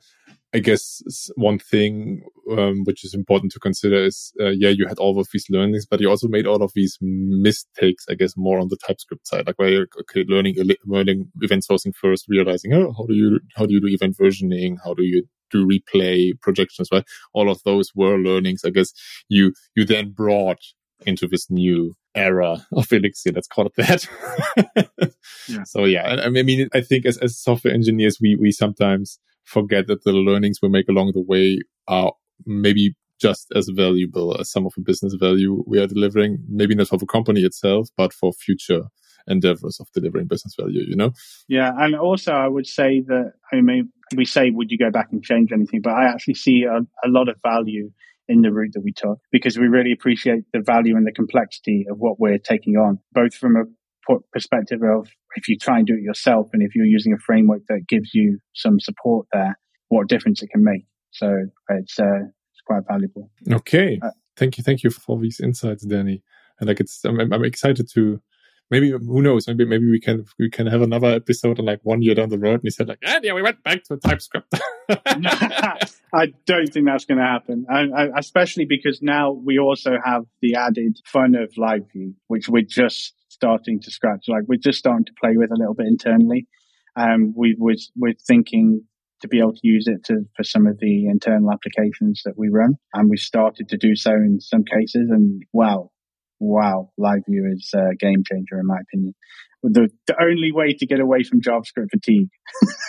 I 0.54 0.60
guess 0.60 1.02
one 1.36 1.60
thing 1.60 2.24
um, 2.52 2.84
which 2.84 3.06
is 3.06 3.14
important 3.14 3.54
to 3.54 3.60
consider 3.60 4.04
is, 4.04 4.34
uh, 4.38 4.50
yeah, 4.50 4.68
you 4.68 4.86
had 4.86 4.98
all 4.98 5.18
of 5.18 5.30
these 5.32 5.46
learnings, 5.50 5.86
but 5.86 6.02
you 6.02 6.10
also 6.10 6.28
made 6.28 6.46
all 6.46 6.62
of 6.62 6.74
these 6.76 6.98
mistakes. 7.02 8.06
I 8.10 8.16
guess 8.16 8.34
more 8.36 8.60
on 8.60 8.68
the 8.68 8.78
TypeScript 8.86 9.26
side, 9.28 9.48
like 9.48 9.58
where 9.58 9.88
okay, 10.02 10.26
learning 10.28 10.58
learning 10.86 11.32
event 11.40 11.64
sourcing 11.70 11.96
first, 11.96 12.26
realizing, 12.28 12.74
oh, 12.74 12.94
how 12.98 13.06
do 13.06 13.14
you 13.14 13.40
how 13.56 13.66
do 13.66 13.74
you 13.74 13.80
do 13.80 13.88
event 13.88 14.18
versioning? 14.18 14.76
How 14.84 14.94
do 14.94 15.04
you 15.04 15.26
do 15.52 15.68
replay 15.68 16.40
projections? 16.42 16.90
Right, 16.92 17.06
all 17.34 17.50
of 17.50 17.62
those 17.64 17.92
were 17.96 18.18
learnings. 18.18 18.62
I 18.66 18.70
guess 18.70 18.94
you 19.30 19.54
you 19.76 19.86
then 19.86 20.12
brought 20.12 20.60
into 21.06 21.28
this 21.28 21.50
new 21.50 21.96
era 22.16 22.58
of 22.74 22.92
Elixir. 22.92 23.32
Let's 23.32 23.48
call 23.48 23.68
it 23.68 23.74
that. 23.78 24.08
yeah. 25.48 25.64
So 25.66 25.86
yeah, 25.86 26.22
I 26.24 26.30
mean, 26.30 26.70
I 26.74 26.82
think 26.82 27.06
as 27.06 27.18
as 27.18 27.38
software 27.38 27.74
engineers, 27.74 28.18
we 28.22 28.36
we 28.36 28.52
sometimes 28.52 29.20
forget 29.44 29.88
that 29.88 30.04
the 30.04 30.14
learnings 30.14 30.60
we 30.62 30.70
make 30.70 30.88
along 30.88 31.12
the 31.14 31.22
way 31.22 31.60
are 31.88 32.14
maybe 32.46 32.96
just 33.20 33.52
as 33.56 33.70
valuable 33.70 34.36
as 34.40 34.50
some 34.50 34.66
of 34.66 34.74
the 34.76 34.82
business 34.82 35.14
value 35.14 35.64
we 35.68 35.80
are 35.80 35.88
delivering. 35.88 36.40
Maybe 36.50 36.76
not 36.76 36.88
for 36.88 36.98
the 36.98 37.06
company 37.06 37.42
itself, 37.42 37.90
but 37.98 38.14
for 38.14 38.34
future 38.34 38.84
endeavors 39.28 39.80
of 39.80 39.88
delivering 39.94 40.28
business 40.28 40.56
value, 40.60 40.84
you 40.88 40.96
know? 40.96 41.12
Yeah. 41.48 41.72
And 41.78 41.96
also 41.96 42.34
I 42.34 42.48
would 42.48 42.68
say 42.68 43.02
that, 43.08 43.34
I 43.52 43.62
mean, 43.62 43.92
we 44.16 44.26
say, 44.26 44.50
would 44.50 44.72
you 44.72 44.78
go 44.78 44.92
back 44.92 45.08
and 45.12 45.24
change 45.24 45.52
anything? 45.52 45.82
But 45.82 45.94
I 45.94 46.06
actually 46.06 46.36
see 46.36 46.64
a, 46.64 46.78
a 46.78 47.10
lot 47.10 47.30
of 47.30 47.38
value 47.44 47.92
in 48.28 48.42
the 48.42 48.52
route 48.52 48.72
that 48.74 48.82
we 48.82 48.94
took 48.94 49.20
because 49.32 49.58
we 49.58 49.68
really 49.68 49.92
appreciate 49.92 50.44
the 50.54 50.62
value 50.62 50.96
and 50.96 51.06
the 51.06 51.12
complexity 51.12 51.86
of 51.90 51.98
what 51.98 52.20
we're 52.20 52.38
taking 52.38 52.76
on, 52.76 53.00
both 53.14 53.34
from 53.34 53.56
a 53.56 53.64
perspective 54.34 54.80
of 54.84 55.10
if 55.36 55.48
you 55.48 55.58
try 55.58 55.78
and 55.78 55.88
do 55.88 55.94
it 55.94 56.02
yourself 56.02 56.48
and 56.54 56.62
if 56.62 56.76
you're 56.76 56.86
using 56.86 57.14
a 57.14 57.18
framework 57.20 57.62
that 57.70 57.82
gives 57.88 58.14
you 58.14 58.40
some 58.54 58.80
support 58.80 59.28
there, 59.32 59.58
what 59.90 60.08
difference 60.08 60.42
it 60.42 60.50
can 60.50 60.64
make. 60.64 60.86
So 61.12 61.46
it's, 61.70 62.00
uh, 62.00 62.24
it's 62.24 62.62
quite 62.66 62.84
valuable. 62.88 63.30
Okay. 63.50 64.00
Uh, 64.02 64.12
thank 64.38 64.58
you. 64.58 64.64
Thank 64.64 64.84
you 64.84 64.90
for 64.90 65.20
these 65.20 65.40
insights, 65.40 65.86
Danny. 65.86 66.24
And 66.60 66.68
like, 66.68 66.80
it's, 66.80 67.04
I'm, 67.04 67.20
I'm 67.20 67.44
excited 67.44 67.90
to, 67.94 68.22
maybe 68.72 68.90
who 68.90 69.22
knows 69.22 69.48
maybe 69.48 69.66
maybe 69.66 69.90
we 69.90 70.00
can 70.00 70.26
we 70.40 70.50
can 70.50 70.66
have 70.66 70.82
another 70.82 71.10
episode 71.10 71.60
and 71.60 71.68
like 71.68 71.80
one 71.84 72.02
year 72.02 72.16
down 72.16 72.30
the 72.30 72.40
road 72.40 72.56
and 72.56 72.64
he 72.64 72.70
said 72.70 72.88
like 72.88 73.00
ah, 73.06 73.20
yeah 73.22 73.34
we 73.34 73.42
went 73.42 73.62
back 73.64 73.84
to 73.84 73.98
typescript 73.98 74.54
i 74.90 76.34
don't 76.46 76.68
think 76.74 76.86
that's 76.86 77.06
going 77.06 77.18
to 77.18 77.24
happen 77.24 77.66
and, 77.70 78.12
especially 78.18 78.66
because 78.66 79.02
now 79.02 79.32
we 79.32 79.60
also 79.60 79.92
have 80.04 80.24
the 80.42 80.56
added 80.56 80.98
fun 81.06 81.36
of 81.36 81.52
live 81.58 81.84
view 81.92 82.14
which 82.28 82.50
we're 82.50 82.64
just 82.64 83.14
starting 83.30 83.80
to 83.80 83.92
scratch 83.92 84.26
like 84.28 84.44
we're 84.48 84.58
just 84.58 84.80
starting 84.80 85.06
to 85.06 85.14
play 85.22 85.34
with 85.36 85.52
a 85.52 85.56
little 85.56 85.76
bit 85.76 85.88
internally 85.88 86.48
um 86.96 87.34
we 87.36 87.56
was 87.60 87.92
we're 87.96 88.14
thinking 88.28 88.82
to 89.22 89.28
be 89.28 89.40
able 89.40 89.54
to 89.54 89.60
use 89.64 89.88
it 89.88 90.04
to, 90.06 90.26
for 90.36 90.44
some 90.44 90.68
of 90.68 90.80
the 90.80 91.06
internal 91.06 91.52
applications 91.52 92.22
that 92.26 92.38
we 92.38 92.50
run. 92.50 92.76
And 92.94 93.10
we 93.10 93.18
started 93.18 93.70
to 93.70 93.78
do 93.78 93.96
so 93.96 94.12
in 94.12 94.40
some 94.42 94.64
cases. 94.64 95.10
And 95.10 95.44
wow, 95.54 95.92
wow, 96.42 96.90
live 96.98 97.22
view 97.30 97.50
is 97.54 97.70
a 97.74 97.96
game 97.96 98.24
changer 98.30 98.60
in 98.60 98.66
my 98.66 98.80
opinion. 98.82 99.14
The, 99.64 99.90
the 100.08 100.16
only 100.22 100.52
way 100.52 100.74
to 100.74 100.86
get 100.88 101.00
away 101.00 101.24
from 101.24 101.40
JavaScript 101.40 101.92
fatigue. 101.92 102.30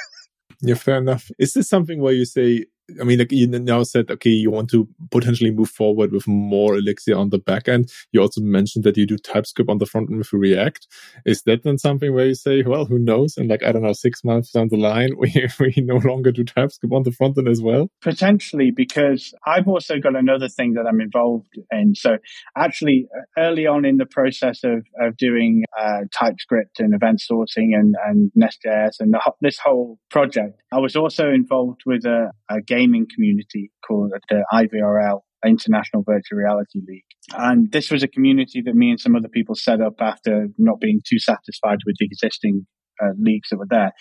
yeah, 0.62 0.74
fair 0.74 0.96
enough. 0.96 1.30
Is 1.38 1.52
this 1.52 1.68
something 1.68 2.00
where 2.00 2.14
you 2.14 2.24
say, 2.24 2.64
I 3.00 3.04
mean, 3.04 3.18
like 3.18 3.32
you 3.32 3.46
now 3.46 3.82
said, 3.82 4.10
okay, 4.10 4.30
you 4.30 4.50
want 4.50 4.70
to 4.70 4.88
potentially 5.10 5.50
move 5.50 5.70
forward 5.70 6.12
with 6.12 6.26
more 6.26 6.76
Elixir 6.76 7.16
on 7.16 7.30
the 7.30 7.38
back 7.38 7.68
end. 7.68 7.90
You 8.12 8.20
also 8.20 8.40
mentioned 8.40 8.84
that 8.84 8.96
you 8.96 9.06
do 9.06 9.18
TypeScript 9.18 9.70
on 9.70 9.78
the 9.78 9.86
front 9.86 10.10
end 10.10 10.18
with 10.18 10.32
React. 10.32 10.86
Is 11.24 11.42
that 11.42 11.62
then 11.62 11.78
something 11.78 12.12
where 12.12 12.26
you 12.26 12.34
say, 12.34 12.62
well, 12.62 12.84
who 12.84 12.98
knows? 12.98 13.36
And 13.36 13.48
like, 13.48 13.62
I 13.62 13.72
don't 13.72 13.82
know, 13.82 13.92
six 13.92 14.24
months 14.24 14.50
down 14.50 14.68
the 14.68 14.76
line, 14.76 15.10
we, 15.18 15.48
we 15.58 15.74
no 15.78 15.96
longer 15.96 16.32
do 16.32 16.44
TypeScript 16.44 16.92
on 16.92 17.02
the 17.02 17.12
front 17.12 17.38
end 17.38 17.48
as 17.48 17.62
well? 17.62 17.90
Potentially, 18.00 18.70
because 18.70 19.34
I've 19.46 19.68
also 19.68 19.98
got 19.98 20.16
another 20.16 20.48
thing 20.48 20.74
that 20.74 20.86
I'm 20.86 21.00
involved 21.00 21.58
in. 21.70 21.94
So 21.94 22.18
actually, 22.56 23.08
early 23.38 23.66
on 23.66 23.84
in 23.84 23.96
the 23.96 24.06
process 24.06 24.64
of, 24.64 24.86
of 25.00 25.16
doing 25.16 25.64
uh, 25.78 26.02
TypeScript 26.12 26.80
and 26.80 26.94
event 26.94 27.20
sourcing 27.20 27.74
and, 27.74 27.94
and 28.06 28.30
Nest.js 28.34 29.00
and 29.00 29.12
the, 29.12 29.32
this 29.40 29.58
whole 29.58 29.98
project, 30.10 30.60
I 30.72 30.78
was 30.78 30.96
also 30.96 31.30
involved 31.30 31.82
with 31.86 32.04
a, 32.04 32.30
a 32.48 32.60
gaming 32.82 33.06
community 33.14 33.70
called 33.86 34.12
the 34.28 34.44
IVRL, 34.52 35.20
International 35.44 36.02
Virtual 36.02 36.38
Reality 36.38 36.80
League. 36.86 37.04
And 37.36 37.70
this 37.72 37.90
was 37.90 38.02
a 38.02 38.08
community 38.08 38.62
that 38.64 38.74
me 38.74 38.90
and 38.90 39.00
some 39.00 39.16
other 39.16 39.28
people 39.28 39.54
set 39.54 39.80
up 39.80 39.94
after 40.00 40.48
not 40.58 40.80
being 40.80 41.00
too 41.06 41.18
satisfied 41.18 41.78
with 41.86 41.96
the 41.98 42.06
existing 42.06 42.66
uh, 43.02 43.10
leagues 43.18 43.48
that 43.50 43.58
were 43.58 43.66
there. 43.68 43.92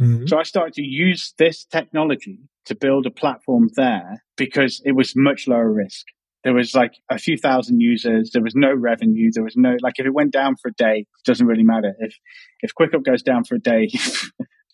Mm-hmm. 0.00 0.26
So 0.26 0.38
I 0.38 0.44
started 0.44 0.74
to 0.74 0.82
use 0.82 1.34
this 1.38 1.64
technology 1.64 2.40
to 2.66 2.74
build 2.74 3.06
a 3.06 3.10
platform 3.10 3.68
there 3.76 4.22
because 4.36 4.80
it 4.84 4.92
was 4.92 5.14
much 5.16 5.48
lower 5.48 5.72
risk. 5.72 6.06
There 6.44 6.54
was 6.54 6.74
like 6.74 6.92
a 7.10 7.18
few 7.18 7.36
thousand 7.36 7.80
users. 7.80 8.30
There 8.32 8.42
was 8.42 8.54
no 8.54 8.72
revenue. 8.72 9.30
There 9.32 9.42
was 9.42 9.56
no, 9.56 9.76
like 9.82 9.94
if 9.98 10.06
it 10.06 10.14
went 10.14 10.32
down 10.32 10.54
for 10.56 10.68
a 10.68 10.74
day, 10.74 11.00
it 11.00 11.26
doesn't 11.26 11.46
really 11.46 11.64
matter. 11.64 11.94
If, 11.98 12.14
if 12.60 12.70
Quiqup 12.78 13.04
goes 13.04 13.22
down 13.22 13.44
for 13.44 13.56
a 13.56 13.60
day, 13.60 13.88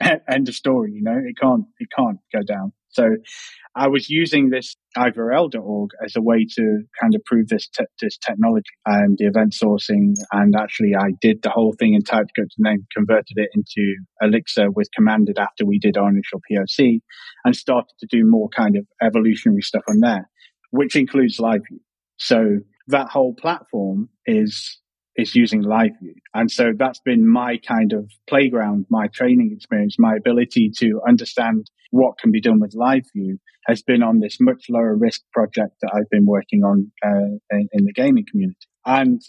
end 0.28 0.48
of 0.48 0.54
story, 0.54 0.92
you 0.92 1.02
know, 1.02 1.16
it 1.16 1.36
can't, 1.40 1.64
it 1.78 1.88
can't 1.96 2.18
go 2.32 2.42
down. 2.42 2.72
So 2.95 3.16
I 3.76 3.88
was 3.88 4.09
using 4.09 4.51
this 4.51 4.76
ivrl.org 4.97 5.90
as 6.05 6.14
a 6.16 6.22
way 6.22 6.47
to 6.57 6.82
kind 7.01 7.14
of 7.14 7.24
prove 7.24 7.49
this 7.49 7.68
te- 7.68 7.86
this 8.01 8.16
technology 8.18 8.70
and 8.86 9.18
the 9.18 9.26
event 9.26 9.53
sourcing. 9.53 10.14
And 10.32 10.55
actually, 10.57 10.95
I 10.97 11.11
did 11.20 11.42
the 11.42 11.51
whole 11.51 11.74
thing 11.78 11.95
in 11.95 12.03
TypeScript 12.03 12.55
and 12.57 12.64
then 12.64 12.86
converted 12.97 13.36
it 13.36 13.51
into 13.55 13.97
Elixir 14.22 14.70
with 14.70 14.88
commanded 14.95 15.38
after 15.38 15.66
we 15.66 15.80
did 15.80 15.97
our 15.97 16.09
initial 16.09 16.40
POC 16.51 17.01
and 17.45 17.57
started 17.57 17.92
to 17.99 18.07
do 18.09 18.24
more 18.24 18.49
kind 18.49 18.76
of 18.76 18.86
evolutionary 19.03 19.62
stuff 19.62 19.82
on 19.88 19.99
there, 20.01 20.30
which 20.70 20.95
includes 20.95 21.38
LiveView. 21.38 21.80
So 22.16 22.59
that 22.88 23.09
whole 23.09 23.34
platform 23.34 24.09
is 24.24 24.78
is 25.16 25.34
using 25.34 25.62
LiveView. 25.62 26.14
And 26.34 26.50
so 26.50 26.72
that's 26.76 27.00
been 27.00 27.28
my 27.28 27.58
kind 27.58 27.92
of 27.92 28.10
playground, 28.28 28.86
my 28.90 29.06
training 29.08 29.52
experience, 29.54 29.96
my 29.98 30.16
ability 30.16 30.70
to 30.78 31.00
understand 31.06 31.70
what 31.90 32.18
can 32.18 32.32
be 32.32 32.40
done 32.40 32.60
with 32.60 32.74
LiveView 32.74 33.38
has 33.66 33.82
been 33.82 34.02
on 34.02 34.20
this 34.20 34.38
much 34.40 34.64
lower 34.68 34.96
risk 34.96 35.22
project 35.32 35.76
that 35.80 35.92
I've 35.94 36.10
been 36.10 36.26
working 36.26 36.62
on 36.64 36.90
uh, 37.04 37.38
in, 37.50 37.68
in, 37.72 37.84
the 37.84 37.92
gaming 37.92 38.26
community. 38.30 38.58
And 38.84 39.22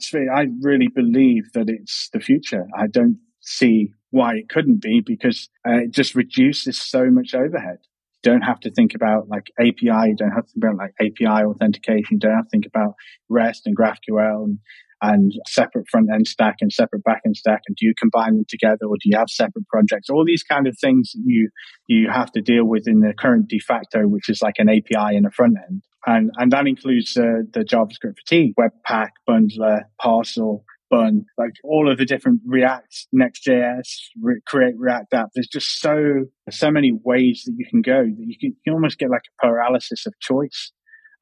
say 0.00 0.26
I 0.32 0.46
really 0.60 0.88
believe 0.88 1.52
that 1.54 1.68
it's 1.68 2.10
the 2.12 2.20
future. 2.20 2.66
I 2.76 2.88
don't 2.88 3.18
see 3.40 3.92
why 4.10 4.34
it 4.34 4.48
couldn't 4.48 4.82
be 4.82 5.00
because 5.04 5.48
uh, 5.66 5.84
it 5.84 5.92
just 5.92 6.14
reduces 6.14 6.80
so 6.80 7.06
much 7.10 7.34
overhead. 7.34 7.78
You 8.24 8.32
don't 8.32 8.42
have 8.42 8.60
to 8.60 8.70
think 8.70 8.94
about 8.94 9.28
like 9.28 9.46
API. 9.60 10.08
You 10.08 10.16
don't 10.16 10.32
have 10.32 10.46
to 10.46 10.52
think 10.52 10.64
about 10.64 10.76
like 10.76 10.94
API 11.00 11.44
authentication. 11.44 12.16
You 12.16 12.18
don't 12.18 12.34
have 12.34 12.46
to 12.46 12.50
think 12.50 12.66
about 12.66 12.94
REST 13.28 13.66
and 13.66 13.76
GraphQL 13.76 14.44
and 14.44 14.58
and 15.02 15.32
separate 15.46 15.86
front 15.88 16.08
end 16.12 16.26
stack 16.26 16.56
and 16.60 16.72
separate 16.72 17.04
back 17.04 17.22
end 17.24 17.36
stack? 17.36 17.60
And 17.66 17.76
do 17.76 17.86
you 17.86 17.94
combine 17.98 18.34
them 18.34 18.44
together 18.48 18.86
or 18.86 18.96
do 18.96 19.08
you 19.08 19.16
have 19.16 19.28
separate 19.30 19.66
projects? 19.68 20.10
All 20.10 20.24
these 20.24 20.42
kind 20.42 20.66
of 20.66 20.76
things 20.78 21.12
you, 21.14 21.50
you 21.86 22.08
have 22.10 22.32
to 22.32 22.40
deal 22.40 22.64
with 22.64 22.86
in 22.86 23.00
the 23.00 23.12
current 23.16 23.48
de 23.48 23.58
facto, 23.58 24.02
which 24.02 24.28
is 24.28 24.42
like 24.42 24.56
an 24.58 24.68
API 24.68 25.16
and 25.16 25.26
a 25.26 25.30
front 25.30 25.56
end. 25.68 25.82
And, 26.06 26.30
and 26.36 26.52
that 26.52 26.66
includes 26.66 27.16
uh, 27.16 27.42
the 27.52 27.64
JavaScript 27.64 28.18
fatigue, 28.26 28.54
Webpack, 28.58 29.10
Bundler, 29.28 29.82
Parcel, 30.00 30.64
Bun, 30.90 31.26
like 31.36 31.52
all 31.64 31.90
of 31.90 31.98
the 31.98 32.04
different 32.04 32.40
React, 32.46 33.08
Next.js, 33.12 33.88
re- 34.20 34.40
create 34.46 34.74
React 34.76 35.14
app. 35.14 35.28
There's 35.34 35.48
just 35.48 35.80
so, 35.80 36.24
so 36.50 36.70
many 36.70 36.92
ways 37.04 37.42
that 37.44 37.54
you 37.56 37.66
can 37.68 37.82
go 37.82 38.04
that 38.04 38.24
you 38.26 38.38
can, 38.38 38.50
you 38.50 38.56
can 38.64 38.74
almost 38.74 38.98
get 38.98 39.10
like 39.10 39.22
a 39.40 39.46
paralysis 39.46 40.06
of 40.06 40.14
choice. 40.20 40.72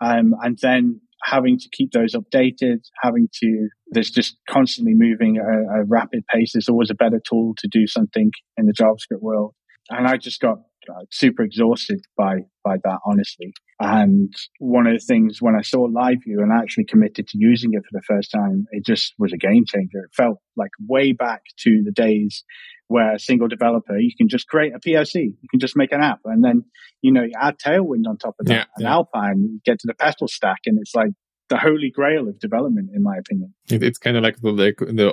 Um, 0.01 0.35
and 0.43 0.59
then 0.61 1.01
having 1.27 1.59
to 1.59 1.69
keep 1.73 1.91
those 1.93 2.15
updated, 2.15 2.79
having 3.03 3.29
to, 3.43 3.69
there's 3.89 4.11
just 4.11 4.37
constantly 4.49 4.95
moving 4.95 5.39
at 5.39 5.81
a, 5.81 5.85
rapid 5.85 6.25
pace. 6.33 6.53
There's 6.55 6.69
always 6.69 6.91
a 6.91 6.95
better 6.95 7.21
tool 7.29 7.55
to 7.59 7.69
do 7.69 7.87
something 7.87 8.31
in 8.57 8.67
the 8.67 8.73
JavaScript 8.73 9.21
world. 9.21 9.55
And 9.91 10.07
I 10.07 10.17
just 10.17 10.41
got 10.41 10.59
uh, 10.89 11.05
super 11.11 11.43
exhausted 11.43 12.01
by, 12.17 12.39
by 12.65 12.77
that, 12.85 12.99
honestly. 13.05 13.53
And 13.81 14.33
one 14.59 14.87
of 14.87 14.95
the 14.95 15.05
things 15.05 15.39
when 15.41 15.57
I 15.57 15.63
saw 15.63 15.89
LiveView 15.89 16.39
and 16.39 16.53
actually 16.53 16.85
committed 16.85 17.27
to 17.29 17.39
using 17.39 17.71
it 17.73 17.83
for 17.83 17.99
the 17.99 18.03
first 18.03 18.31
time, 18.31 18.67
it 18.71 18.85
just 18.85 19.15
was 19.19 19.33
a 19.33 19.37
game 19.37 19.65
changer. 19.67 19.99
It 19.99 20.15
felt 20.17 20.39
like 20.57 20.71
way 20.89 21.13
back 21.13 21.43
to 21.61 21.83
the 21.85 21.93
days 21.93 22.45
where 22.89 23.15
a 23.15 23.19
single 23.19 23.49
developer, 23.49 23.99
you 23.99 24.13
can 24.17 24.29
just 24.29 24.47
create 24.47 24.75
a 24.75 24.79
POC, 24.79 25.15
you 25.15 25.49
can 25.51 25.61
just 25.61 25.77
make 25.77 25.93
an 25.93 26.03
app, 26.03 26.21
and 26.25 26.45
then 26.45 26.65
you 27.03 27.13
know 27.13 27.23
you 27.23 27.33
add 27.41 27.59
Tailwind 27.59 28.07
on 28.07 28.17
top 28.17 28.37
of 28.41 28.47
that, 28.47 28.53
yeah, 28.53 28.65
and 28.77 28.85
yeah. 28.85 28.93
Alpine, 28.93 29.41
you 29.41 29.61
get 29.65 29.81
to 29.81 29.87
the 29.87 29.95
Petal 29.95 30.29
stack, 30.29 30.61
and 30.67 30.79
it's 30.79 30.95
like 30.95 31.11
the 31.49 31.57
holy 31.57 31.91
grail 31.91 32.29
of 32.29 32.39
development, 32.41 32.91
in 32.95 33.03
my 33.03 33.17
opinion. 33.17 33.55
It, 33.71 33.83
it's 33.83 33.99
kind 33.99 34.17
of 34.17 34.23
like 34.23 34.41
the 34.41 34.51
like 34.51 34.79
the 34.79 35.13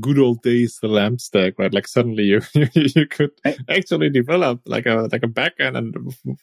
good 0.00 0.18
old 0.18 0.42
days, 0.42 0.78
the 0.80 0.88
lamp 0.88 1.20
stack, 1.20 1.54
right? 1.58 1.72
Like 1.72 1.88
suddenly 1.88 2.24
you 2.24 2.40
you 2.72 3.06
could 3.06 3.30
actually 3.68 4.10
develop 4.10 4.60
like 4.66 4.86
a 4.86 5.08
like 5.10 5.22
a 5.22 5.28
backend 5.28 5.76
and 5.76 5.94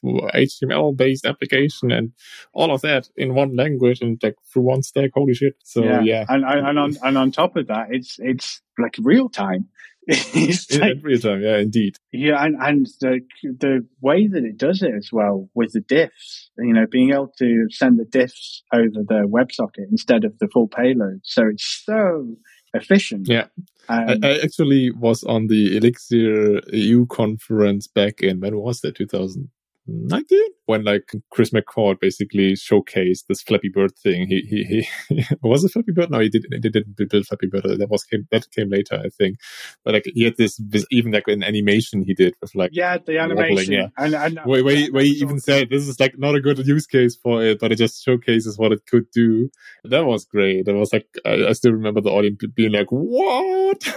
HTML 0.04 0.96
based 0.96 1.26
application 1.26 1.92
and 1.92 2.12
all 2.54 2.74
of 2.74 2.82
that 2.82 3.10
in 3.16 3.34
one 3.34 3.56
language 3.56 4.02
and 4.02 4.20
like 4.22 4.36
through 4.52 4.64
one 4.64 4.84
stack. 4.84 5.12
Holy 5.14 5.34
shit! 5.34 5.56
So 5.64 5.84
yeah, 5.84 6.02
yeah. 6.02 6.26
And, 6.28 6.44
and 6.44 6.80
on 6.80 6.98
and 7.04 7.18
on 7.18 7.32
top 7.32 7.56
of 7.56 7.68
that, 7.68 7.88
it's 7.92 8.18
it's 8.20 8.62
like 8.78 8.96
real 9.00 9.30
time. 9.30 9.68
like, 10.80 10.98
every 10.98 11.20
time, 11.20 11.42
yeah, 11.42 11.58
indeed. 11.58 11.96
Yeah, 12.12 12.44
and, 12.44 12.56
and 12.60 12.88
the 13.00 13.22
the 13.44 13.86
way 14.02 14.28
that 14.28 14.44
it 14.44 14.58
does 14.58 14.82
it 14.82 14.94
as 14.96 15.10
well 15.12 15.50
with 15.54 15.74
the 15.74 15.82
diffs, 15.82 16.48
you 16.58 16.74
know, 16.74 16.88
being 16.90 17.12
able 17.12 17.32
to 17.38 17.68
send 17.70 18.00
the 18.00 18.06
diffs 18.06 18.62
over 18.74 19.04
the 19.08 19.28
WebSocket 19.28 19.86
instead 19.92 20.24
of 20.24 20.38
the 20.40 20.48
full 20.48 20.68
payload. 20.68 21.22
So 21.24 21.48
it's 21.48 21.84
so 21.86 22.36
efficient. 22.74 23.28
Yeah. 23.28 23.48
Um, 23.88 24.20
I, 24.24 24.28
I, 24.28 24.40
actually 24.44 24.92
was 24.92 25.24
on 25.24 25.48
the 25.48 25.78
Elixir 25.78 26.62
EU 26.72 27.06
conference 27.08 27.88
back 27.88 28.22
in, 28.22 28.40
when 28.40 28.58
was 28.58 28.82
that, 28.82 28.96
2000? 28.96 29.50
2019 29.90 30.40
when 30.66 30.84
like 30.84 31.12
Chris 31.32 31.50
McCord 31.50 32.00
basically 32.00 32.54
showcased 32.54 33.26
this 33.28 33.42
Flappy 33.42 33.70
Bird 33.70 33.96
thing. 33.98 34.28
He 34.28 34.42
he 34.42 34.64
he 35.10 35.26
was 35.42 35.64
it 35.64 35.72
Flappy 35.72 35.92
Bird? 35.92 36.12
No, 36.12 36.20
he 36.20 36.30
did 36.30 36.46
he 36.52 36.60
didn't 36.60 36.96
build 37.10 37.26
Flappy 37.26 37.48
Bird. 37.48 37.66
Uh, 37.66 37.76
that 37.78 37.90
was 37.90 38.04
came 38.04 38.28
that 38.32 38.50
came 38.52 38.70
later, 38.70 39.02
I 39.04 39.10
think. 39.10 39.40
But 39.84 39.96
like 39.96 40.06
he 40.06 40.26
had 40.26 40.38
this, 40.38 40.58
this 40.58 40.86
even 40.92 41.12
like 41.12 41.28
an 41.28 41.44
animation 41.44 42.04
he 42.04 42.14
did 42.14 42.36
with 42.42 42.54
like 42.56 42.72
yeah 42.74 42.98
the 42.98 43.18
animation 43.18 43.74
yeah. 43.74 43.88
and, 43.98 44.14
and 44.14 44.40
uh, 44.40 44.44
where, 44.44 44.64
where, 44.64 44.76
he, 44.76 44.92
where 44.92 45.04
he 45.04 45.12
even 45.12 45.40
said 45.40 45.70
this 45.70 45.88
is 45.88 46.00
like 46.00 46.18
not 46.18 46.36
a 46.36 46.42
good 46.42 46.60
use 46.60 46.86
case 46.86 47.16
for 47.16 47.44
it, 47.44 47.60
but 47.60 47.72
it 47.72 47.78
just 47.78 48.04
showcases 48.04 48.58
what 48.58 48.72
it 48.72 48.86
could 48.86 49.10
do. 49.12 49.50
That 49.84 50.06
was 50.06 50.26
great. 50.26 50.68
It 50.68 50.74
was 50.74 50.94
like 50.94 51.08
I, 51.26 51.48
I 51.48 51.54
still 51.54 51.72
remember 51.72 52.02
the 52.02 52.12
audience 52.12 52.40
being 52.54 52.74
like, 52.74 52.88
"What?" 52.90 53.88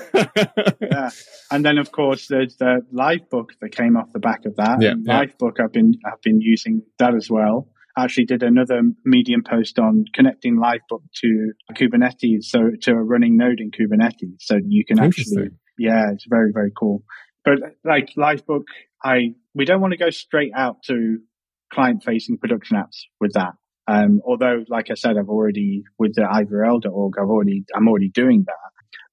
yeah, 0.81 1.11
and 1.51 1.65
then 1.65 1.79
of 1.79 1.93
course 1.93 2.29
there's 2.29 2.57
the 2.57 2.87
live 2.93 3.29
book 3.29 3.53
that 3.61 3.73
came 3.73 3.97
off 3.97 4.13
the 4.13 4.19
back 4.19 4.47
of 4.47 4.57
that. 4.57 4.81
Yeah, 4.81 4.95
yeah. 5.03 5.19
live 5.19 5.37
book 5.39 5.61
I've 5.61 5.73
been 5.73 5.82
I've 6.05 6.21
been 6.23 6.41
using 6.41 6.83
that 6.99 7.15
as 7.15 7.29
well. 7.31 7.69
I 7.97 8.05
actually 8.05 8.25
did 8.25 8.43
another 8.43 8.81
Medium 9.05 9.43
post 9.43 9.79
on 9.79 10.05
connecting 10.15 10.57
Livebook 10.57 11.03
to 11.17 11.53
Kubernetes, 11.75 12.45
so 12.45 12.71
to 12.83 12.93
a 12.93 13.03
running 13.03 13.37
node 13.37 13.61
in 13.61 13.71
Kubernetes, 13.71 14.37
so 14.41 14.59
you 14.67 14.85
can 14.85 14.99
actually, 14.99 15.51
yeah, 15.79 16.11
it's 16.13 16.27
very 16.29 16.53
very 16.53 16.73
cool. 16.79 17.03
But 17.45 17.59
like 17.85 18.11
Livebook, 18.17 18.65
I 19.05 19.35
we 19.55 19.65
don't 19.65 19.81
want 19.81 19.93
to 19.93 19.99
go 19.99 20.11
straight 20.11 20.53
out 20.57 20.83
to 20.85 21.19
client 21.73 22.03
facing 22.05 22.39
production 22.39 22.77
apps 22.77 23.03
with 23.21 23.33
that. 23.35 23.53
Um, 23.89 24.21
although, 24.25 24.65
like 24.69 24.91
I 24.91 24.95
said, 24.95 25.17
I've 25.19 25.29
already 25.29 25.83
with 25.99 26.15
the 26.15 26.23
ivrl.org, 26.23 27.15
I've 27.19 27.29
already 27.29 27.65
I'm 27.75 27.89
already 27.89 28.09
doing 28.09 28.45
that. 28.47 28.55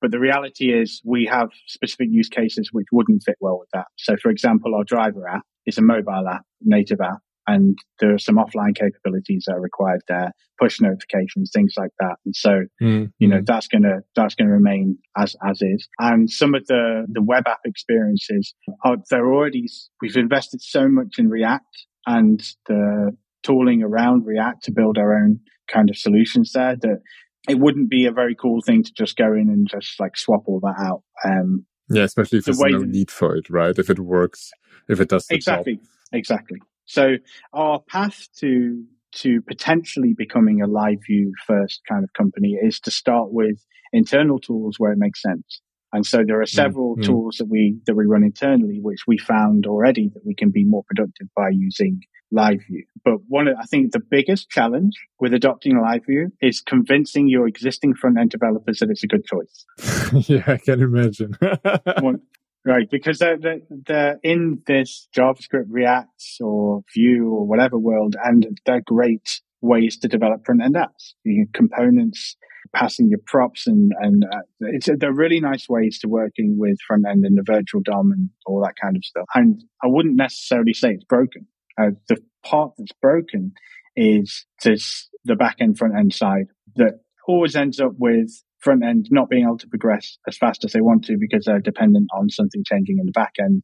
But 0.01 0.11
the 0.11 0.19
reality 0.19 0.71
is 0.71 1.01
we 1.03 1.25
have 1.25 1.49
specific 1.67 2.07
use 2.09 2.29
cases 2.29 2.69
which 2.71 2.87
wouldn't 2.91 3.23
fit 3.23 3.35
well 3.39 3.59
with 3.59 3.69
that. 3.73 3.87
So, 3.97 4.15
for 4.21 4.29
example, 4.29 4.75
our 4.75 4.83
driver 4.83 5.27
app 5.27 5.43
is 5.65 5.77
a 5.77 5.81
mobile 5.81 6.27
app, 6.27 6.43
native 6.61 7.01
app, 7.01 7.19
and 7.47 7.77
there 7.99 8.13
are 8.13 8.19
some 8.19 8.35
offline 8.35 8.75
capabilities 8.75 9.45
that 9.47 9.55
are 9.55 9.61
required 9.61 10.01
there, 10.07 10.31
push 10.59 10.79
notifications, 10.79 11.51
things 11.53 11.73
like 11.77 11.91
that. 11.99 12.15
And 12.25 12.35
so, 12.35 12.61
mm, 12.81 13.11
you 13.17 13.27
know, 13.27 13.41
that's 13.43 13.67
gonna 13.67 14.01
that's 14.15 14.35
gonna 14.35 14.51
remain 14.51 14.97
as 15.17 15.35
as 15.45 15.61
is. 15.61 15.87
And 15.99 16.29
some 16.29 16.53
of 16.53 16.67
the 16.67 17.05
the 17.11 17.23
web 17.23 17.43
app 17.47 17.61
experiences 17.65 18.53
are 18.85 18.97
they're 19.09 19.33
already 19.33 19.65
we've 20.01 20.17
invested 20.17 20.61
so 20.61 20.87
much 20.87 21.15
in 21.17 21.29
React 21.29 21.87
and 22.05 22.41
the 22.67 23.11
tooling 23.43 23.81
around 23.81 24.25
React 24.25 24.63
to 24.65 24.71
build 24.71 24.97
our 24.97 25.15
own 25.15 25.39
kind 25.71 25.89
of 25.89 25.97
solutions 25.97 26.51
there 26.53 26.75
that 26.81 27.01
it 27.47 27.59
wouldn't 27.59 27.89
be 27.89 28.05
a 28.05 28.11
very 28.11 28.35
cool 28.35 28.61
thing 28.61 28.83
to 28.83 28.91
just 28.93 29.15
go 29.15 29.33
in 29.33 29.49
and 29.49 29.67
just 29.69 29.99
like 29.99 30.17
swap 30.17 30.43
all 30.45 30.59
that 30.61 30.75
out. 30.77 31.03
Um, 31.23 31.65
yeah, 31.89 32.03
especially 32.03 32.39
if 32.39 32.45
there's 32.45 32.59
no 32.59 32.79
need 32.79 33.09
for 33.09 33.35
it, 33.35 33.49
right? 33.49 33.77
If 33.77 33.89
it 33.89 33.99
works, 33.99 34.51
if 34.87 34.99
it 34.99 35.09
does 35.09 35.25
exactly, 35.29 35.75
job. 35.75 35.85
exactly. 36.13 36.59
So 36.85 37.15
our 37.53 37.81
path 37.81 38.27
to 38.39 38.83
to 39.11 39.41
potentially 39.41 40.13
becoming 40.15 40.61
a 40.61 40.67
live 40.67 40.99
view 41.07 41.33
first 41.47 41.81
kind 41.89 42.03
of 42.03 42.13
company 42.13 42.57
is 42.61 42.79
to 42.81 42.91
start 42.91 43.31
with 43.31 43.63
internal 43.91 44.39
tools 44.39 44.75
where 44.77 44.91
it 44.91 44.99
makes 44.99 45.21
sense. 45.21 45.61
And 45.91 46.05
so 46.05 46.23
there 46.25 46.39
are 46.39 46.45
several 46.45 46.93
mm-hmm. 46.93 47.03
tools 47.03 47.37
that 47.39 47.47
we 47.49 47.79
that 47.87 47.95
we 47.95 48.05
run 48.05 48.23
internally, 48.23 48.79
which 48.79 49.01
we 49.07 49.17
found 49.17 49.65
already 49.65 50.09
that 50.13 50.25
we 50.25 50.35
can 50.35 50.51
be 50.51 50.63
more 50.63 50.83
productive 50.83 51.27
by 51.35 51.49
using 51.51 52.01
live 52.31 52.59
view. 52.67 52.85
But 53.03 53.19
one, 53.27 53.47
of, 53.47 53.55
I 53.59 53.65
think 53.65 53.91
the 53.91 53.99
biggest 53.99 54.49
challenge 54.49 54.93
with 55.19 55.33
adopting 55.33 55.79
live 55.79 56.05
view 56.05 56.31
is 56.41 56.61
convincing 56.61 57.27
your 57.27 57.47
existing 57.47 57.95
front 57.95 58.19
end 58.19 58.31
developers 58.31 58.79
that 58.79 58.89
it's 58.89 59.03
a 59.03 59.07
good 59.07 59.25
choice. 59.25 59.65
yeah, 60.29 60.43
I 60.47 60.57
can 60.57 60.81
imagine. 60.81 61.35
Right, 62.65 62.89
because 62.91 63.19
they're, 63.19 63.37
they're, 63.37 63.61
they're, 63.69 64.19
in 64.21 64.61
this 64.67 65.07
JavaScript, 65.15 65.67
React, 65.69 66.21
or 66.41 66.81
Vue, 66.93 67.31
or 67.31 67.47
whatever 67.47 67.79
world, 67.79 68.17
and 68.21 68.59
they're 68.65 68.83
great 68.85 69.39
ways 69.61 69.97
to 69.99 70.09
develop 70.09 70.45
front 70.45 70.61
end 70.61 70.75
apps. 70.75 71.13
You 71.23 71.47
components, 71.53 72.35
passing 72.75 73.07
your 73.09 73.19
props, 73.25 73.65
and 73.65 73.93
and 73.99 74.25
uh, 74.25 74.41
it's 74.59 74.89
they're 74.97 75.13
really 75.13 75.39
nice 75.39 75.67
ways 75.69 75.99
to 75.99 76.09
working 76.09 76.57
with 76.59 76.77
front 76.85 77.05
end 77.07 77.23
and 77.23 77.37
the 77.37 77.43
virtual 77.45 77.81
DOM 77.81 78.11
and 78.11 78.29
all 78.45 78.61
that 78.61 78.75
kind 78.81 78.97
of 78.97 79.05
stuff. 79.05 79.25
And 79.35 79.63
I 79.81 79.87
wouldn't 79.87 80.17
necessarily 80.17 80.73
say 80.73 80.89
it's 80.89 81.05
broken. 81.05 81.47
Uh, 81.79 81.91
the 82.07 82.17
part 82.43 82.73
that's 82.77 82.91
broken 83.01 83.53
is 83.95 84.45
this 84.63 85.09
the 85.25 85.35
back 85.35 85.57
end 85.59 85.77
front 85.77 85.95
end 85.97 86.13
side 86.13 86.47
that 86.75 86.99
always 87.27 87.55
ends 87.55 87.79
up 87.79 87.91
with 87.97 88.31
front 88.59 88.83
end 88.83 89.07
not 89.11 89.29
being 89.29 89.43
able 89.43 89.57
to 89.57 89.67
progress 89.67 90.17
as 90.27 90.37
fast 90.37 90.65
as 90.65 90.73
they 90.73 90.81
want 90.81 91.05
to 91.05 91.17
because 91.19 91.45
they're 91.45 91.59
dependent 91.59 92.07
on 92.13 92.29
something 92.29 92.63
changing 92.65 92.97
in 92.99 93.05
the 93.05 93.11
back 93.11 93.33
end. 93.39 93.63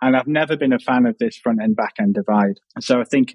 And 0.00 0.16
I've 0.16 0.26
never 0.26 0.56
been 0.56 0.72
a 0.72 0.78
fan 0.78 1.06
of 1.06 1.16
this 1.18 1.36
front 1.36 1.60
end 1.62 1.76
back 1.76 1.94
end 1.98 2.14
divide. 2.14 2.60
So 2.80 3.00
I 3.00 3.04
think 3.04 3.34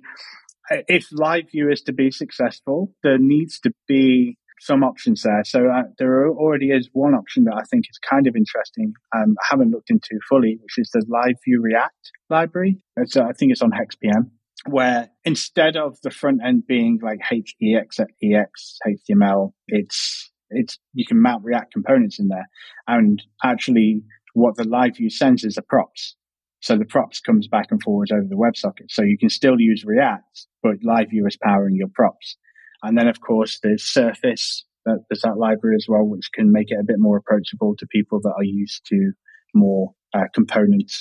uh, 0.69 0.77
if 0.87 1.07
live 1.11 1.49
view 1.51 1.69
is 1.71 1.81
to 1.83 1.93
be 1.93 2.11
successful, 2.11 2.93
there 3.03 3.17
needs 3.17 3.59
to 3.61 3.73
be 3.87 4.37
some 4.61 4.83
options 4.83 5.23
there. 5.23 5.43
So 5.43 5.67
uh, 5.69 5.83
there 5.97 6.29
already 6.29 6.67
is 6.67 6.87
one 6.93 7.15
option 7.15 7.45
that 7.45 7.55
I 7.55 7.63
think 7.63 7.85
is 7.89 7.97
kind 8.07 8.27
of 8.27 8.35
interesting. 8.35 8.93
Um, 9.15 9.35
I 9.41 9.45
haven't 9.49 9.71
looked 9.71 9.89
into 9.89 10.19
fully, 10.29 10.59
which 10.61 10.77
is 10.77 10.91
the 10.93 11.03
Live 11.09 11.35
View 11.43 11.59
React 11.61 12.11
library. 12.29 12.77
It's, 12.95 13.17
uh, 13.17 13.23
I 13.23 13.33
think 13.33 13.51
it's 13.51 13.63
on 13.63 13.71
HexPM, 13.71 14.29
where 14.69 15.09
instead 15.25 15.77
of 15.77 15.97
the 16.03 16.11
front 16.11 16.41
end 16.45 16.67
being 16.67 16.99
like 17.01 17.19
HEX, 17.21 17.99
EX, 17.99 18.77
HTML, 18.87 19.51
it's 19.67 20.31
it's 20.51 20.77
you 20.93 21.05
can 21.07 21.19
mount 21.19 21.43
React 21.43 21.73
components 21.73 22.19
in 22.19 22.27
there, 22.27 22.47
and 22.87 23.23
actually, 23.43 24.03
what 24.33 24.57
the 24.57 24.65
live 24.65 24.97
view 24.97 25.09
sends 25.09 25.43
is 25.43 25.55
the 25.55 25.63
props. 25.63 26.15
So 26.59 26.77
the 26.77 26.85
props 26.85 27.19
comes 27.19 27.47
back 27.47 27.67
and 27.71 27.81
forwards 27.81 28.11
over 28.11 28.27
the 28.29 28.35
WebSocket. 28.35 28.91
So 28.91 29.01
you 29.01 29.17
can 29.17 29.29
still 29.29 29.59
use 29.59 29.83
React, 29.83 30.45
but 30.61 30.83
live 30.83 31.09
view 31.09 31.25
is 31.25 31.35
powering 31.41 31.75
your 31.75 31.87
props. 31.91 32.37
And 32.83 32.97
then, 32.97 33.07
of 33.07 33.21
course, 33.21 33.59
there's 33.61 33.83
Surface. 33.83 34.65
That, 34.85 35.03
there's 35.09 35.21
that 35.21 35.37
library 35.37 35.75
as 35.75 35.85
well, 35.87 36.03
which 36.03 36.29
can 36.33 36.51
make 36.51 36.71
it 36.71 36.79
a 36.79 36.83
bit 36.83 36.97
more 36.97 37.17
approachable 37.17 37.75
to 37.77 37.85
people 37.87 38.19
that 38.21 38.33
are 38.35 38.43
used 38.43 38.85
to 38.87 39.11
more 39.53 39.93
uh, 40.13 40.23
component 40.33 40.91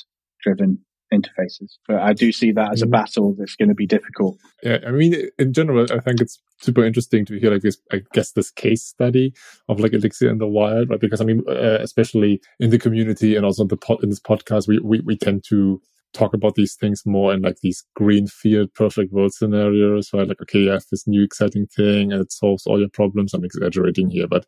driven 0.43 0.85
interfaces. 1.13 1.79
But 1.89 1.99
I 1.99 2.13
do 2.13 2.33
see 2.33 2.53
that 2.53 2.73
as 2.73 2.83
a 2.83 2.85
mm-hmm. 2.85 2.93
battle 2.93 3.35
that's 3.37 3.57
going 3.57 3.69
to 3.69 3.75
be 3.75 3.87
difficult. 3.87 4.39
Yeah, 4.63 4.79
I 4.87 4.91
mean, 4.91 5.29
in 5.39 5.53
general, 5.53 5.87
I 5.91 5.99
think 6.01 6.21
it's 6.21 6.41
super 6.61 6.85
interesting 6.85 7.25
to 7.27 7.39
hear 7.39 7.53
like 7.53 7.63
this, 7.63 7.79
I 7.93 8.03
guess, 8.13 8.33
this 8.33 8.51
case 8.51 8.85
study 8.85 9.35
of 9.69 9.81
like 9.81 9.93
Elixir 9.93 10.31
in 10.31 10.39
the 10.39 10.47
wild, 10.47 10.91
right? 10.91 11.01
Because 11.01 11.21
I 11.21 11.25
mean, 11.25 11.43
uh, 11.49 11.79
especially 11.81 12.41
in 12.59 12.71
the 12.71 12.79
community 12.79 13.37
and 13.37 13.45
also 13.45 13.63
in 13.63 13.69
the 13.69 13.77
pod, 13.77 14.03
in 14.03 14.11
this 14.11 14.21
podcast, 14.21 14.69
we, 14.69 14.79
we, 14.79 15.01
we 15.01 15.17
tend 15.17 15.45
to 15.49 15.81
talk 16.13 16.35
about 16.35 16.55
these 16.55 16.75
things 16.75 17.05
more 17.07 17.33
in 17.33 17.43
like 17.43 17.59
these 17.63 17.85
greenfield 17.95 18.73
perfect 18.75 19.13
world 19.13 19.33
scenarios, 19.33 20.11
right? 20.13 20.29
Like, 20.29 20.43
okay, 20.43 20.61
you 20.61 20.71
have 20.71 20.85
this 20.91 21.07
new 21.07 21.23
exciting 21.23 21.67
thing 21.67 22.13
and 22.13 22.21
it 22.21 22.33
solves 22.33 22.67
all 22.67 22.81
your 22.81 22.89
problems. 22.89 23.35
I'm 23.35 23.45
exaggerating 23.45 24.11
here, 24.11 24.27
but, 24.27 24.47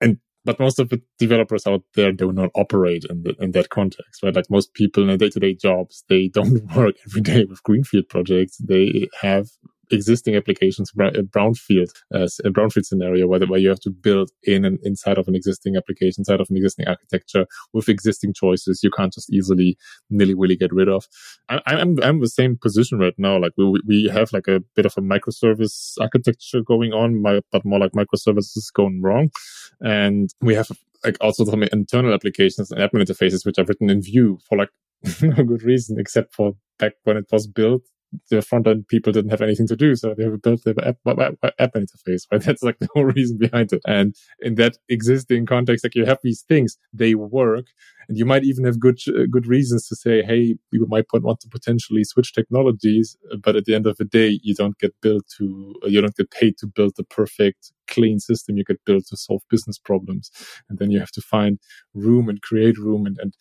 and 0.00 0.18
but 0.44 0.58
most 0.58 0.78
of 0.78 0.88
the 0.88 1.02
developers 1.18 1.66
out 1.66 1.82
there 1.94 2.12
do 2.12 2.32
not 2.32 2.50
operate 2.54 3.04
in 3.10 3.22
the, 3.22 3.34
in 3.38 3.52
that 3.52 3.68
context, 3.68 4.22
right? 4.22 4.34
Like 4.34 4.50
most 4.50 4.72
people 4.72 5.02
in 5.02 5.08
their 5.08 5.18
day 5.18 5.30
to 5.30 5.40
day 5.40 5.54
jobs, 5.54 6.04
they 6.08 6.28
don't 6.34 6.64
work 6.74 6.96
every 7.06 7.20
day 7.20 7.44
with 7.44 7.62
greenfield 7.62 8.08
projects. 8.08 8.56
They 8.58 9.08
have 9.20 9.48
existing 9.90 10.36
applications, 10.36 10.92
brownfield, 10.92 11.90
uh, 12.14 12.28
a 12.44 12.50
brownfield 12.50 12.84
scenario 12.84 13.26
where, 13.26 13.40
where 13.40 13.60
you 13.60 13.68
have 13.68 13.80
to 13.80 13.90
build 13.90 14.30
in 14.42 14.64
and 14.64 14.78
inside 14.82 15.18
of 15.18 15.28
an 15.28 15.34
existing 15.34 15.76
application, 15.76 16.20
inside 16.20 16.40
of 16.40 16.48
an 16.50 16.56
existing 16.56 16.86
architecture 16.86 17.46
with 17.72 17.88
existing 17.88 18.34
choices. 18.34 18.80
You 18.82 18.90
can't 18.90 19.12
just 19.12 19.32
easily 19.32 19.76
nilly 20.10 20.34
willy 20.34 20.56
get 20.56 20.72
rid 20.72 20.88
of. 20.88 21.06
I, 21.48 21.60
I'm, 21.66 22.02
I'm 22.02 22.20
the 22.20 22.28
same 22.28 22.56
position 22.56 22.98
right 22.98 23.14
now. 23.18 23.38
Like 23.38 23.52
we, 23.56 23.80
we 23.86 24.08
have 24.12 24.32
like 24.32 24.48
a 24.48 24.60
bit 24.74 24.86
of 24.86 24.94
a 24.96 25.00
microservice 25.00 25.94
architecture 26.00 26.62
going 26.62 26.92
on, 26.92 27.22
but 27.22 27.64
more 27.64 27.78
like 27.78 27.92
microservices 27.92 28.72
going 28.72 29.02
wrong. 29.02 29.30
And 29.80 30.30
we 30.40 30.54
have 30.54 30.68
like 31.04 31.16
also 31.20 31.44
some 31.44 31.62
internal 31.62 32.12
applications 32.12 32.70
and 32.70 32.80
admin 32.80 33.02
interfaces, 33.02 33.46
which 33.46 33.58
are 33.58 33.64
written 33.64 33.90
in 33.90 34.02
Vue 34.02 34.38
for 34.48 34.58
like 34.58 34.70
no 35.22 35.44
good 35.44 35.62
reason, 35.62 35.98
except 35.98 36.34
for 36.34 36.52
back 36.78 36.92
when 37.04 37.16
it 37.16 37.26
was 37.30 37.46
built 37.46 37.82
the 38.30 38.42
front 38.42 38.66
end 38.66 38.88
people 38.88 39.12
didn't 39.12 39.30
have 39.30 39.42
anything 39.42 39.66
to 39.68 39.76
do, 39.76 39.94
so 39.96 40.14
they 40.16 40.26
built 40.42 40.64
the 40.64 40.74
app, 40.86 41.18
app, 41.20 41.54
app 41.58 41.74
interface. 41.74 42.22
Right, 42.32 42.42
that's 42.44 42.62
like 42.62 42.78
the 42.78 42.88
whole 42.94 43.04
reason 43.04 43.38
behind 43.38 43.72
it. 43.72 43.82
And 43.86 44.14
in 44.40 44.56
that 44.56 44.78
existing 44.88 45.46
context, 45.46 45.84
like 45.84 45.94
you 45.94 46.06
have 46.06 46.18
these 46.22 46.42
things, 46.42 46.78
they 46.92 47.14
work, 47.14 47.66
and 48.08 48.18
you 48.18 48.24
might 48.24 48.44
even 48.44 48.64
have 48.64 48.80
good 48.80 48.98
uh, 49.08 49.26
good 49.30 49.46
reasons 49.46 49.88
to 49.88 49.96
say, 49.96 50.22
hey, 50.22 50.56
you 50.72 50.86
might 50.88 51.06
want 51.12 51.40
to 51.40 51.48
potentially 51.48 52.04
switch 52.04 52.32
technologies, 52.32 53.16
but 53.42 53.56
at 53.56 53.64
the 53.66 53.74
end 53.74 53.86
of 53.86 53.96
the 53.98 54.04
day, 54.04 54.40
you 54.42 54.54
don't 54.54 54.78
get 54.78 54.94
built 55.02 55.24
to, 55.38 55.74
you 55.84 56.00
don't 56.00 56.16
get 56.16 56.30
paid 56.30 56.56
to 56.58 56.66
build 56.66 56.94
the 56.96 57.04
perfect 57.04 57.72
clean 57.88 58.18
system. 58.20 58.56
You 58.56 58.64
get 58.64 58.84
built 58.84 59.06
to 59.08 59.16
solve 59.16 59.42
business 59.50 59.78
problems, 59.78 60.30
and 60.68 60.78
then 60.78 60.90
you 60.90 60.98
have 61.00 61.12
to 61.12 61.20
find 61.22 61.58
room 61.94 62.28
and 62.28 62.40
create 62.42 62.78
room 62.78 63.06
and 63.06 63.18
and 63.20 63.34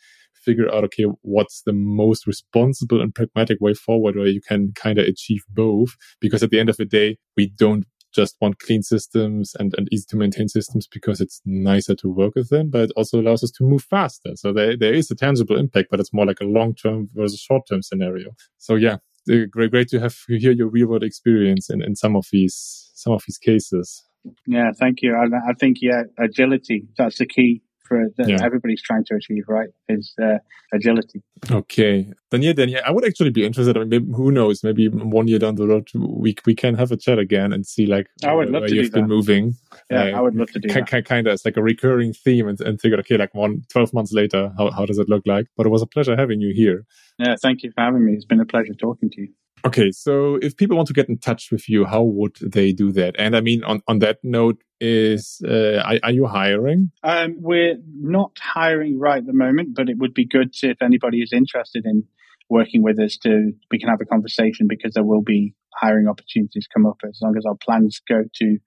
figure 0.47 0.73
out, 0.73 0.85
okay, 0.85 1.05
what's 1.21 1.61
the 1.65 1.73
most 1.73 2.25
responsible 2.25 3.01
and 3.01 3.13
pragmatic 3.13 3.57
way 3.59 3.73
forward 3.73 4.15
where 4.15 4.27
you 4.27 4.41
can 4.41 4.71
kind 4.75 4.97
of 4.97 5.05
achieve 5.05 5.43
both. 5.49 5.91
Because 6.21 6.41
at 6.41 6.51
the 6.51 6.59
end 6.59 6.69
of 6.69 6.77
the 6.77 6.85
day, 6.85 7.17
we 7.35 7.51
don't 7.57 7.85
just 8.15 8.37
want 8.39 8.59
clean 8.59 8.81
systems 8.81 9.53
and, 9.59 9.75
and 9.77 9.89
easy 9.91 10.05
to 10.09 10.15
maintain 10.15 10.47
systems 10.47 10.87
because 10.87 11.19
it's 11.19 11.41
nicer 11.45 11.93
to 11.95 12.09
work 12.09 12.33
with 12.35 12.49
them, 12.49 12.69
but 12.69 12.83
it 12.83 12.91
also 12.95 13.19
allows 13.19 13.43
us 13.43 13.51
to 13.51 13.63
move 13.63 13.83
faster. 13.83 14.31
So 14.35 14.53
there, 14.53 14.77
there 14.77 14.93
is 14.93 15.11
a 15.11 15.15
tangible 15.15 15.57
impact, 15.57 15.89
but 15.91 15.99
it's 15.99 16.13
more 16.13 16.25
like 16.25 16.39
a 16.39 16.45
long 16.45 16.73
term 16.73 17.09
versus 17.13 17.39
short 17.39 17.63
term 17.69 17.81
scenario. 17.83 18.31
So 18.57 18.75
yeah, 18.75 18.97
uh, 19.29 19.45
great, 19.51 19.71
great 19.71 19.89
to 19.89 19.99
have 19.99 20.15
hear 20.29 20.53
your 20.53 20.69
real 20.69 20.87
world 20.87 21.03
experience 21.03 21.69
in, 21.69 21.81
in 21.83 21.95
some 21.95 22.15
of 22.15 22.25
these 22.31 22.91
some 22.95 23.13
of 23.13 23.23
these 23.27 23.37
cases. 23.37 24.03
Yeah, 24.47 24.71
thank 24.79 25.01
you. 25.01 25.15
I, 25.15 25.25
I 25.49 25.53
think 25.53 25.77
yeah, 25.81 26.03
agility 26.17 26.87
that's 26.97 27.17
the 27.19 27.25
key 27.25 27.61
for 27.88 28.07
that 28.17 28.27
Yeah. 28.29 28.43
everybody's 28.43 28.81
trying 28.81 29.05
to 29.05 29.15
achieve. 29.15 29.43
Right, 29.47 29.69
is 29.89 30.13
uh, 30.21 30.38
agility. 30.73 31.21
Okay, 31.51 32.11
then 32.31 32.41
yeah, 32.41 32.53
then 32.53 32.69
yeah, 32.69 32.81
I 32.85 32.91
would 32.91 33.05
actually 33.05 33.29
be 33.31 33.45
interested. 33.45 33.77
I 33.77 33.81
mean, 33.81 33.89
maybe, 33.89 34.11
who 34.13 34.31
knows? 34.31 34.63
Maybe 34.63 34.88
one 34.89 35.27
year 35.27 35.39
down 35.39 35.55
the 35.55 35.67
road, 35.67 35.88
we 35.95 36.35
we 36.45 36.55
can 36.55 36.75
have 36.75 36.91
a 36.91 36.97
chat 36.97 37.19
again 37.19 37.53
and 37.53 37.65
see 37.65 37.85
like 37.85 38.07
I 38.23 38.33
would 38.33 38.51
where 38.51 38.61
love 38.61 38.69
to 38.69 38.75
you've 38.75 38.91
been 38.91 39.03
that. 39.07 39.15
moving. 39.15 39.55
Yeah, 39.89 40.03
Uh, 40.13 40.17
I 40.17 40.21
would 40.21 40.35
love 40.35 40.51
to 40.51 40.59
do 40.59 40.67
that. 40.69 41.05
kind 41.05 41.27
of 41.27 41.33
as 41.33 41.45
like 41.45 41.57
a 41.57 41.63
recurring 41.63 42.13
theme 42.13 42.47
and, 42.47 42.59
and 42.61 42.79
figure, 42.81 42.99
okay, 42.99 43.17
like 43.17 43.33
one, 43.33 43.63
12 43.69 43.93
months 43.93 44.11
later, 44.11 44.51
how, 44.57 44.71
how 44.71 44.85
does 44.85 44.97
it 44.97 45.07
look 45.07 45.23
like? 45.25 45.47
But 45.55 45.65
it 45.65 45.69
was 45.69 45.81
a 45.81 45.85
pleasure 45.88 46.15
having 46.17 46.41
you 46.41 46.53
here. 46.53 46.85
Yeah, 47.19 47.35
thank 47.41 47.63
you 47.63 47.71
for 47.73 47.81
having 47.81 48.03
me. 48.05 48.13
It's 48.13 48.25
been 48.25 48.41
a 48.41 48.45
pleasure 48.45 48.73
talking 48.73 49.09
to 49.11 49.21
you. 49.21 49.29
Okay. 49.66 49.91
So 49.91 50.36
if 50.36 50.55
people 50.55 50.78
want 50.78 50.88
to 50.88 50.93
get 50.93 51.10
in 51.10 51.18
touch 51.18 51.51
with 51.51 51.68
you, 51.68 51.86
how 51.86 52.03
would 52.03 52.38
they 52.41 52.72
do 52.72 52.91
that? 52.93 53.16
And 53.18 53.36
I 53.36 53.41
mean, 53.41 53.64
on, 53.64 53.82
on 53.88 53.99
that 53.99 54.20
note 54.24 54.64
is, 54.80 55.41
uh, 55.45 55.80
are, 55.80 55.99
are 56.03 56.12
you 56.12 56.28
hiring? 56.28 56.91
Um, 57.03 57.36
we're 57.39 57.78
not 57.99 58.38
hiring 58.39 58.99
right 58.99 59.18
at 59.18 59.26
the 59.26 59.34
moment, 59.34 59.76
but 59.76 59.89
it 59.89 59.97
would 59.97 60.14
be 60.14 60.26
good 60.26 60.53
to, 60.53 60.70
if 60.70 60.82
anybody 60.82 61.22
is 61.22 61.34
interested 61.34 61.86
in 61.86 62.03
working 62.49 62.84
with 62.84 62.99
us 62.99 63.18
to 63.18 63.51
we 63.72 63.80
can 63.80 63.89
have 63.89 63.99
a 64.01 64.05
conversation 64.05 64.68
because 64.70 64.93
there 64.93 65.03
will 65.03 65.22
be 65.22 65.53
hiring 65.76 66.08
opportunities 66.08 66.68
come 66.74 66.86
up 66.86 66.97
as 67.08 67.20
long 67.22 67.36
as 67.38 67.45
our 67.45 67.55
plans 67.55 68.01
go 68.08 68.24
to 68.34 68.58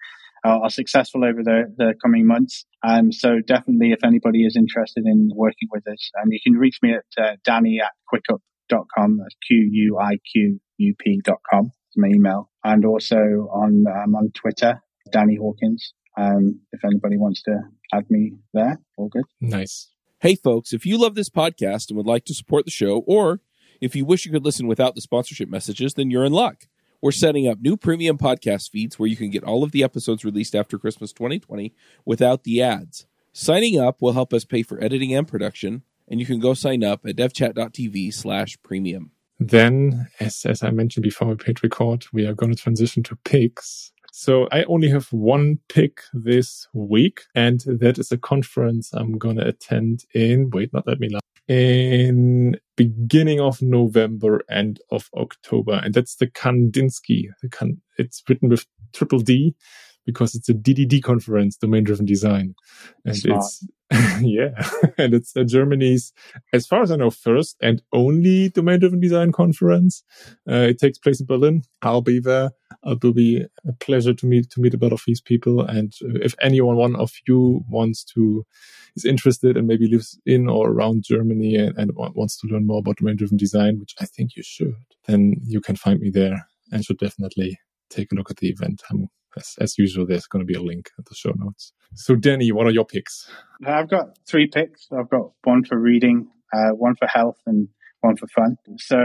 uh, 0.44 0.60
are 0.62 0.70
successful 0.70 1.24
over 1.24 1.42
the, 1.42 1.64
the 1.76 1.94
coming 2.02 2.26
months. 2.26 2.64
Um, 2.82 3.12
so 3.12 3.40
definitely, 3.46 3.92
if 3.92 4.02
anybody 4.04 4.44
is 4.44 4.56
interested 4.56 5.04
in 5.04 5.30
working 5.34 5.68
with 5.70 5.86
us, 5.86 6.10
um, 6.20 6.28
you 6.30 6.38
can 6.42 6.54
reach 6.54 6.78
me 6.82 6.94
at 6.94 7.22
uh, 7.22 7.36
danny 7.44 7.78
at 7.80 7.92
quiqup.com. 8.12 9.18
That's 9.18 9.36
Q 9.46 9.68
U 9.70 9.98
I 9.98 10.16
Q 10.32 10.60
U 10.80 10.94
P 10.98 11.20
dot 11.24 11.40
com. 11.50 11.72
It's 11.88 11.96
my 11.96 12.08
email. 12.08 12.50
And 12.64 12.84
also 12.84 13.16
on, 13.16 13.84
um, 13.86 14.14
on 14.14 14.30
Twitter, 14.34 14.82
Danny 15.12 15.36
Hawkins. 15.36 15.92
Um, 16.16 16.60
if 16.72 16.84
anybody 16.84 17.16
wants 17.16 17.42
to 17.44 17.60
add 17.92 18.10
me 18.10 18.32
there, 18.52 18.78
all 18.96 19.08
good. 19.08 19.24
Nice. 19.40 19.90
Hey, 20.20 20.34
folks, 20.34 20.72
if 20.72 20.84
you 20.84 20.98
love 20.98 21.14
this 21.14 21.30
podcast 21.30 21.88
and 21.88 21.96
would 21.96 22.06
like 22.06 22.24
to 22.26 22.34
support 22.34 22.64
the 22.64 22.70
show, 22.70 22.98
or 23.06 23.40
if 23.80 23.96
you 23.96 24.04
wish 24.04 24.26
you 24.26 24.32
could 24.32 24.44
listen 24.44 24.66
without 24.66 24.94
the 24.94 25.00
sponsorship 25.00 25.48
messages, 25.48 25.94
then 25.94 26.10
you're 26.10 26.24
in 26.24 26.32
luck. 26.32 26.64
We're 27.00 27.12
setting 27.12 27.48
up 27.48 27.60
new 27.60 27.78
premium 27.78 28.18
podcast 28.18 28.70
feeds 28.70 28.98
where 28.98 29.08
you 29.08 29.16
can 29.16 29.30
get 29.30 29.44
all 29.44 29.64
of 29.64 29.72
the 29.72 29.82
episodes 29.82 30.24
released 30.24 30.54
after 30.54 30.78
Christmas 30.78 31.12
2020 31.12 31.72
without 32.04 32.44
the 32.44 32.60
ads. 32.60 33.06
Signing 33.32 33.80
up 33.80 34.02
will 34.02 34.12
help 34.12 34.34
us 34.34 34.44
pay 34.44 34.62
for 34.62 34.82
editing 34.84 35.14
and 35.14 35.26
production, 35.26 35.82
and 36.06 36.20
you 36.20 36.26
can 36.26 36.40
go 36.40 36.52
sign 36.52 36.84
up 36.84 37.06
at 37.06 37.16
devchat.tv 37.16 38.12
slash 38.12 38.58
premium. 38.62 39.12
Then, 39.42 40.06
as, 40.20 40.44
as 40.44 40.62
I 40.62 40.70
mentioned 40.70 41.02
before 41.02 41.28
we 41.28 41.34
paid 41.34 41.62
record, 41.64 42.04
we 42.12 42.26
are 42.26 42.34
going 42.34 42.54
to 42.54 42.62
transition 42.62 43.02
to 43.04 43.16
picks. 43.24 43.90
So 44.12 44.48
I 44.52 44.64
only 44.64 44.90
have 44.90 45.10
one 45.12 45.60
pick 45.70 46.02
this 46.12 46.68
week, 46.74 47.22
and 47.34 47.60
that 47.66 47.98
is 47.98 48.12
a 48.12 48.18
conference 48.18 48.92
I'm 48.92 49.16
going 49.16 49.36
to 49.36 49.46
attend 49.46 50.04
in, 50.14 50.50
wait, 50.50 50.74
not 50.74 50.86
let 50.86 51.00
me 51.00 51.08
lie, 51.08 51.20
in 51.48 52.60
beginning 52.76 53.40
of 53.40 53.62
November, 53.62 54.42
end 54.50 54.80
of 54.90 55.08
October. 55.16 55.80
And 55.82 55.94
that's 55.94 56.16
the 56.16 56.26
KanDDDinsky. 56.26 57.28
The 57.40 57.48
kan, 57.48 57.80
it's 57.96 58.22
written 58.28 58.50
with 58.50 58.66
triple 58.92 59.20
D 59.20 59.54
because 60.06 60.34
it's 60.34 60.48
a 60.48 60.54
DDD 60.54 61.02
conference, 61.02 61.56
domain 61.56 61.84
driven 61.84 62.06
design. 62.06 62.54
And 63.04 63.16
Smart. 63.16 63.38
it's, 63.38 63.66
yeah, 64.20 64.50
and 64.98 65.14
it's 65.14 65.36
uh, 65.36 65.42
Germany's 65.42 66.12
as 66.52 66.66
far 66.66 66.82
as 66.82 66.92
I 66.92 66.96
know, 66.96 67.10
first 67.10 67.56
and 67.60 67.82
only 67.92 68.48
domain-driven 68.48 69.00
design 69.00 69.32
conference. 69.32 70.04
Uh, 70.48 70.66
it 70.70 70.78
takes 70.78 70.98
place 70.98 71.20
in 71.20 71.26
Berlin. 71.26 71.62
I'll 71.82 72.00
be 72.00 72.20
there. 72.20 72.50
It 72.84 73.02
will 73.02 73.12
be 73.12 73.44
a 73.66 73.72
pleasure 73.80 74.14
to 74.14 74.26
meet 74.26 74.50
to 74.50 74.60
meet 74.60 74.74
a 74.74 74.78
lot 74.78 74.92
of 74.92 75.02
these 75.06 75.20
people. 75.20 75.62
And 75.62 75.92
uh, 76.04 76.20
if 76.22 76.36
anyone, 76.40 76.76
one 76.76 76.94
of 76.94 77.12
you, 77.26 77.64
wants 77.68 78.04
to 78.14 78.46
is 78.94 79.04
interested 79.04 79.56
and 79.56 79.66
maybe 79.66 79.88
lives 79.88 80.18
in 80.24 80.48
or 80.48 80.70
around 80.70 81.04
Germany 81.04 81.56
and, 81.56 81.76
and 81.76 81.90
wants 81.94 82.38
to 82.40 82.46
learn 82.46 82.66
more 82.66 82.78
about 82.78 82.98
domain-driven 82.98 83.36
design, 83.36 83.78
which 83.80 83.94
I 84.00 84.04
think 84.04 84.36
you 84.36 84.42
should, 84.44 84.74
then 85.06 85.34
you 85.42 85.60
can 85.60 85.76
find 85.76 86.00
me 86.00 86.10
there 86.10 86.46
and 86.72 86.84
should 86.84 86.98
definitely 86.98 87.58
take 87.88 88.12
a 88.12 88.14
look 88.14 88.30
at 88.30 88.36
the 88.36 88.48
event. 88.48 88.82
I'm, 88.90 89.08
as, 89.36 89.54
as 89.60 89.78
usual, 89.78 90.06
there's 90.06 90.26
going 90.26 90.40
to 90.40 90.46
be 90.46 90.54
a 90.54 90.62
link 90.62 90.90
at 90.98 91.06
the 91.06 91.14
show 91.14 91.32
notes. 91.36 91.72
So, 91.94 92.14
Danny, 92.14 92.52
what 92.52 92.66
are 92.66 92.72
your 92.72 92.84
picks? 92.84 93.30
I've 93.66 93.90
got 93.90 94.18
three 94.28 94.46
picks. 94.46 94.88
I've 94.96 95.10
got 95.10 95.32
one 95.44 95.64
for 95.64 95.78
reading, 95.78 96.28
uh, 96.52 96.70
one 96.70 96.94
for 96.96 97.06
health, 97.06 97.38
and 97.46 97.68
one 98.00 98.16
for 98.16 98.26
fun. 98.28 98.56
So 98.78 98.96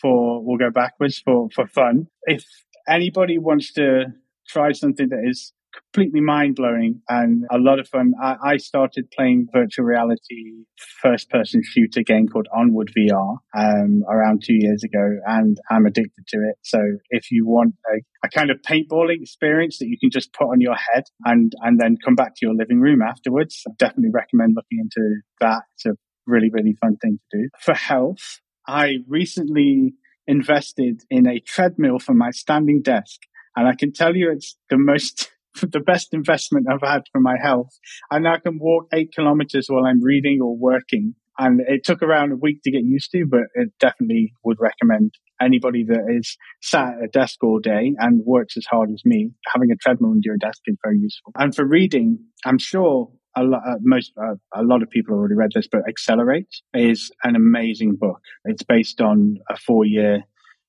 for 0.00 0.44
we'll 0.44 0.58
go 0.58 0.70
backwards 0.70 1.18
for 1.18 1.48
for 1.54 1.66
fun. 1.66 2.06
If 2.22 2.44
anybody 2.88 3.38
wants 3.38 3.72
to 3.74 4.06
try 4.48 4.72
something 4.72 5.08
that 5.08 5.24
is 5.28 5.52
completely 5.74 6.20
mind 6.20 6.56
blowing 6.56 7.00
and 7.08 7.44
a 7.50 7.58
lot 7.58 7.78
of 7.78 7.88
fun, 7.88 8.12
I, 8.22 8.36
I 8.42 8.56
started 8.56 9.10
playing 9.10 9.48
virtual 9.52 9.84
reality 9.84 10.64
first 11.02 11.30
person 11.30 11.62
shooter 11.64 12.02
game 12.02 12.28
called 12.28 12.48
Onward 12.54 12.90
VR 12.96 13.36
um, 13.56 14.02
around 14.08 14.42
two 14.44 14.54
years 14.54 14.82
ago, 14.84 15.18
and 15.26 15.58
I'm 15.70 15.86
addicted 15.86 16.26
to 16.28 16.36
it. 16.38 16.56
So 16.62 16.78
if 17.10 17.30
you 17.30 17.46
want 17.46 17.74
a, 17.92 18.00
a 18.26 18.28
kind 18.28 18.50
of 18.50 18.58
paintballing 18.62 19.22
experience 19.22 19.78
that 19.78 19.86
you 19.86 19.98
can 19.98 20.10
just 20.10 20.32
put 20.32 20.46
on 20.46 20.60
your 20.60 20.74
head 20.74 21.04
and 21.24 21.52
and 21.62 21.80
then 21.80 21.96
come 22.04 22.14
back 22.14 22.34
to 22.36 22.46
your 22.46 22.54
living 22.54 22.80
room 22.80 23.02
afterwards, 23.02 23.62
I 23.68 23.72
definitely 23.78 24.10
recommend 24.12 24.54
looking 24.56 24.78
into 24.80 25.20
that. 25.40 25.62
It's 25.74 25.86
a 25.86 25.96
really 26.26 26.50
really 26.50 26.74
fun 26.80 26.96
thing 26.96 27.18
to 27.30 27.38
do 27.38 27.48
for 27.60 27.74
health. 27.74 28.40
I 28.66 28.96
recently 29.08 29.94
invested 30.26 31.02
in 31.10 31.28
a 31.28 31.38
treadmill 31.40 31.98
for 31.98 32.14
my 32.14 32.30
standing 32.30 32.82
desk, 32.82 33.20
and 33.56 33.68
I 33.68 33.74
can 33.74 33.92
tell 33.92 34.16
you 34.16 34.30
it's 34.30 34.56
the 34.70 34.78
most 34.78 35.30
the 35.62 35.80
best 35.80 36.08
investment 36.12 36.66
I've 36.70 36.86
had 36.86 37.02
for 37.12 37.20
my 37.20 37.36
health. 37.40 37.78
I 38.10 38.18
now 38.18 38.38
can 38.38 38.58
walk 38.58 38.88
eight 38.92 39.12
kilometers 39.14 39.66
while 39.68 39.84
I'm 39.84 40.02
reading 40.02 40.40
or 40.42 40.56
working. 40.56 41.14
And 41.36 41.60
it 41.66 41.84
took 41.84 42.02
around 42.02 42.30
a 42.30 42.36
week 42.36 42.62
to 42.62 42.70
get 42.70 42.84
used 42.84 43.10
to, 43.10 43.26
but 43.28 43.40
it 43.54 43.70
definitely 43.80 44.34
would 44.44 44.58
recommend 44.60 45.14
anybody 45.40 45.84
that 45.84 46.06
is 46.08 46.36
sat 46.62 46.94
at 46.98 47.04
a 47.04 47.08
desk 47.08 47.42
all 47.42 47.58
day 47.58 47.92
and 47.98 48.22
works 48.24 48.56
as 48.56 48.66
hard 48.66 48.90
as 48.92 49.02
me, 49.04 49.30
having 49.52 49.72
a 49.72 49.76
treadmill 49.76 50.12
under 50.12 50.22
your 50.22 50.36
desk 50.36 50.60
is 50.66 50.76
very 50.84 50.98
useful. 50.98 51.32
And 51.36 51.54
for 51.54 51.66
reading, 51.66 52.20
I'm 52.44 52.58
sure 52.58 53.10
a 53.36 53.42
lot, 53.42 53.62
uh, 53.66 53.74
most, 53.82 54.12
uh, 54.16 54.36
a 54.54 54.62
lot 54.62 54.82
of 54.82 54.90
people 54.90 55.14
already 55.14 55.34
read 55.34 55.50
this, 55.54 55.66
but 55.66 55.82
Accelerate 55.88 56.54
is 56.72 57.10
an 57.24 57.34
amazing 57.34 57.96
book. 57.96 58.20
It's 58.44 58.62
based 58.62 59.00
on 59.00 59.38
a 59.50 59.56
four 59.56 59.84
year 59.84 60.22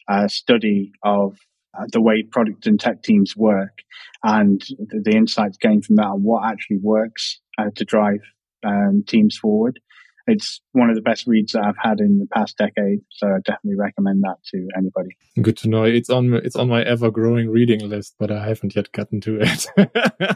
uh, 0.07 0.27
study 0.27 0.91
of 1.03 1.37
the 1.91 2.01
way 2.01 2.23
product 2.23 2.67
and 2.67 2.79
tech 2.79 3.03
teams 3.03 3.35
work 3.35 3.83
and 4.23 4.61
the, 4.79 5.01
the 5.03 5.15
insights 5.15 5.57
gained 5.57 5.85
from 5.85 5.97
that 5.97 6.07
and 6.07 6.23
what 6.23 6.45
actually 6.45 6.77
works 6.77 7.39
uh, 7.57 7.69
to 7.75 7.85
drive 7.85 8.21
um, 8.65 9.03
teams 9.07 9.37
forward. 9.37 9.79
It's 10.27 10.61
one 10.71 10.89
of 10.89 10.95
the 10.95 11.01
best 11.01 11.27
reads 11.27 11.51
that 11.53 11.63
I've 11.63 11.77
had 11.77 11.99
in 11.99 12.17
the 12.19 12.27
past 12.27 12.57
decade, 12.57 12.99
so 13.11 13.27
I 13.27 13.39
definitely 13.45 13.77
recommend 13.77 14.23
that 14.23 14.37
to 14.51 14.67
anybody. 14.75 15.09
Good 15.41 15.57
to 15.57 15.69
know. 15.69 15.83
It's 15.83 16.09
on 16.09 16.33
it's 16.33 16.55
on 16.55 16.69
my 16.69 16.81
ever 16.83 17.11
growing 17.11 17.49
reading 17.49 17.87
list, 17.87 18.15
but 18.17 18.31
I 18.31 18.47
haven't 18.47 18.75
yet 18.75 18.91
gotten 18.91 19.21
to 19.21 19.39
it. 19.41 19.67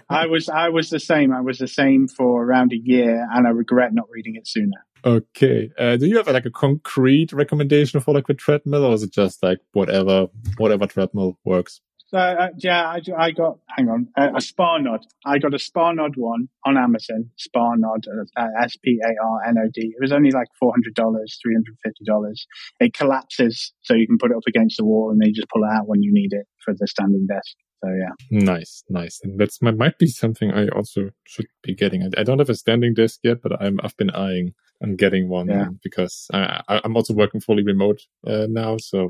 I 0.10 0.28
was 0.28 0.48
I 0.48 0.70
was 0.70 0.90
the 0.90 1.00
same. 1.00 1.34
I 1.34 1.42
was 1.42 1.58
the 1.58 1.68
same 1.68 2.08
for 2.08 2.44
around 2.44 2.72
a 2.72 2.78
year, 2.78 3.28
and 3.32 3.48
I 3.48 3.50
regret 3.50 3.94
not 3.94 4.10
reading 4.10 4.36
it 4.36 4.48
sooner. 4.48 4.86
okay. 5.04 5.72
Uh, 5.78 5.98
do 5.98 6.06
you 6.06 6.18
have 6.18 6.28
like 6.28 6.46
a 6.46 6.52
concrete 6.52 7.34
recommendation 7.34 8.00
for 8.00 8.14
like 8.14 8.28
the 8.28 8.34
treadmill, 8.34 8.86
or 8.86 8.94
is 8.94 9.04
it 9.04 9.12
just 9.12 9.42
like 9.42 9.60
whatever 9.74 10.28
whatever 10.58 10.86
treadmill 10.86 11.40
works? 11.44 11.82
So 12.10 12.18
uh, 12.18 12.48
yeah, 12.58 12.88
I, 12.88 13.02
I 13.18 13.32
got 13.32 13.60
hang 13.78 13.88
on 13.88 14.08
uh, 14.18 14.30
a 14.30 14.40
Sparnod. 14.40 15.04
I 15.26 15.38
got 15.38 15.54
a 15.54 15.58
Sparnod 15.58 16.14
one 16.16 16.50
on 16.66 16.76
Amazon. 16.76 17.30
Sparnod, 17.38 18.04
uh, 18.36 18.48
S 18.64 18.76
P 18.84 19.00
A 19.04 19.24
R 19.24 19.44
N 19.48 19.58
O 19.60 19.70
D. 19.72 19.94
It 19.96 20.02
was 20.02 20.12
only 20.12 20.32
like 20.32 20.48
four 20.60 20.72
hundred 20.74 20.96
dollars, 20.96 21.38
three 21.42 21.54
hundred 21.54 21.78
fifty 21.84 22.04
dollars. 22.06 22.48
It 22.80 22.94
collapses, 22.96 23.74
so 23.82 23.94
you 23.94 24.08
can 24.08 24.18
put 24.18 24.32
it 24.32 24.38
up 24.38 24.44
against 24.48 24.78
the 24.78 24.86
wall, 24.86 25.12
and 25.12 25.22
then 25.22 25.28
you 25.30 25.36
just 25.36 25.50
pull 25.50 25.64
it 25.64 25.70
out 25.72 25.88
when 25.88 26.02
you 26.02 26.12
need 26.12 26.34
it 26.34 26.48
for 26.66 26.74
the 26.76 26.88
standing 26.88 27.28
desk. 27.28 27.56
So 27.84 27.90
yeah, 27.92 28.14
Nice, 28.32 28.84
nice. 28.90 29.20
And 29.24 29.40
that's 29.40 29.62
might 29.62 29.78
might 29.78 30.00
be 30.00 30.08
something 30.08 30.52
I 30.52 30.68
also 30.70 31.12
should 31.26 31.46
be 31.62 31.76
getting. 31.76 32.02
I, 32.04 32.22
I 32.22 32.24
don't 32.24 32.40
have 32.40 32.50
a 32.50 32.56
standing 32.56 32.96
desk 32.96 33.20
yet, 33.24 33.42
but 33.44 33.62
I'm 33.62 33.80
I've 33.84 33.96
been 33.98 34.10
eyeing 34.10 34.56
on 34.82 34.96
getting 34.96 35.30
one 35.30 35.48
Yeah. 35.48 35.68
because 35.84 36.28
I, 36.34 36.62
I, 36.68 36.82
I'm 36.84 36.96
also 36.96 37.14
working 37.14 37.40
fully 37.40 37.64
remote 37.64 38.02
uh, 38.26 38.48
now. 38.50 38.78
So 38.78 39.10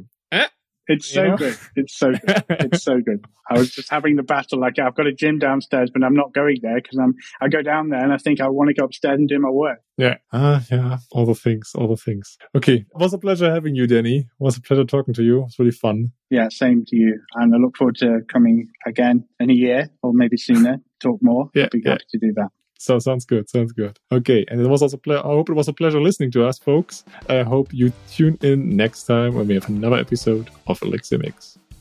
it's 0.90 1.08
so 1.08 1.24
You 1.24 1.30
know? 1.30 1.38
good. 1.38 1.58
It's 1.76 1.98
so 1.98 2.12
good. 2.12 2.44
it's 2.50 2.84
so 2.84 3.00
good. 3.00 3.26
I 3.50 3.58
was 3.58 3.72
just 3.72 3.90
having 3.90 4.16
the 4.16 4.24
battle. 4.24 4.60
Like 4.60 4.78
I've 4.80 4.96
got 4.96 5.08
a 5.08 5.14
gym 5.14 5.40
downstairs, 5.40 5.90
but 5.94 6.04
I'm 6.04 6.14
not 6.14 6.34
going 6.34 6.58
there 6.62 6.76
because 6.82 6.98
I'm. 6.98 7.14
I 7.42 7.48
go 7.48 7.62
down 7.62 7.90
there 7.90 8.04
and 8.04 8.12
I 8.12 8.18
think 8.18 8.42
I 8.42 8.48
want 8.50 8.68
to 8.68 8.74
go 8.74 8.86
upstairs 8.86 9.18
and 9.18 9.28
do 9.28 9.40
my 9.40 9.50
work. 9.50 9.80
yeah, 9.98 10.18
ah, 10.34 10.62
yeah, 10.70 10.98
all 11.12 11.26
the 11.26 11.36
things, 11.36 11.72
all 11.76 11.88
the 11.88 11.98
things. 11.98 12.38
Okay, 12.56 12.76
it 12.76 12.88
was 12.94 13.14
a 13.14 13.18
pleasure 13.18 13.52
having 13.52 13.76
you, 13.76 13.88
Danny. 13.88 14.18
It 14.20 14.26
was 14.40 14.58
a 14.58 14.62
pleasure 14.62 14.84
talking 14.84 15.14
to 15.14 15.24
you. 15.24 15.40
It 15.40 15.44
was 15.44 15.60
really 15.60 15.72
fun. 15.72 16.12
Yeah, 16.30 16.50
same 16.50 16.84
to 16.88 16.96
you. 16.96 17.20
And 17.36 17.56
I 17.56 17.58
look 17.58 17.78
forward 17.78 17.96
to 17.98 18.20
coming 18.32 18.68
again 18.86 19.26
in 19.40 19.50
a 19.50 19.54
year 19.54 19.90
or 20.04 20.12
maybe 20.14 20.38
sooner. 20.38 20.78
Talk 21.00 21.20
more. 21.22 21.50
Yeah, 21.56 21.64
I'd 21.66 21.72
be 21.72 21.82
yeah. 21.84 21.92
happy 21.92 22.04
to 22.10 22.20
do 22.20 22.34
that. 22.36 22.50
So 22.80 22.98
sounds 22.98 23.26
good. 23.26 23.50
Sounds 23.50 23.74
good. 23.74 24.00
Okay, 24.10 24.46
and 24.48 24.62
it 24.62 24.68
was 24.68 24.82
also. 24.82 24.96
Ple- 24.96 25.18
I 25.18 25.22
hope 25.22 25.50
it 25.50 25.54
was 25.54 25.68
a 25.68 25.74
pleasure 25.74 26.02
listening 26.02 26.32
to 26.32 26.46
us, 26.48 26.58
folks. 26.58 27.04
I 27.28 27.44
hope 27.44 27.74
you 27.74 27.92
tune 28.10 28.38
in 28.42 28.76
next 28.76 29.04
time 29.04 29.36
when 29.36 29.48
we 29.48 29.54
have 29.56 29.68
another 29.68 29.98
episode 29.98 30.50
of 30.66 30.82
Elixir. 30.82 31.20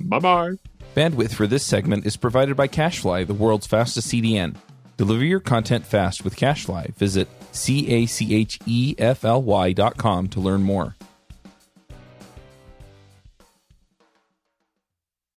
Bye 0.00 0.18
bye. 0.18 0.50
Bandwidth 0.96 1.34
for 1.34 1.46
this 1.46 1.64
segment 1.64 2.04
is 2.04 2.16
provided 2.16 2.56
by 2.56 2.66
CacheFly, 2.66 3.26
the 3.28 3.34
world's 3.34 3.66
fastest 3.68 4.08
CDN. 4.08 4.56
Deliver 4.96 5.24
your 5.24 5.38
content 5.38 5.86
fast 5.86 6.24
with 6.24 6.34
CacheFly. 6.34 6.96
Visit 6.96 7.28
c 7.52 7.88
a 7.88 8.06
c 8.06 8.34
h 8.34 8.58
e 8.66 8.96
f 8.98 9.24
l 9.24 9.42
y 9.42 9.72
dot 9.72 9.96
com 9.96 10.26
to 10.28 10.40
learn 10.40 10.62
more. 10.62 10.96